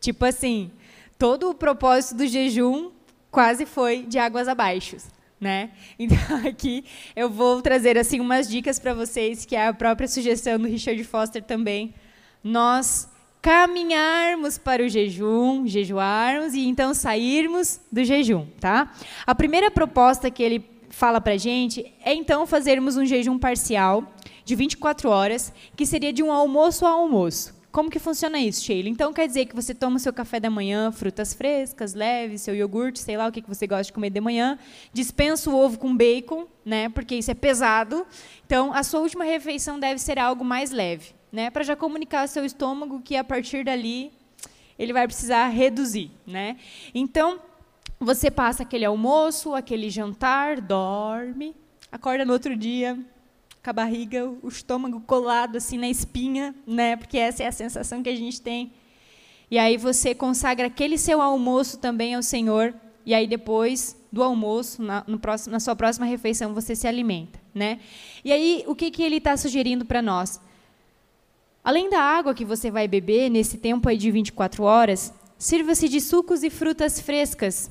Tipo 0.00 0.24
assim, 0.24 0.70
todo 1.18 1.50
o 1.50 1.54
propósito 1.54 2.16
do 2.16 2.26
jejum 2.26 2.90
quase 3.30 3.66
foi 3.66 4.04
de 4.04 4.18
águas 4.18 4.48
abaixo. 4.48 4.96
Né? 5.40 5.70
Então 5.98 6.46
aqui 6.46 6.84
eu 7.14 7.28
vou 7.30 7.62
trazer 7.62 7.98
assim 7.98 8.20
umas 8.20 8.48
dicas 8.48 8.78
para 8.78 8.94
vocês, 8.94 9.44
que 9.44 9.56
é 9.56 9.66
a 9.66 9.74
própria 9.74 10.08
sugestão 10.08 10.58
do 10.58 10.66
Richard 10.66 11.02
Foster 11.04 11.42
também. 11.42 11.94
Nós 12.42 13.08
caminharmos 13.40 14.58
para 14.58 14.82
o 14.82 14.88
jejum, 14.88 15.66
jejuarmos 15.66 16.54
e 16.54 16.66
então 16.66 16.92
sairmos 16.92 17.80
do 17.92 18.02
jejum, 18.04 18.46
tá? 18.60 18.92
A 19.26 19.34
primeira 19.34 19.70
proposta 19.70 20.30
que 20.30 20.42
ele 20.42 20.68
fala 20.90 21.20
para 21.20 21.36
gente 21.36 21.92
é 22.04 22.14
então 22.14 22.46
fazermos 22.46 22.96
um 22.96 23.04
jejum 23.04 23.38
parcial 23.38 24.12
de 24.44 24.54
24 24.54 25.10
horas, 25.10 25.52
que 25.76 25.84
seria 25.84 26.12
de 26.12 26.22
um 26.22 26.32
almoço 26.32 26.86
a 26.86 26.90
almoço. 26.90 27.55
Como 27.76 27.90
que 27.90 27.98
funciona 27.98 28.38
isso, 28.38 28.64
Sheila? 28.64 28.88
Então 28.88 29.12
quer 29.12 29.26
dizer 29.26 29.44
que 29.44 29.54
você 29.54 29.74
toma 29.74 29.96
o 29.96 29.98
seu 29.98 30.10
café 30.10 30.40
da 30.40 30.48
manhã, 30.48 30.90
frutas 30.90 31.34
frescas, 31.34 31.92
leves, 31.92 32.40
seu 32.40 32.54
iogurte, 32.54 32.98
sei 32.98 33.18
lá 33.18 33.26
o 33.26 33.30
que, 33.30 33.42
que 33.42 33.48
você 33.50 33.66
gosta 33.66 33.84
de 33.84 33.92
comer 33.92 34.08
de 34.08 34.18
manhã, 34.18 34.58
dispensa 34.94 35.50
o 35.50 35.54
ovo 35.54 35.78
com 35.78 35.94
bacon, 35.94 36.46
né? 36.64 36.88
Porque 36.88 37.16
isso 37.16 37.30
é 37.30 37.34
pesado. 37.34 38.06
Então 38.46 38.72
a 38.72 38.82
sua 38.82 39.00
última 39.00 39.24
refeição 39.24 39.78
deve 39.78 40.00
ser 40.00 40.18
algo 40.18 40.42
mais 40.42 40.70
leve, 40.70 41.14
né? 41.30 41.50
Para 41.50 41.64
já 41.64 41.76
comunicar 41.76 42.22
ao 42.22 42.28
seu 42.28 42.46
estômago 42.46 43.02
que 43.02 43.14
a 43.14 43.22
partir 43.22 43.62
dali 43.62 44.10
ele 44.78 44.94
vai 44.94 45.06
precisar 45.06 45.46
reduzir, 45.48 46.10
né? 46.26 46.56
Então 46.94 47.38
você 48.00 48.30
passa 48.30 48.62
aquele 48.62 48.86
almoço, 48.86 49.54
aquele 49.54 49.90
jantar, 49.90 50.62
dorme, 50.62 51.54
acorda 51.92 52.24
no 52.24 52.32
outro 52.32 52.56
dia, 52.56 52.98
com 53.66 53.70
a 53.70 53.72
barriga, 53.72 54.24
o 54.44 54.46
estômago 54.46 55.00
colado 55.00 55.56
assim 55.56 55.76
na 55.76 55.88
espinha, 55.88 56.54
né? 56.64 56.94
Porque 56.94 57.18
essa 57.18 57.42
é 57.42 57.48
a 57.48 57.52
sensação 57.52 58.00
que 58.00 58.08
a 58.08 58.14
gente 58.14 58.40
tem. 58.40 58.72
E 59.50 59.58
aí 59.58 59.76
você 59.76 60.14
consagra 60.14 60.68
aquele 60.68 60.96
seu 60.96 61.20
almoço 61.20 61.76
também 61.78 62.14
ao 62.14 62.22
Senhor, 62.22 62.72
e 63.04 63.12
aí 63.12 63.26
depois 63.26 63.96
do 64.12 64.22
almoço, 64.22 64.80
na, 64.80 65.02
próximo, 65.20 65.50
na 65.50 65.58
sua 65.58 65.74
próxima 65.74 66.06
refeição, 66.06 66.54
você 66.54 66.76
se 66.76 66.86
alimenta, 66.86 67.40
né? 67.52 67.80
E 68.24 68.32
aí 68.32 68.62
o 68.68 68.74
que, 68.76 68.88
que 68.88 69.02
ele 69.02 69.16
está 69.16 69.36
sugerindo 69.36 69.84
para 69.84 70.00
nós? 70.00 70.40
Além 71.64 71.90
da 71.90 72.00
água 72.00 72.34
que 72.34 72.44
você 72.44 72.70
vai 72.70 72.86
beber 72.86 73.28
nesse 73.28 73.58
tempo 73.58 73.88
aí 73.88 73.96
de 73.96 74.12
24 74.12 74.62
horas, 74.62 75.12
sirva-se 75.36 75.88
de 75.88 76.00
sucos 76.00 76.44
e 76.44 76.50
frutas 76.50 77.00
frescas. 77.00 77.68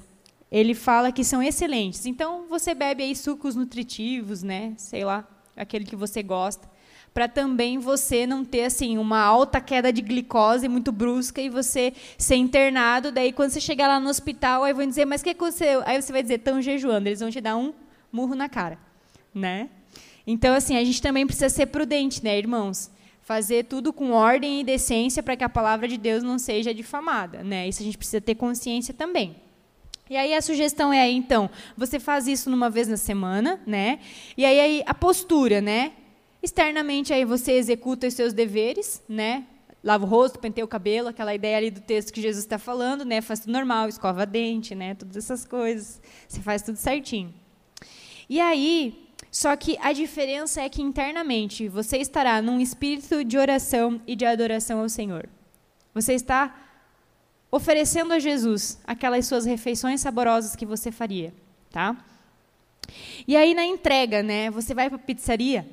Ele 0.52 0.74
fala 0.74 1.10
que 1.14 1.24
são 1.24 1.42
excelentes. 1.42 2.06
Então 2.06 2.48
você 2.50 2.74
bebe 2.74 3.02
aí 3.02 3.16
sucos 3.16 3.56
nutritivos, 3.56 4.44
né? 4.44 4.74
Sei 4.78 5.06
lá, 5.06 5.26
aquele 5.56 5.86
que 5.86 5.96
você 5.96 6.22
gosta, 6.22 6.70
para 7.14 7.30
também 7.30 7.78
você 7.78 8.28
não 8.28 8.44
ter 8.44 8.66
assim 8.66 8.98
uma 8.98 9.22
alta 9.22 9.62
queda 9.62 9.92
de 9.94 10.02
glicose 10.02 10.68
muito 10.68 10.92
brusca 10.92 11.42
e 11.42 11.50
você 11.50 11.94
ser 12.18 12.36
internado, 12.36 13.12
daí 13.12 13.32
quando 13.32 13.52
você 13.52 13.62
chegar 13.62 13.88
lá 13.88 14.00
no 14.00 14.10
hospital, 14.10 14.64
aí 14.64 14.74
vão 14.74 14.86
dizer, 14.86 15.06
mas 15.06 15.24
que 15.24 15.30
aconteceu? 15.30 15.82
Aí 15.86 16.02
você 16.02 16.12
vai 16.12 16.22
dizer, 16.22 16.36
estão 16.36 16.62
jejuando, 16.62 17.08
eles 17.08 17.22
vão 17.22 17.32
te 17.32 17.40
dar 17.40 17.56
um 17.56 17.74
murro 18.12 18.36
na 18.36 18.50
cara, 18.50 18.78
né? 19.34 19.70
Então 20.28 20.54
assim, 20.54 20.76
a 20.76 20.84
gente 20.84 21.02
também 21.02 21.26
precisa 21.26 21.50
ser 21.50 21.68
prudente, 21.68 22.22
né, 22.24 22.38
irmãos? 22.38 22.92
Fazer 23.22 23.64
tudo 23.64 23.94
com 23.94 24.12
ordem 24.12 24.60
e 24.60 24.64
decência 24.64 25.24
para 25.24 25.38
que 25.38 25.44
a 25.44 25.50
palavra 25.50 25.88
de 25.88 25.98
Deus 25.98 26.22
não 26.22 26.38
seja 26.38 26.74
difamada, 26.74 27.44
né? 27.44 27.68
Isso 27.68 27.82
a 27.82 27.86
gente 27.86 27.98
precisa 27.98 28.20
ter 28.20 28.36
consciência 28.36 28.94
também. 28.94 29.45
E 30.10 30.16
aí 30.16 30.34
a 30.36 30.42
sugestão 30.42 30.94
é 30.94 31.10
então, 31.10 31.50
você 31.76 32.00
faz 32.00 32.28
isso 32.28 32.50
numa 32.50 32.70
vez 32.70 32.88
na 32.88 32.98
semana, 32.98 33.60
né? 33.66 34.00
E 34.38 34.46
aí, 34.46 34.84
a 34.86 34.94
postura, 34.94 35.62
né? 35.62 35.94
Externamente 36.44 37.12
aí 37.12 37.26
você 37.26 37.54
executa 37.54 38.06
os 38.06 38.14
seus 38.14 38.32
deveres, 38.32 39.02
né? 39.10 39.46
Lava 39.84 40.06
o 40.06 40.08
rosto, 40.08 40.38
penteia 40.38 40.64
o 40.64 40.68
cabelo, 40.68 41.08
aquela 41.08 41.34
ideia 41.34 41.58
ali 41.58 41.72
do 41.72 41.82
texto 41.82 42.14
que 42.14 42.22
Jesus 42.22 42.44
está 42.44 42.60
falando, 42.60 43.04
né? 43.04 43.20
Faz 43.20 43.40
tudo 43.40 43.54
normal, 43.54 43.90
escova 43.90 44.28
dente, 44.28 44.76
né? 44.76 44.94
Todas 44.94 45.18
essas 45.18 45.44
coisas. 45.44 46.00
Você 46.28 46.40
faz 46.42 46.62
tudo 46.62 46.76
certinho. 46.76 47.34
E 48.30 48.40
aí, 48.40 49.10
só 49.32 49.56
que 49.56 49.76
a 49.82 49.92
diferença 49.92 50.62
é 50.62 50.70
que 50.70 50.82
internamente 50.82 51.68
você 51.68 51.98
estará 51.98 52.42
num 52.44 52.60
espírito 52.60 53.24
de 53.24 53.38
oração 53.38 54.00
e 54.06 54.16
de 54.16 54.26
adoração 54.26 54.82
ao 54.82 54.90
Senhor. 54.90 55.28
Você 55.94 56.14
está 56.14 56.65
oferecendo 57.56 58.14
a 58.14 58.20
Jesus 58.20 58.78
aquelas 58.86 59.26
suas 59.26 59.46
refeições 59.46 60.02
saborosas 60.02 60.58
que 60.58 60.66
você 60.66 60.92
faria, 60.92 61.34
tá? 61.72 61.96
E 63.26 63.38
aí 63.38 63.54
na 63.54 63.64
entrega, 63.64 64.22
né? 64.22 64.52
Você 64.52 64.74
vai 64.74 64.90
para 64.90 64.98
a 64.98 65.00
pizzaria? 65.00 65.66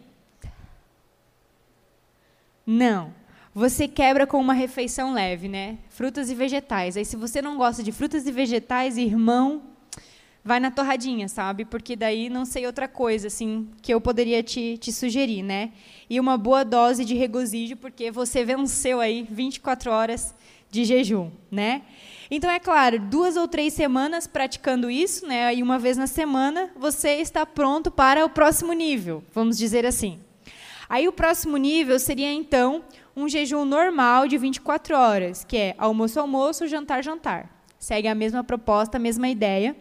Não. 2.65 3.13
Você 3.53 3.89
quebra 3.89 4.29
com 4.29 4.41
uma 4.41 4.55
refeição 4.55 5.13
leve, 5.13 5.49
né? 5.49 5.77
Frutas 5.91 6.31
e 6.31 6.37
vegetais. 6.37 6.97
Aí 6.97 7.05
se 7.05 7.17
você 7.17 7.43
não 7.43 7.57
gosta 7.57 7.83
de 7.83 7.91
frutas 7.91 8.29
e 8.29 8.31
vegetais, 8.31 8.97
irmão, 8.97 9.65
vai 10.45 10.61
na 10.61 10.71
torradinha, 10.71 11.29
sabe? 11.29 11.65
Porque 11.65 11.97
daí 11.97 12.31
não 12.31 12.45
sei 12.45 12.65
outra 12.65 12.87
coisa 12.87 13.27
assim 13.27 13.69
que 13.83 13.93
eu 13.93 14.01
poderia 14.01 14.41
te, 14.41 14.79
te 14.79 14.93
sugerir, 14.93 15.43
né? 15.43 15.73
E 16.09 16.21
uma 16.21 16.39
boa 16.39 16.65
dose 16.65 17.05
de 17.05 17.17
regozijo, 17.17 17.77
porque 17.77 18.09
você 18.13 18.45
venceu 18.45 19.01
aí 19.01 19.27
24 19.29 19.91
horas 19.91 20.33
de 20.73 20.87
jejum, 20.87 21.31
né? 21.51 21.83
Então 22.31 22.51
é 22.51 22.59
claro, 22.59 22.99
duas 22.99 23.37
ou 23.37 23.47
três 23.47 23.75
semanas 23.75 24.27
praticando 24.27 24.91
isso, 24.91 25.27
né? 25.27 25.55
E 25.55 25.63
uma 25.63 25.79
vez 25.79 25.99
na 25.99 26.07
semana 26.07 26.71
você 26.75 27.17
está 27.17 27.45
pronto 27.45 27.91
para 27.91 28.25
o 28.25 28.31
próximo 28.31 28.73
nível, 28.73 29.23
vamos 29.35 29.59
dizer 29.59 29.85
assim. 29.85 30.19
Aí 30.89 31.07
o 31.07 31.13
próximo 31.13 31.59
nível 31.59 31.99
seria 31.99 32.33
então 32.33 32.83
um 33.15 33.29
jejum 33.29 33.67
normal 33.67 34.27
de 34.27 34.39
24 34.39 34.97
horas, 34.97 35.45
que 35.45 35.59
é 35.59 35.75
almoço 35.77 36.19
almoço, 36.19 36.67
jantar 36.67 37.05
jantar. 37.05 37.65
Segue 37.79 38.09
a 38.09 38.15
mesma 38.15 38.43
proposta, 38.43 38.97
a 38.97 39.01
mesma 39.01 39.29
ideia. 39.29 39.77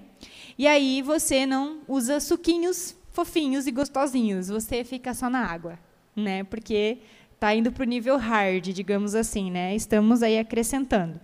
E 0.57 0.67
aí 0.67 1.01
você 1.01 1.45
não 1.45 1.79
usa 1.87 2.19
suquinhos 2.19 2.97
fofinhos 3.11 3.65
e 3.65 3.71
gostosinhos, 3.71 4.49
você 4.49 4.83
fica 4.83 5.13
só 5.13 5.29
na 5.29 5.45
água, 5.45 5.79
né? 6.15 6.43
Porque 6.43 6.97
está 7.41 7.55
indo 7.55 7.71
para 7.71 7.81
o 7.81 7.87
nível 7.87 8.17
hard, 8.17 8.67
digamos 8.67 9.15
assim, 9.15 9.49
né? 9.49 9.75
Estamos 9.75 10.21
aí 10.21 10.37
acrescentando. 10.37 11.19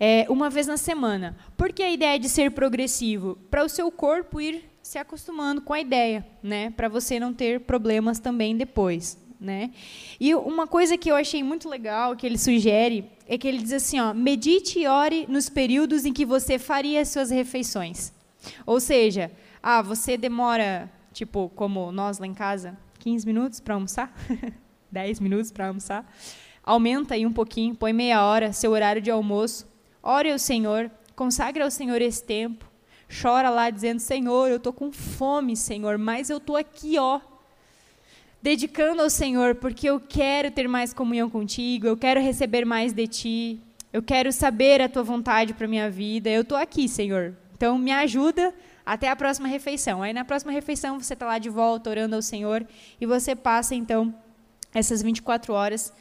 É, 0.00 0.24
uma 0.30 0.48
vez 0.48 0.66
na 0.66 0.78
semana. 0.78 1.36
Por 1.54 1.70
que 1.70 1.82
a 1.82 1.92
ideia 1.92 2.18
de 2.18 2.30
ser 2.30 2.50
progressivo? 2.52 3.36
Para 3.50 3.62
o 3.62 3.68
seu 3.68 3.92
corpo 3.92 4.40
ir 4.40 4.64
se 4.82 4.96
acostumando 4.96 5.60
com 5.60 5.74
a 5.74 5.80
ideia, 5.80 6.26
né? 6.42 6.70
Para 6.70 6.88
você 6.88 7.20
não 7.20 7.34
ter 7.34 7.60
problemas 7.60 8.18
também 8.18 8.56
depois, 8.56 9.18
né? 9.38 9.70
E 10.18 10.34
uma 10.34 10.66
coisa 10.66 10.96
que 10.96 11.10
eu 11.10 11.14
achei 11.14 11.42
muito 11.42 11.68
legal 11.68 12.16
que 12.16 12.24
ele 12.24 12.38
sugere 12.38 13.04
é 13.28 13.36
que 13.36 13.46
ele 13.46 13.58
diz 13.58 13.74
assim, 13.74 14.00
ó, 14.00 14.14
medite 14.14 14.78
e 14.78 14.86
ore 14.86 15.26
nos 15.28 15.50
períodos 15.50 16.06
em 16.06 16.12
que 16.14 16.24
você 16.24 16.58
faria 16.58 17.02
as 17.02 17.10
suas 17.10 17.28
refeições. 17.28 18.14
Ou 18.64 18.80
seja, 18.80 19.30
ah, 19.62 19.82
você 19.82 20.16
demora, 20.16 20.90
tipo, 21.12 21.50
como 21.54 21.92
nós 21.92 22.18
lá 22.18 22.26
em 22.26 22.32
casa, 22.32 22.74
15 22.98 23.26
minutos 23.26 23.60
para 23.60 23.74
almoçar? 23.74 24.10
10 24.90 25.20
minutos 25.20 25.50
para 25.50 25.68
almoçar. 25.68 26.10
Aumenta 26.62 27.14
aí 27.14 27.24
um 27.24 27.32
pouquinho, 27.32 27.74
põe 27.74 27.92
meia 27.92 28.24
hora, 28.24 28.52
seu 28.52 28.72
horário 28.72 29.00
de 29.00 29.10
almoço. 29.10 29.66
Ore 30.02 30.30
ao 30.30 30.38
Senhor, 30.38 30.90
consagra 31.14 31.64
ao 31.64 31.70
Senhor 31.70 32.00
esse 32.00 32.22
tempo. 32.22 32.64
Chora 33.10 33.50
lá 33.50 33.70
dizendo: 33.70 33.98
Senhor, 33.98 34.48
eu 34.48 34.56
estou 34.56 34.72
com 34.72 34.92
fome, 34.92 35.56
Senhor, 35.56 35.98
mas 35.98 36.30
eu 36.30 36.36
estou 36.36 36.56
aqui, 36.56 36.98
ó, 36.98 37.20
dedicando 38.40 39.02
ao 39.02 39.10
Senhor, 39.10 39.56
porque 39.56 39.88
eu 39.88 40.00
quero 40.00 40.50
ter 40.50 40.68
mais 40.68 40.94
comunhão 40.94 41.28
contigo, 41.28 41.86
eu 41.86 41.96
quero 41.96 42.20
receber 42.20 42.64
mais 42.64 42.92
de 42.92 43.06
ti, 43.06 43.60
eu 43.92 44.02
quero 44.02 44.32
saber 44.32 44.80
a 44.80 44.88
tua 44.88 45.02
vontade 45.02 45.52
para 45.52 45.66
minha 45.66 45.90
vida. 45.90 46.30
Eu 46.30 46.42
estou 46.42 46.56
aqui, 46.56 46.88
Senhor. 46.88 47.34
Então 47.56 47.76
me 47.76 47.90
ajuda 47.92 48.54
até 48.86 49.08
a 49.08 49.16
próxima 49.16 49.48
refeição. 49.48 50.02
Aí 50.02 50.12
na 50.12 50.24
próxima 50.24 50.52
refeição 50.52 50.98
você 50.98 51.14
está 51.14 51.26
lá 51.26 51.38
de 51.38 51.48
volta 51.48 51.90
orando 51.90 52.16
ao 52.16 52.22
Senhor 52.22 52.66
e 53.00 53.06
você 53.06 53.34
passa 53.34 53.74
então 53.74 54.14
essas 54.74 55.02
24 55.02 55.52
horas 55.52 55.92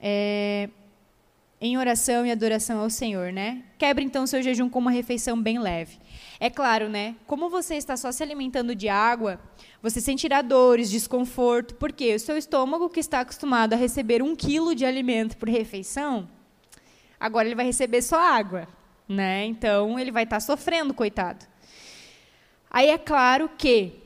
é, 0.00 0.68
em 1.60 1.76
oração 1.76 2.24
e 2.24 2.30
adoração 2.30 2.80
ao 2.80 2.88
Senhor, 2.88 3.32
né? 3.32 3.62
Quebre 3.76 4.02
então 4.02 4.26
seu 4.26 4.42
jejum 4.42 4.70
com 4.70 4.78
uma 4.78 4.90
refeição 4.90 5.40
bem 5.40 5.58
leve. 5.58 5.98
É 6.38 6.48
claro, 6.48 6.88
né? 6.88 7.16
Como 7.26 7.50
você 7.50 7.74
está 7.74 7.98
só 7.98 8.10
se 8.10 8.22
alimentando 8.22 8.74
de 8.74 8.88
água, 8.88 9.38
você 9.82 10.00
sentirá 10.00 10.40
dores, 10.40 10.90
desconforto, 10.90 11.74
porque 11.74 12.14
o 12.14 12.18
seu 12.20 12.38
estômago, 12.38 12.88
que 12.88 13.00
está 13.00 13.20
acostumado 13.20 13.74
a 13.74 13.76
receber 13.76 14.22
um 14.22 14.34
quilo 14.34 14.74
de 14.74 14.86
alimento 14.86 15.36
por 15.36 15.50
refeição, 15.50 16.26
agora 17.18 17.46
ele 17.46 17.54
vai 17.54 17.66
receber 17.66 18.00
só 18.00 18.18
água, 18.18 18.66
né? 19.06 19.44
Então 19.44 19.98
ele 19.98 20.10
vai 20.10 20.24
estar 20.24 20.40
sofrendo, 20.40 20.94
coitado. 20.94 21.44
Aí 22.70 22.88
é 22.88 22.96
claro 22.96 23.50
que 23.58 23.99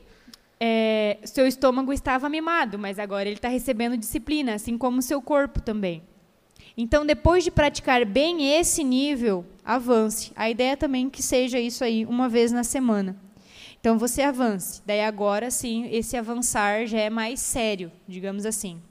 é, 0.59 1.17
seu 1.23 1.45
estômago 1.45 1.91
estava 1.91 2.29
mimado, 2.29 2.79
mas 2.79 2.97
agora 2.99 3.27
ele 3.27 3.35
está 3.35 3.49
recebendo 3.49 3.97
disciplina, 3.97 4.53
assim 4.55 4.77
como 4.77 5.01
seu 5.01 5.21
corpo 5.21 5.61
também. 5.61 6.01
Então, 6.77 7.05
depois 7.05 7.43
de 7.43 7.51
praticar 7.51 8.05
bem 8.05 8.57
esse 8.57 8.83
nível, 8.83 9.45
avance. 9.63 10.31
A 10.35 10.49
ideia 10.49 10.71
é 10.71 10.75
também 10.75 11.09
que 11.09 11.23
seja 11.23 11.59
isso 11.59 11.83
aí 11.83 12.05
uma 12.05 12.27
vez 12.27 12.51
na 12.51 12.63
semana. 12.63 13.15
Então, 13.79 13.97
você 13.97 14.21
avance. 14.21 14.81
Daí, 14.85 15.01
agora 15.01 15.49
sim, 15.51 15.87
esse 15.91 16.17
avançar 16.17 16.85
já 16.85 16.99
é 16.99 17.09
mais 17.09 17.39
sério, 17.39 17.91
digamos 18.07 18.45
assim. 18.45 18.81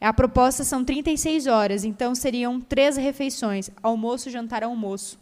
A 0.00 0.12
proposta 0.12 0.62
são 0.62 0.84
36 0.84 1.46
horas, 1.46 1.84
então 1.84 2.14
seriam 2.14 2.60
três 2.60 2.96
refeições: 2.96 3.70
almoço, 3.82 4.30
jantar, 4.30 4.62
almoço. 4.62 5.18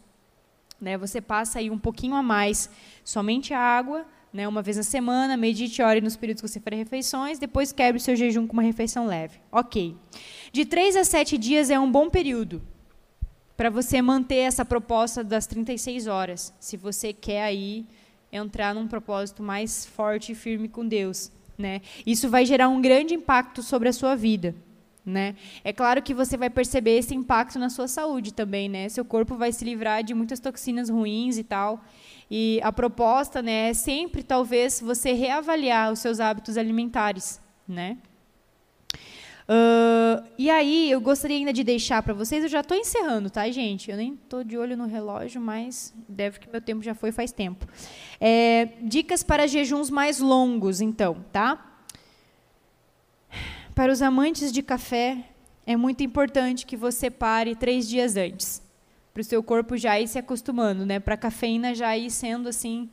Né? 0.79 0.97
Você 0.97 1.21
passa 1.21 1.59
aí 1.59 1.69
um 1.69 1.79
pouquinho 1.79 2.15
a 2.15 2.21
mais, 2.21 2.69
somente 3.03 3.53
água, 3.53 4.05
né, 4.35 4.45
uma 4.45 4.61
vez 4.61 4.75
na 4.75 4.83
semana, 4.83 5.37
medite 5.37 5.81
e 5.81 5.83
ore 5.83 6.01
nos 6.01 6.17
períodos 6.17 6.41
que 6.41 6.49
você 6.49 6.59
fará 6.59 6.75
refeições, 6.75 7.39
depois 7.39 7.71
quebre 7.71 8.01
o 8.01 8.03
seu 8.03 8.17
jejum 8.17 8.45
com 8.45 8.51
uma 8.51 8.61
refeição 8.61 9.07
leve. 9.07 9.39
Ok. 9.49 9.95
De 10.51 10.65
três 10.65 10.97
a 10.97 11.05
sete 11.05 11.37
dias 11.37 11.69
é 11.69 11.79
um 11.79 11.89
bom 11.89 12.09
período 12.09 12.61
para 13.55 13.69
você 13.69 14.01
manter 14.01 14.39
essa 14.39 14.65
proposta 14.65 15.23
das 15.23 15.47
36 15.47 16.07
horas, 16.07 16.53
se 16.59 16.75
você 16.75 17.13
quer 17.13 17.43
aí 17.43 17.85
entrar 18.29 18.75
num 18.75 18.89
propósito 18.89 19.41
mais 19.41 19.85
forte 19.85 20.33
e 20.33 20.35
firme 20.35 20.67
com 20.67 20.85
Deus. 20.85 21.31
Né? 21.57 21.81
Isso 22.05 22.29
vai 22.29 22.45
gerar 22.45 22.67
um 22.67 22.81
grande 22.81 23.13
impacto 23.13 23.63
sobre 23.63 23.87
a 23.87 23.93
sua 23.93 24.17
vida. 24.17 24.53
Né? 25.05 25.35
É 25.63 25.71
claro 25.71 26.01
que 26.01 26.13
você 26.13 26.35
vai 26.35 26.49
perceber 26.49 26.97
esse 26.97 27.15
impacto 27.15 27.57
na 27.57 27.69
sua 27.69 27.87
saúde 27.87 28.33
também, 28.33 28.67
né? 28.67 28.89
Seu 28.89 29.05
corpo 29.05 29.35
vai 29.35 29.51
se 29.51 29.63
livrar 29.63 30.03
de 30.03 30.15
muitas 30.15 30.39
toxinas 30.39 30.89
ruins 30.89 31.37
e 31.37 31.43
tal. 31.43 31.79
E 32.29 32.59
a 32.63 32.71
proposta, 32.71 33.41
né, 33.41 33.69
é 33.69 33.73
sempre 33.73 34.23
talvez 34.23 34.81
você 34.81 35.13
reavaliar 35.13 35.91
os 35.91 35.99
seus 35.99 36.19
hábitos 36.19 36.57
alimentares, 36.57 37.39
né? 37.67 37.97
Uh, 39.47 40.25
e 40.39 40.49
aí, 40.49 40.89
eu 40.89 40.99
gostaria 40.99 41.37
ainda 41.37 41.53
de 41.53 41.63
deixar 41.63 42.01
para 42.01 42.15
vocês, 42.15 42.43
eu 42.43 42.49
já 42.49 42.61
estou 42.61 42.75
encerrando, 42.75 43.29
tá, 43.29 43.47
gente? 43.51 43.91
Eu 43.91 43.97
nem 43.97 44.15
estou 44.15 44.43
de 44.43 44.57
olho 44.57 44.75
no 44.75 44.87
relógio, 44.87 45.39
mas 45.39 45.93
deve 46.09 46.39
que 46.39 46.49
meu 46.49 46.59
tempo 46.59 46.81
já 46.81 46.95
foi 46.95 47.11
faz 47.11 47.31
tempo. 47.31 47.67
É, 48.19 48.69
dicas 48.81 49.21
para 49.21 49.45
jejuns 49.45 49.91
mais 49.91 50.19
longos, 50.19 50.81
então, 50.81 51.23
tá? 51.31 51.63
Para 53.75 53.91
os 53.91 54.01
amantes 54.01 54.51
de 54.51 54.63
café, 54.63 55.23
é 55.67 55.77
muito 55.77 56.01
importante 56.01 56.65
que 56.65 56.75
você 56.75 57.11
pare 57.11 57.55
três 57.55 57.87
dias 57.87 58.15
antes 58.15 58.64
para 59.15 59.21
o 59.21 59.23
seu 59.23 59.41
corpo 59.41 59.77
já 59.77 59.97
ir 59.97 60.09
se 60.09 60.19
acostumando, 60.19 60.85
né? 60.85 60.99
Para 60.99 61.13
a 61.13 61.17
cafeína 61.17 61.73
já 61.73 61.97
ir 61.97 62.11
sendo 62.11 62.49
assim 62.49 62.89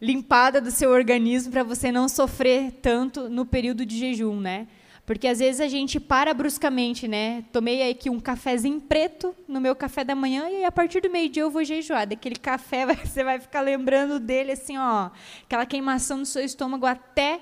limpada 0.00 0.60
do 0.60 0.72
seu 0.72 0.90
organismo 0.90 1.52
para 1.52 1.62
você 1.62 1.92
não 1.92 2.08
sofrer 2.08 2.72
tanto 2.82 3.28
no 3.28 3.46
período 3.46 3.86
de 3.86 3.96
jejum, 3.96 4.40
né? 4.40 4.66
Porque 5.06 5.28
às 5.28 5.38
vezes 5.38 5.60
a 5.60 5.68
gente 5.68 6.00
para 6.00 6.34
bruscamente, 6.34 7.06
né? 7.06 7.44
Tomei 7.52 7.88
aqui 7.88 8.10
um 8.10 8.18
cafezinho 8.18 8.80
preto 8.80 9.36
no 9.46 9.60
meu 9.60 9.76
café 9.76 10.02
da 10.02 10.16
manhã 10.16 10.50
e 10.50 10.64
a 10.64 10.72
partir 10.72 11.00
do 11.00 11.08
meio-dia 11.08 11.44
eu 11.44 11.50
vou 11.50 11.62
jejuar. 11.62 12.08
Daquele 12.08 12.34
café 12.34 12.84
você 13.06 13.22
vai 13.22 13.38
ficar 13.38 13.60
lembrando 13.60 14.18
dele 14.18 14.50
assim, 14.50 14.76
ó, 14.76 15.10
aquela 15.44 15.64
queimação 15.64 16.18
no 16.18 16.26
seu 16.26 16.44
estômago 16.44 16.86
até 16.86 17.40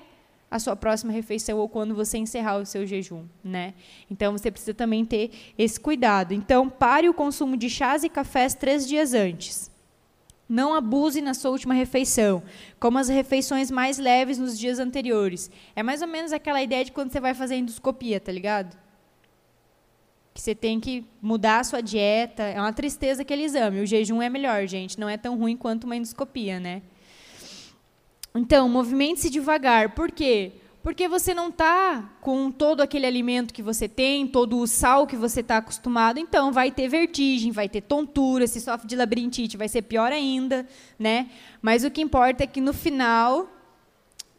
a 0.49 0.59
sua 0.59 0.75
próxima 0.75 1.11
refeição 1.11 1.57
ou 1.57 1.67
quando 1.67 1.95
você 1.95 2.17
encerrar 2.17 2.57
o 2.57 2.65
seu 2.65 2.85
jejum, 2.85 3.25
né? 3.43 3.73
Então 4.09 4.31
você 4.31 4.51
precisa 4.51 4.73
também 4.73 5.03
ter 5.03 5.31
esse 5.57 5.79
cuidado. 5.79 6.33
Então 6.33 6.69
pare 6.69 7.09
o 7.09 7.13
consumo 7.13 7.57
de 7.57 7.69
chás 7.69 8.03
e 8.03 8.09
cafés 8.09 8.53
três 8.53 8.87
dias 8.87 9.13
antes. 9.13 9.71
Não 10.47 10.75
abuse 10.75 11.21
na 11.21 11.33
sua 11.33 11.49
última 11.49 11.73
refeição, 11.73 12.43
como 12.79 12.99
as 12.99 13.09
refeições 13.09 13.71
mais 13.71 13.97
leves 13.97 14.37
nos 14.37 14.57
dias 14.57 14.77
anteriores. 14.77 15.49
É 15.75 15.81
mais 15.81 16.03
ou 16.03 16.07
menos 16.07 16.31
aquela 16.31 16.61
ideia 16.61 16.85
de 16.85 16.91
quando 16.91 17.11
você 17.11 17.19
vai 17.19 17.33
fazer 17.33 17.55
endoscopia, 17.55 18.19
tá 18.19 18.31
ligado? 18.31 18.77
Que 20.35 20.41
você 20.41 20.53
tem 20.53 20.79
que 20.79 21.03
mudar 21.19 21.61
a 21.61 21.63
sua 21.63 21.81
dieta. 21.81 22.43
É 22.43 22.59
uma 22.59 22.73
tristeza 22.73 23.23
aquele 23.23 23.43
exame. 23.43 23.81
O 23.81 23.87
jejum 23.87 24.21
é 24.21 24.29
melhor, 24.29 24.67
gente. 24.67 24.99
Não 24.99 25.09
é 25.09 25.17
tão 25.17 25.35
ruim 25.35 25.57
quanto 25.57 25.85
uma 25.85 25.95
endoscopia, 25.95 26.59
né? 26.59 26.83
Então, 28.35 28.67
movimente-se 28.67 29.29
devagar. 29.29 29.95
Por 29.95 30.11
quê? 30.11 30.51
Porque 30.83 31.07
você 31.07 31.33
não 31.33 31.49
está 31.49 32.13
com 32.21 32.51
todo 32.51 32.81
aquele 32.81 33.07
alimento 33.07 33.53
que 33.53 33.63
você 33.63 33.87
tem, 33.87 34.27
todo 34.27 34.59
o 34.59 34.67
sal 34.67 35.07
que 35.07 35.15
você 35.15 35.39
está 35.39 35.57
acostumado, 35.57 36.19
então 36.19 36.51
vai 36.51 36.69
ter 36.69 36.87
vertigem, 36.87 37.51
vai 37.51 37.67
ter 37.67 37.81
tontura, 37.81 38.45
se 38.45 38.61
sofre 38.61 38.87
de 38.87 38.95
labirintite, 38.95 39.57
vai 39.57 39.67
ser 39.67 39.81
pior 39.81 40.11
ainda, 40.11 40.67
né? 40.99 41.31
Mas 41.59 41.83
o 41.83 41.89
que 41.89 42.01
importa 42.01 42.43
é 42.43 42.47
que 42.47 42.61
no 42.61 42.71
final 42.71 43.49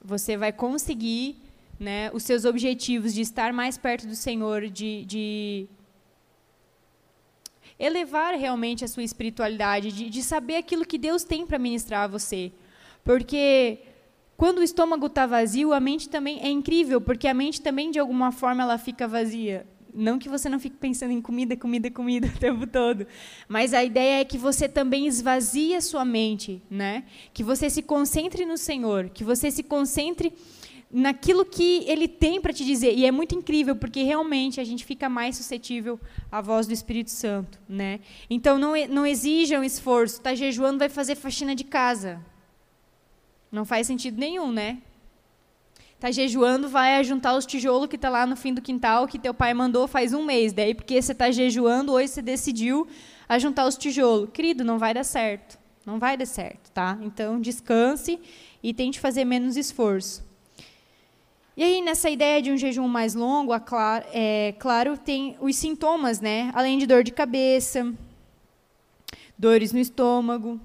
você 0.00 0.36
vai 0.36 0.52
conseguir 0.52 1.36
né, 1.80 2.10
os 2.12 2.22
seus 2.22 2.44
objetivos 2.44 3.12
de 3.12 3.22
estar 3.22 3.52
mais 3.52 3.76
perto 3.76 4.06
do 4.06 4.14
Senhor, 4.14 4.68
de, 4.68 5.04
de 5.04 5.66
elevar 7.76 8.34
realmente 8.34 8.84
a 8.84 8.88
sua 8.88 9.02
espiritualidade, 9.02 9.90
de, 9.90 10.08
de 10.08 10.22
saber 10.22 10.56
aquilo 10.56 10.86
que 10.86 10.96
Deus 10.96 11.24
tem 11.24 11.44
para 11.44 11.58
ministrar 11.58 12.04
a 12.04 12.06
você. 12.06 12.52
Porque 13.06 13.78
quando 14.36 14.58
o 14.58 14.62
estômago 14.64 15.06
está 15.06 15.26
vazio, 15.26 15.72
a 15.72 15.78
mente 15.78 16.08
também 16.08 16.40
é 16.42 16.48
incrível, 16.50 17.00
porque 17.00 17.28
a 17.28 17.32
mente 17.32 17.62
também, 17.62 17.88
de 17.92 18.00
alguma 18.00 18.32
forma, 18.32 18.64
ela 18.64 18.76
fica 18.78 19.06
vazia. 19.06 19.64
Não 19.94 20.18
que 20.18 20.28
você 20.28 20.48
não 20.48 20.58
fique 20.58 20.76
pensando 20.76 21.12
em 21.12 21.22
comida, 21.22 21.56
comida, 21.56 21.88
comida 21.88 22.26
o 22.34 22.38
tempo 22.38 22.66
todo, 22.66 23.06
mas 23.48 23.72
a 23.72 23.84
ideia 23.84 24.20
é 24.20 24.24
que 24.24 24.36
você 24.36 24.68
também 24.68 25.06
esvazie 25.06 25.76
a 25.76 25.80
sua 25.80 26.04
mente, 26.04 26.60
né? 26.68 27.04
Que 27.32 27.44
você 27.44 27.70
se 27.70 27.80
concentre 27.80 28.44
no 28.44 28.58
Senhor, 28.58 29.08
que 29.08 29.22
você 29.22 29.52
se 29.52 29.62
concentre 29.62 30.32
naquilo 30.90 31.44
que 31.44 31.84
Ele 31.86 32.08
tem 32.08 32.40
para 32.40 32.52
te 32.52 32.64
dizer. 32.64 32.92
E 32.92 33.06
é 33.06 33.12
muito 33.12 33.36
incrível, 33.36 33.76
porque 33.76 34.02
realmente 34.02 34.60
a 34.60 34.64
gente 34.64 34.84
fica 34.84 35.08
mais 35.08 35.36
suscetível 35.36 36.00
à 36.30 36.40
voz 36.40 36.66
do 36.66 36.72
Espírito 36.72 37.12
Santo, 37.12 37.60
né? 37.68 38.00
Então 38.28 38.58
não, 38.58 38.72
não 38.88 39.06
exija 39.06 39.60
um 39.60 39.64
esforço. 39.64 40.16
Está 40.16 40.34
jejuando, 40.34 40.80
vai 40.80 40.88
fazer 40.88 41.14
faxina 41.14 41.54
de 41.54 41.62
casa. 41.62 42.20
Não 43.50 43.64
faz 43.64 43.86
sentido 43.86 44.18
nenhum, 44.18 44.50
né? 44.50 44.78
Tá 45.98 46.10
jejuando, 46.10 46.68
vai 46.68 47.02
juntar 47.02 47.34
os 47.36 47.46
tijolos 47.46 47.88
que 47.88 47.96
tá 47.96 48.10
lá 48.10 48.26
no 48.26 48.36
fim 48.36 48.52
do 48.52 48.60
quintal 48.60 49.08
que 49.08 49.18
teu 49.18 49.32
pai 49.32 49.54
mandou 49.54 49.88
faz 49.88 50.12
um 50.12 50.22
mês. 50.24 50.52
Daí, 50.52 50.74
porque 50.74 51.00
você 51.00 51.14
tá 51.14 51.30
jejuando, 51.30 51.92
hoje 51.92 52.08
você 52.08 52.22
decidiu 52.22 52.86
juntar 53.38 53.66
os 53.66 53.76
tijolos. 53.76 54.28
Querido, 54.30 54.62
não 54.62 54.78
vai 54.78 54.92
dar 54.92 55.04
certo. 55.04 55.58
Não 55.86 55.98
vai 55.98 56.16
dar 56.16 56.26
certo, 56.26 56.70
tá? 56.72 56.98
Então, 57.00 57.40
descanse 57.40 58.18
e 58.62 58.74
tente 58.74 59.00
fazer 59.00 59.24
menos 59.24 59.56
esforço. 59.56 60.22
E 61.56 61.62
aí, 61.62 61.80
nessa 61.80 62.10
ideia 62.10 62.42
de 62.42 62.52
um 62.52 62.56
jejum 62.58 62.86
mais 62.86 63.14
longo, 63.14 63.52
é 64.12 64.54
claro, 64.58 64.98
tem 64.98 65.36
os 65.40 65.56
sintomas, 65.56 66.20
né? 66.20 66.50
Além 66.52 66.76
de 66.76 66.86
dor 66.86 67.02
de 67.02 67.12
cabeça, 67.12 67.90
dores 69.38 69.72
no 69.72 69.78
estômago, 69.78 70.60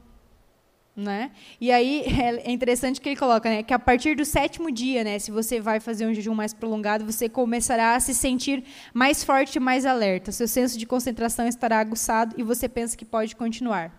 né? 0.96 1.32
E 1.60 1.72
aí 1.72 2.04
é 2.44 2.52
interessante 2.52 3.00
que 3.00 3.10
ele 3.10 3.16
coloca, 3.16 3.50
né, 3.50 3.64
que 3.64 3.74
a 3.74 3.80
partir 3.80 4.16
do 4.16 4.26
sétimo 4.26 4.72
dia, 4.72 5.04
né, 5.04 5.20
se 5.20 5.32
você 5.32 5.60
vai 5.60 5.80
fazer 5.80 6.06
um 6.06 6.14
jejum 6.14 6.34
mais 6.34 6.54
prolongado, 6.54 7.06
você 7.06 7.30
começará 7.30 7.96
a 7.96 8.00
se 8.00 8.14
sentir 8.14 8.64
mais 8.94 9.24
forte 9.24 9.56
e 9.56 9.60
mais 9.60 9.86
alerta. 9.86 10.32
Seu 10.32 10.48
senso 10.48 10.78
de 10.78 10.86
concentração 10.86 11.48
estará 11.48 11.80
aguçado 11.80 12.36
e 12.38 12.44
você 12.44 12.68
pensa 12.68 12.98
que 12.98 13.06
pode 13.06 13.36
continuar, 13.36 13.92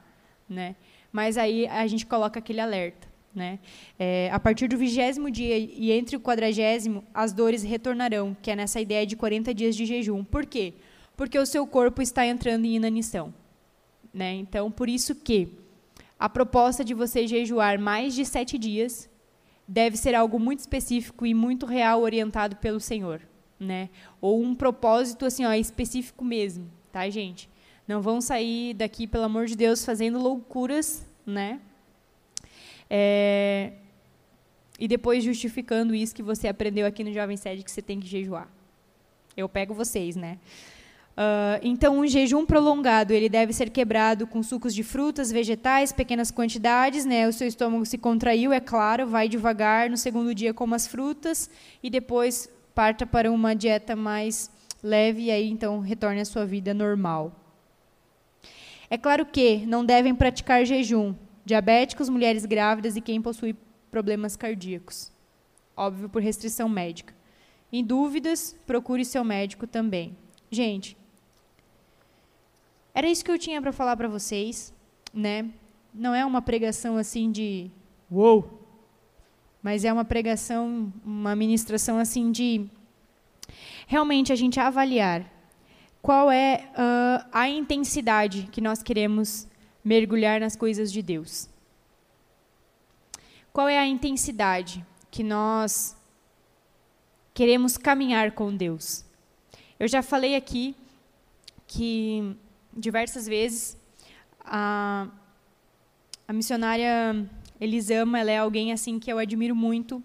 né? 0.49 0.77
Mas 1.11 1.37
aí 1.37 1.67
a 1.67 1.87
gente 1.87 2.07
coloca 2.07 2.39
aquele 2.39 2.61
alerta, 2.61 3.07
né? 3.35 3.59
É, 3.99 4.31
a 4.33 4.41
partir 4.41 4.69
do 4.69 4.79
vigésimo 4.79 5.31
dia 5.31 5.59
e 5.59 5.93
entre 5.93 6.17
o 6.17 6.21
quadragésimo, 6.21 7.05
as 7.13 7.33
dores 7.33 7.63
retornarão, 7.63 8.37
que 8.41 8.51
é 8.51 8.57
nessa 8.57 8.81
ideia 8.81 9.07
de 9.07 9.17
40 9.17 9.53
dias 9.53 9.77
de 9.77 9.85
jejum. 9.85 10.25
Por 10.25 10.47
quê? 10.47 10.75
Porque 11.15 11.39
o 11.39 11.45
seu 11.45 11.67
corpo 11.67 12.01
está 12.01 12.27
entrando 12.27 12.65
em 12.65 12.77
inanição, 12.77 13.35
né? 14.13 14.33
Então, 14.33 14.71
por 14.71 14.89
isso 14.89 15.15
que 15.15 15.62
a 16.23 16.29
proposta 16.29 16.85
de 16.85 16.95
você 16.95 17.27
jejuar 17.27 17.81
mais 17.81 18.15
de 18.15 18.25
sete 18.25 18.57
dias 18.57 19.11
deve 19.67 19.97
ser 19.97 20.15
algo 20.15 20.39
muito 20.39 20.61
específico 20.61 21.27
e 21.27 21.35
muito 21.35 21.67
real, 21.67 22.01
orientado 22.01 22.55
pelo 22.55 22.79
Senhor, 22.79 23.21
né? 23.59 23.91
Ou 24.21 24.41
um 24.41 24.55
propósito 24.55 25.27
assim, 25.27 25.45
ó, 25.45 25.53
específico 25.53 26.25
mesmo, 26.25 26.71
tá, 26.93 27.11
gente? 27.11 27.51
Não 27.89 28.01
vão 28.01 28.21
sair 28.21 28.73
daqui, 28.73 29.09
pelo 29.09 29.25
amor 29.25 29.47
de 29.47 29.57
Deus, 29.57 29.85
fazendo 29.85 30.21
loucuras, 30.21 31.05
né? 31.27 31.61
É... 32.89 33.73
E 34.79 34.87
depois 34.87 35.25
justificando 35.25 35.93
isso 35.93 36.15
que 36.15 36.23
você 36.23 36.47
aprendeu 36.47 36.87
aqui 36.87 37.03
no 37.03 37.13
Jovem 37.13 37.37
Sede 37.37 37.65
que 37.65 37.71
você 37.73 37.83
tem 37.83 37.99
que 37.99 38.07
jejuar. 38.07 38.49
Eu 39.37 39.49
pego 39.49 39.75
vocês, 39.75 40.15
né? 40.15 40.39
Uh, 41.13 41.61
então, 41.63 41.99
um 41.99 42.07
jejum 42.07 42.47
prolongado 42.47 43.13
ele 43.13 43.29
deve 43.29 43.53
ser 43.53 43.69
quebrado 43.69 44.27
com 44.27 44.43
sucos 44.43 44.75
de 44.75 44.83
frutas, 44.83 45.31
vegetais, 45.31 45.93
pequenas 45.93 46.31
quantidades. 46.31 47.05
Né? 47.05 47.29
O 47.29 47.33
seu 47.33 47.47
estômago 47.47 47.85
se 47.85 47.99
contraiu, 47.99 48.53
é 48.53 48.61
claro, 48.61 49.07
vai 49.07 49.29
devagar. 49.29 49.91
No 49.91 49.97
segundo 49.97 50.35
dia, 50.35 50.55
coma 50.55 50.77
as 50.77 50.87
frutas 50.87 51.51
e 51.83 51.91
depois 51.91 52.49
parta 52.75 53.07
para 53.07 53.31
uma 53.31 53.55
dieta 53.55 53.95
mais 53.95 54.51
leve 54.83 55.25
e 55.25 55.31
aí 55.31 55.49
então 55.49 55.81
retorne 55.81 56.21
à 56.21 56.25
sua 56.25 56.45
vida 56.45 56.75
normal. 56.75 57.33
É 58.91 58.99
claro 58.99 59.25
que 59.25 59.65
não 59.67 59.85
devem 59.85 60.15
praticar 60.15 60.65
jejum 60.65 61.15
diabéticos, 61.45 62.09
mulheres 62.09 62.45
grávidas 62.45 62.97
e 62.97 63.01
quem 63.01 63.21
possui 63.21 63.55
problemas 63.91 64.37
cardíacos. 64.37 65.11
Óbvio, 65.77 66.09
por 66.09 66.23
restrição 66.23 66.69
médica. 66.69 67.15
Em 67.73 67.83
dúvidas, 67.83 68.57
procure 68.67 69.05
seu 69.05 69.25
médico 69.25 69.67
também. 69.67 70.17
Gente, 70.51 70.97
era 72.95 73.09
isso 73.09 73.25
que 73.25 73.31
eu 73.31 73.39
tinha 73.39 73.61
para 73.63 73.73
falar 73.73 73.97
para 73.97 74.09
vocês, 74.09 74.73
né? 75.13 75.51
Não 75.95 76.15
é 76.15 76.25
uma 76.25 76.43
pregação 76.43 76.97
assim 76.97 77.31
de 77.31 77.71
uou, 78.11 78.67
mas 79.63 79.85
é 79.85 79.93
uma 79.93 80.05
pregação, 80.05 80.93
uma 81.05 81.35
ministração 81.37 81.99
assim 81.99 82.31
de 82.31 82.69
realmente 83.87 84.33
a 84.33 84.37
gente 84.37 84.59
avaliar 84.59 85.31
qual 86.03 86.31
é 86.31 86.69
uh, 86.73 87.29
a 87.33 87.49
intensidade 87.49 88.49
que 88.51 88.61
nós 88.61 88.83
queremos 88.83 89.47
mergulhar 89.85 90.41
nas 90.41 90.57
coisas 90.57 90.93
de 90.93 91.01
Deus. 91.01 91.49
Qual 93.53 93.69
é 93.69 93.79
a 93.79 93.87
intensidade 93.87 94.85
que 95.11 95.23
nós 95.23 95.97
queremos 97.33 97.77
caminhar 97.77 98.33
com 98.33 98.55
Deus? 98.55 99.05
Eu 99.79 99.87
já 99.87 100.03
falei 100.03 100.35
aqui 100.35 100.75
que 101.67 102.37
diversas 102.77 103.27
vezes 103.27 103.77
a, 104.45 105.09
a 106.27 106.33
missionária 106.33 107.29
Elisama, 107.61 108.19
ela 108.19 108.31
é 108.31 108.39
alguém 108.39 108.73
assim 108.73 108.99
que 108.99 109.13
eu 109.13 109.19
admiro 109.19 109.55
muito 109.55 110.03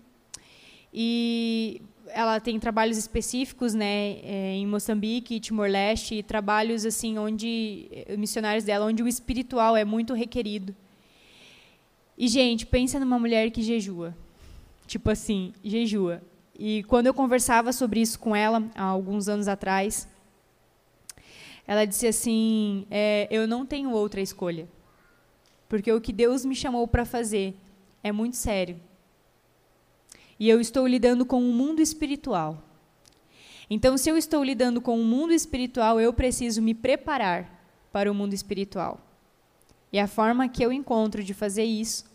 e 0.93 1.81
ela 2.09 2.39
tem 2.39 2.59
trabalhos 2.59 2.97
específicos, 2.97 3.73
né, 3.73 4.19
é, 4.23 4.53
em 4.55 4.65
Moçambique 4.65 5.39
Timor-Leste, 5.39 6.23
trabalhos 6.23 6.85
assim 6.85 7.17
onde 7.17 7.87
eh, 7.91 8.15
missionários 8.15 8.63
dela, 8.63 8.85
onde 8.85 9.03
o 9.03 9.07
espiritual 9.07 9.75
é 9.75 9.83
muito 9.83 10.13
requerido. 10.13 10.75
E 12.17 12.27
gente, 12.27 12.65
pensa 12.65 12.99
numa 12.99 13.19
mulher 13.19 13.51
que 13.51 13.61
jejua, 13.61 14.15
tipo 14.87 15.09
assim, 15.09 15.53
jejua. 15.63 16.21
E 16.57 16.83
quando 16.83 17.07
eu 17.07 17.13
conversava 17.13 17.71
sobre 17.71 18.01
isso 18.01 18.17
com 18.17 18.35
ela 18.35 18.63
há 18.73 18.83
alguns 18.83 19.27
anos 19.27 19.47
atrás, 19.47 20.07
ela 21.67 21.85
disse 21.85 22.07
assim: 22.07 22.87
é, 22.89 23.27
eu 23.29 23.47
não 23.47 23.65
tenho 23.65 23.91
outra 23.91 24.21
escolha, 24.21 24.67
porque 25.69 25.91
o 25.91 26.01
que 26.01 26.13
Deus 26.13 26.45
me 26.45 26.55
chamou 26.55 26.87
para 26.87 27.05
fazer 27.05 27.53
é 28.01 28.11
muito 28.11 28.37
sério 28.37 28.79
e 30.39 30.49
eu 30.49 30.61
estou 30.61 30.85
lidando 30.85 31.25
com 31.25 31.37
o 31.37 31.49
um 31.49 31.53
mundo 31.53 31.81
espiritual. 31.81 32.63
Então, 33.69 33.97
se 33.97 34.09
eu 34.09 34.17
estou 34.17 34.43
lidando 34.43 34.79
com 34.79 34.97
o 34.97 35.01
um 35.01 35.05
mundo 35.05 35.33
espiritual, 35.33 35.99
eu 35.99 36.13
preciso 36.13 36.61
me 36.61 36.73
preparar 36.73 37.61
para 37.91 38.11
o 38.11 38.15
mundo 38.15 38.33
espiritual. 38.33 39.01
E 39.91 39.99
a 39.99 40.07
forma 40.07 40.47
que 40.47 40.63
eu 40.63 40.71
encontro 40.71 41.23
de 41.23 41.33
fazer 41.33 41.63
isso 41.63 42.05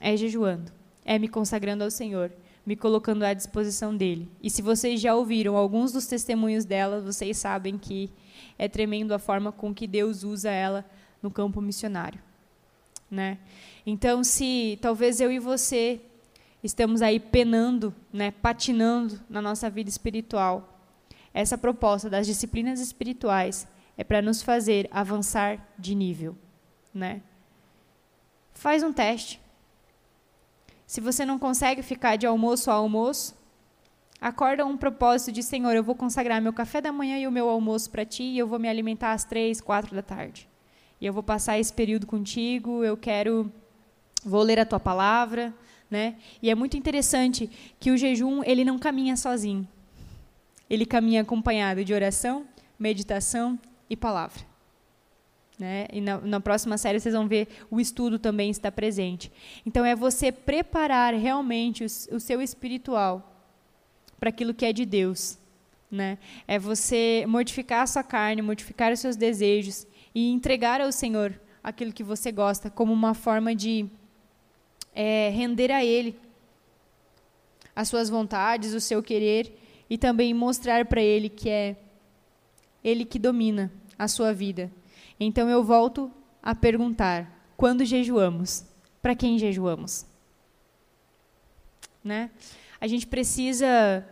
é 0.00 0.16
jejuando, 0.16 0.72
é 1.04 1.18
me 1.18 1.28
consagrando 1.28 1.84
ao 1.84 1.90
Senhor, 1.90 2.32
me 2.64 2.76
colocando 2.76 3.24
à 3.24 3.34
disposição 3.34 3.96
dele. 3.96 4.28
E 4.42 4.50
se 4.50 4.62
vocês 4.62 5.00
já 5.00 5.14
ouviram 5.14 5.56
alguns 5.56 5.92
dos 5.92 6.06
testemunhos 6.06 6.64
dela, 6.64 7.00
vocês 7.00 7.36
sabem 7.36 7.76
que 7.76 8.10
é 8.58 8.68
tremendo 8.68 9.14
a 9.14 9.18
forma 9.18 9.52
com 9.52 9.72
que 9.72 9.86
Deus 9.86 10.24
usa 10.24 10.50
ela 10.50 10.84
no 11.22 11.30
campo 11.30 11.60
missionário, 11.60 12.20
né? 13.10 13.38
Então, 13.86 14.24
se 14.24 14.78
talvez 14.82 15.20
eu 15.20 15.30
e 15.30 15.38
você 15.38 16.00
estamos 16.62 17.02
aí 17.02 17.20
penando, 17.20 17.94
né, 18.12 18.30
patinando 18.30 19.20
na 19.28 19.40
nossa 19.40 19.70
vida 19.70 19.88
espiritual. 19.88 20.80
Essa 21.32 21.56
proposta 21.56 22.10
das 22.10 22.26
disciplinas 22.26 22.80
espirituais 22.80 23.68
é 23.96 24.02
para 24.02 24.22
nos 24.22 24.42
fazer 24.42 24.88
avançar 24.90 25.64
de 25.78 25.94
nível, 25.94 26.36
né? 26.92 27.22
Faz 28.54 28.82
um 28.82 28.92
teste. 28.92 29.40
Se 30.86 31.00
você 31.00 31.24
não 31.24 31.38
consegue 31.38 31.82
ficar 31.82 32.16
de 32.16 32.26
almoço 32.26 32.70
a 32.70 32.74
almoço, 32.74 33.36
acorda 34.20 34.64
um 34.66 34.76
propósito 34.76 35.32
de 35.32 35.42
Senhor, 35.42 35.74
eu 35.74 35.82
vou 35.82 35.94
consagrar 35.94 36.40
meu 36.40 36.52
café 36.52 36.80
da 36.80 36.92
manhã 36.92 37.18
e 37.18 37.26
o 37.26 37.32
meu 37.32 37.48
almoço 37.48 37.90
para 37.90 38.04
ti 38.04 38.22
e 38.22 38.38
eu 38.38 38.46
vou 38.46 38.58
me 38.58 38.68
alimentar 38.68 39.12
às 39.12 39.24
três, 39.24 39.60
quatro 39.60 39.94
da 39.94 40.02
tarde. 40.02 40.48
E 41.00 41.06
eu 41.06 41.12
vou 41.12 41.22
passar 41.22 41.58
esse 41.58 41.72
período 41.72 42.06
contigo, 42.06 42.82
eu 42.82 42.96
quero, 42.96 43.52
vou 44.24 44.42
ler 44.42 44.58
a 44.58 44.66
tua 44.66 44.80
palavra, 44.80 45.54
né? 45.90 46.16
E 46.42 46.50
é 46.50 46.54
muito 46.54 46.76
interessante 46.76 47.48
que 47.78 47.90
o 47.90 47.96
jejum 47.96 48.42
ele 48.44 48.64
não 48.64 48.78
caminha 48.78 49.16
sozinho. 49.16 49.66
Ele 50.68 50.84
caminha 50.84 51.22
acompanhado 51.22 51.84
de 51.84 51.94
oração, 51.94 52.46
meditação 52.78 53.58
e 53.88 53.96
palavra. 53.96 54.42
Né? 55.58 55.88
E 55.92 56.00
na, 56.00 56.18
na, 56.20 56.40
próxima 56.40 56.78
série 56.78 57.00
vocês 57.00 57.14
vão 57.14 57.26
ver 57.26 57.48
o 57.68 57.80
estudo 57.80 58.18
também 58.18 58.50
está 58.50 58.70
presente. 58.70 59.32
Então 59.66 59.84
é 59.84 59.96
você 59.96 60.30
preparar 60.30 61.14
realmente 61.14 61.82
o, 61.82 61.86
o 62.16 62.20
seu 62.20 62.40
espiritual 62.40 63.37
para 64.18 64.30
aquilo 64.30 64.54
que 64.54 64.64
é 64.64 64.72
de 64.72 64.84
Deus. 64.84 65.38
Né? 65.90 66.18
É 66.46 66.58
você 66.58 67.24
mortificar 67.26 67.82
a 67.82 67.86
sua 67.86 68.02
carne, 68.02 68.42
mortificar 68.42 68.92
os 68.92 69.00
seus 69.00 69.16
desejos 69.16 69.86
e 70.14 70.30
entregar 70.30 70.80
ao 70.80 70.92
Senhor 70.92 71.40
aquilo 71.62 71.92
que 71.92 72.04
você 72.04 72.30
gosta 72.30 72.70
como 72.70 72.92
uma 72.92 73.14
forma 73.14 73.54
de 73.54 73.86
é, 74.94 75.30
render 75.30 75.70
a 75.70 75.84
Ele 75.84 76.18
as 77.78 77.88
suas 77.88 78.10
vontades, 78.10 78.74
o 78.74 78.80
seu 78.80 79.00
querer 79.00 79.56
e 79.88 79.96
também 79.96 80.34
mostrar 80.34 80.84
para 80.86 81.00
Ele 81.00 81.28
que 81.28 81.48
é 81.48 81.76
Ele 82.82 83.04
que 83.04 83.20
domina 83.20 83.70
a 83.96 84.08
sua 84.08 84.34
vida. 84.34 84.68
Então 85.20 85.48
eu 85.48 85.62
volto 85.62 86.10
a 86.42 86.56
perguntar: 86.56 87.52
quando 87.56 87.84
jejuamos? 87.84 88.64
Para 89.00 89.14
quem 89.14 89.38
jejuamos? 89.38 90.04
Né? 92.02 92.30
A 92.80 92.86
gente 92.86 93.06
precisa, 93.06 94.06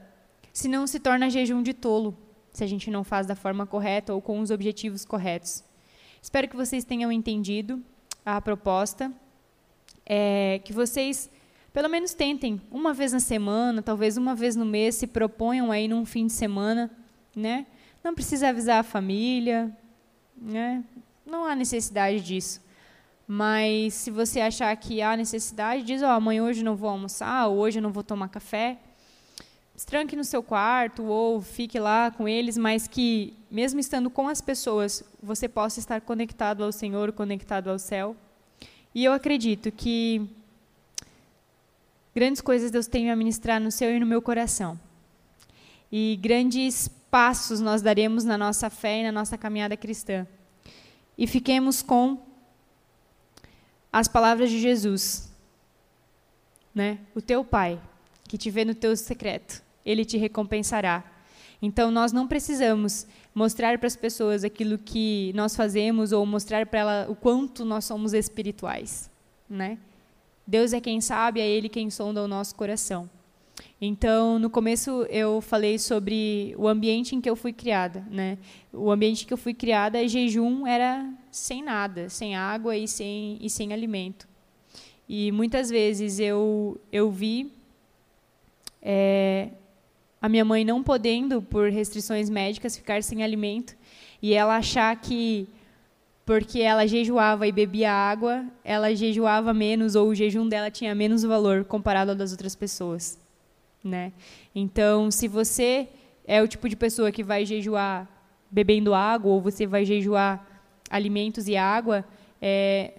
se 0.53 0.69
não 0.69 0.87
se 0.87 0.99
torna 0.99 1.31
jejum 1.31 1.63
de 1.63 1.73
tolo, 1.73 2.17
se 2.53 2.65
a 2.65 2.67
gente 2.67 2.91
não 2.91 3.05
faz 3.05 3.27
da 3.27 3.37
forma 3.37 3.67
correta 3.67 4.15
ou 4.15 4.21
com 4.21 4.41
os 4.41 4.51
objetivos 4.51 5.05
corretos. 5.05 5.63
Espero 6.23 6.49
que 6.49 6.57
vocês 6.57 6.85
tenham 6.85 7.13
entendido 7.13 7.83
a 8.25 8.41
proposta 8.41 9.13
é, 10.05 10.61
que 10.65 10.73
vocês 10.73 11.31
pelo 11.77 11.91
menos 11.91 12.15
tentem 12.15 12.59
uma 12.71 12.95
vez 12.95 13.13
na 13.13 13.21
semana, 13.21 13.83
talvez 13.83 14.17
uma 14.17 14.35
vez 14.35 14.57
no 14.57 14.65
mês, 14.65 14.95
se 14.95 15.07
proponham 15.07 15.71
aí 15.71 15.87
num 15.87 16.07
fim 16.07 16.27
de 16.27 16.33
semana, 16.33 16.91
né? 17.35 17.67
Não 18.03 18.15
precisa 18.15 18.49
avisar 18.49 18.81
a 18.81 18.83
família, 18.83 19.71
né? 20.35 20.83
Não 21.27 21.45
há 21.45 21.55
necessidade 21.55 22.21
disso. 22.23 22.63
Mas 23.27 23.95
se 23.95 24.11
você 24.11 24.41
achar 24.41 24.77
que 24.77 25.03
há 25.03 25.17
necessidade, 25.17 25.83
diz, 25.83 26.03
ó, 26.03 26.07
oh, 26.07 26.11
amanhã 26.11 26.45
hoje 26.45 26.63
não 26.63 26.77
vou 26.77 26.89
almoçar, 26.89 27.49
ou 27.49 27.59
hoje 27.59 27.79
eu 27.79 27.83
não 27.83 27.91
vou 27.91 28.05
tomar 28.05 28.29
café. 28.29 28.79
Tranque 29.85 30.17
no 30.17 30.25
seu 30.25 30.43
quarto 30.43 31.05
ou 31.05 31.41
fique 31.43 31.79
lá 31.79 32.11
com 32.11 32.27
eles, 32.27 32.57
mas 32.57 32.89
que 32.89 33.35
mesmo 33.51 33.79
estando 33.79 34.09
com 34.09 34.27
as 34.29 34.41
pessoas, 34.41 35.05
você 35.23 35.49
possa 35.49 35.79
estar 35.79 36.01
conectado 36.01 36.65
ao 36.65 36.73
Senhor, 36.73 37.13
conectado 37.13 37.69
ao 37.69 37.79
céu. 37.79 38.17
E 38.95 39.05
eu 39.05 39.13
acredito 39.13 39.71
que 39.71 40.27
grandes 42.15 42.41
coisas 42.41 42.71
Deus 42.71 42.87
tem 42.87 43.11
a 43.11 43.17
ministrar 43.17 43.61
no 43.61 43.71
seu 43.71 43.95
e 43.95 44.01
no 44.01 44.07
meu 44.07 44.23
coração. 44.23 44.81
E 45.93 46.19
grandes 46.23 46.89
passos 47.11 47.61
nós 47.61 47.83
daremos 47.83 48.25
na 48.25 48.39
nossa 48.39 48.71
fé 48.71 49.01
e 49.01 49.05
na 49.05 49.13
nossa 49.13 49.37
caminhada 49.37 49.77
cristã. 49.77 50.27
E 51.19 51.27
fiquemos 51.27 51.83
com 51.83 52.26
as 53.93 54.09
palavras 54.09 54.51
de 54.51 54.61
Jesus. 54.61 55.31
Né? 56.75 56.99
O 57.15 57.21
teu 57.21 57.45
Pai, 57.45 57.81
que 58.29 58.37
te 58.37 58.51
vê 58.51 58.65
no 58.65 58.75
teu 58.75 58.97
secreto, 58.97 59.63
ele 59.85 60.05
te 60.05 60.17
recompensará. 60.17 61.05
Então 61.61 61.91
nós 61.91 62.13
não 62.13 62.27
precisamos 62.27 63.07
mostrar 63.35 63.79
para 63.79 63.87
as 63.87 63.97
pessoas 63.97 64.45
aquilo 64.45 64.79
que 64.79 65.33
nós 65.35 65.57
fazemos 65.57 66.13
ou 66.13 66.25
mostrar 66.27 66.67
para 66.67 66.81
ela 66.81 67.07
o 67.09 67.15
quanto 67.15 67.65
nós 67.65 67.85
somos 67.85 68.13
espirituais, 68.13 69.11
né? 69.49 69.79
Deus 70.47 70.73
é 70.73 70.81
quem 70.81 71.01
sabe, 71.01 71.41
é 71.41 71.49
ele 71.49 71.69
quem 71.69 71.91
sonda 71.91 72.23
o 72.23 72.29
nosso 72.29 72.55
coração. 72.55 73.11
Então, 73.81 74.39
no 74.39 74.49
começo 74.49 75.07
eu 75.11 75.41
falei 75.41 75.79
sobre 75.79 76.55
o 76.57 76.69
ambiente 76.69 77.17
em 77.17 77.21
que 77.21 77.29
eu 77.29 77.37
fui 77.37 77.53
criada, 77.53 78.07
né? 78.11 78.39
O 78.73 78.91
ambiente 78.91 79.27
que 79.27 79.33
eu 79.33 79.39
fui 79.39 79.55
criada, 79.55 80.07
jejum 80.07 80.67
era 80.67 81.11
sem 81.37 81.63
nada, 81.63 82.09
sem 82.09 82.35
água 82.35 82.77
e 82.77 82.89
sem 82.89 83.39
e 83.41 83.51
sem 83.51 83.73
alimento. 83.73 84.27
E 85.09 85.31
muitas 85.31 85.69
vezes 85.69 86.19
eu 86.19 86.81
eu 86.91 87.11
vi 87.11 87.53
é, 88.81 89.51
a 90.21 90.29
minha 90.29 90.45
mãe 90.45 90.65
não 90.65 90.83
podendo, 90.83 91.43
por 91.43 91.71
restrições 91.71 92.31
médicas, 92.31 92.77
ficar 92.77 93.03
sem 93.03 93.23
alimento, 93.23 93.77
e 94.23 94.33
ela 94.33 94.57
achar 94.57 94.95
que 94.97 95.47
porque 96.25 96.61
ela 96.61 96.87
jejuava 96.87 97.47
e 97.47 97.53
bebia 97.53 97.93
água, 97.93 98.45
ela 98.65 98.93
jejuava 98.95 99.53
menos 99.55 99.95
ou 99.95 100.09
o 100.09 100.15
jejum 100.15 100.49
dela 100.49 100.71
tinha 100.71 100.95
menos 100.95 101.23
valor 101.23 101.65
comparado 101.65 102.13
ao 102.13 102.17
das 102.17 102.33
outras 102.33 102.57
pessoas, 102.57 103.19
né? 103.85 104.13
Então, 104.55 105.11
se 105.11 105.29
você 105.29 105.89
é 106.27 106.43
o 106.43 106.49
tipo 106.49 106.69
de 106.69 106.75
pessoa 106.75 107.13
que 107.13 107.23
vai 107.23 107.45
jejuar 107.45 108.09
bebendo 108.51 108.95
água 108.95 109.33
ou 109.33 109.41
você 109.41 109.67
vai 109.67 109.85
jejuar 109.85 110.46
alimentos 110.91 111.49
e 111.49 111.57
água, 111.57 112.05
é, 112.41 112.95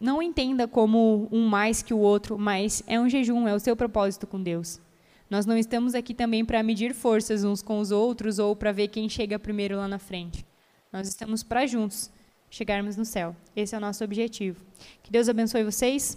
não 0.00 0.22
entenda 0.22 0.68
como 0.68 1.28
um 1.32 1.46
mais 1.46 1.82
que 1.82 1.92
o 1.92 1.98
outro, 1.98 2.38
mas 2.38 2.82
é 2.86 3.00
um 3.00 3.08
jejum, 3.08 3.48
é 3.48 3.54
o 3.54 3.58
seu 3.58 3.74
propósito 3.74 4.26
com 4.26 4.40
Deus. 4.40 4.80
Nós 5.28 5.44
não 5.44 5.58
estamos 5.58 5.94
aqui 5.94 6.14
também 6.14 6.44
para 6.44 6.62
medir 6.62 6.94
forças 6.94 7.44
uns 7.44 7.60
com 7.60 7.80
os 7.80 7.90
outros 7.90 8.38
ou 8.38 8.56
para 8.56 8.72
ver 8.72 8.88
quem 8.88 9.08
chega 9.08 9.38
primeiro 9.38 9.76
lá 9.76 9.86
na 9.86 9.98
frente. 9.98 10.46
Nós 10.92 11.06
estamos 11.06 11.42
para 11.42 11.66
juntos 11.66 12.10
chegarmos 12.48 12.96
no 12.96 13.04
céu. 13.04 13.36
Esse 13.54 13.74
é 13.74 13.78
o 13.78 13.80
nosso 13.80 14.02
objetivo. 14.02 14.64
Que 15.02 15.10
Deus 15.10 15.28
abençoe 15.28 15.64
vocês. 15.64 16.16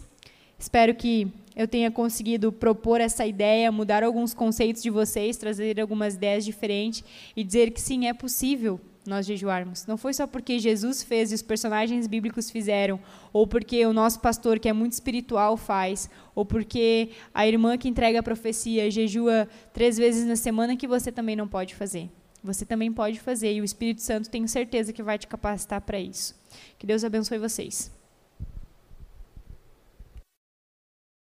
Espero 0.57 0.95
que 0.95 1.27
eu 1.55 1.67
tenha 1.67 1.91
conseguido 1.91 2.51
propor 2.51 3.01
essa 3.01 3.25
ideia, 3.25 3.71
mudar 3.71 4.03
alguns 4.03 4.33
conceitos 4.33 4.81
de 4.81 4.89
vocês, 4.89 5.35
trazer 5.35 5.81
algumas 5.81 6.15
ideias 6.15 6.45
diferentes 6.45 7.03
e 7.35 7.43
dizer 7.43 7.71
que 7.71 7.81
sim, 7.81 8.07
é 8.07 8.13
possível 8.13 8.79
nós 9.05 9.25
jejuarmos. 9.25 9.85
Não 9.85 9.97
foi 9.97 10.13
só 10.13 10.27
porque 10.27 10.59
Jesus 10.59 11.03
fez 11.03 11.31
e 11.31 11.35
os 11.35 11.41
personagens 11.41 12.07
bíblicos 12.07 12.49
fizeram, 12.49 12.99
ou 13.33 13.47
porque 13.47 13.85
o 13.85 13.93
nosso 13.93 14.19
pastor, 14.19 14.59
que 14.59 14.69
é 14.69 14.73
muito 14.73 14.93
espiritual, 14.93 15.57
faz, 15.57 16.09
ou 16.35 16.45
porque 16.45 17.09
a 17.33 17.47
irmã 17.47 17.77
que 17.77 17.89
entrega 17.89 18.19
a 18.19 18.23
profecia 18.23 18.89
jejua 18.91 19.47
três 19.73 19.97
vezes 19.97 20.25
na 20.25 20.35
semana, 20.35 20.75
que 20.75 20.87
você 20.87 21.11
também 21.11 21.35
não 21.35 21.47
pode 21.47 21.75
fazer. 21.75 22.09
Você 22.43 22.65
também 22.65 22.91
pode 22.91 23.19
fazer, 23.19 23.53
e 23.53 23.61
o 23.61 23.63
Espírito 23.63 24.01
Santo 24.01 24.29
tenho 24.29 24.47
certeza 24.47 24.91
que 24.91 25.03
vai 25.03 25.17
te 25.17 25.27
capacitar 25.27 25.81
para 25.81 25.99
isso. 25.99 26.35
Que 26.79 26.87
Deus 26.87 27.03
abençoe 27.03 27.37
vocês. 27.37 28.00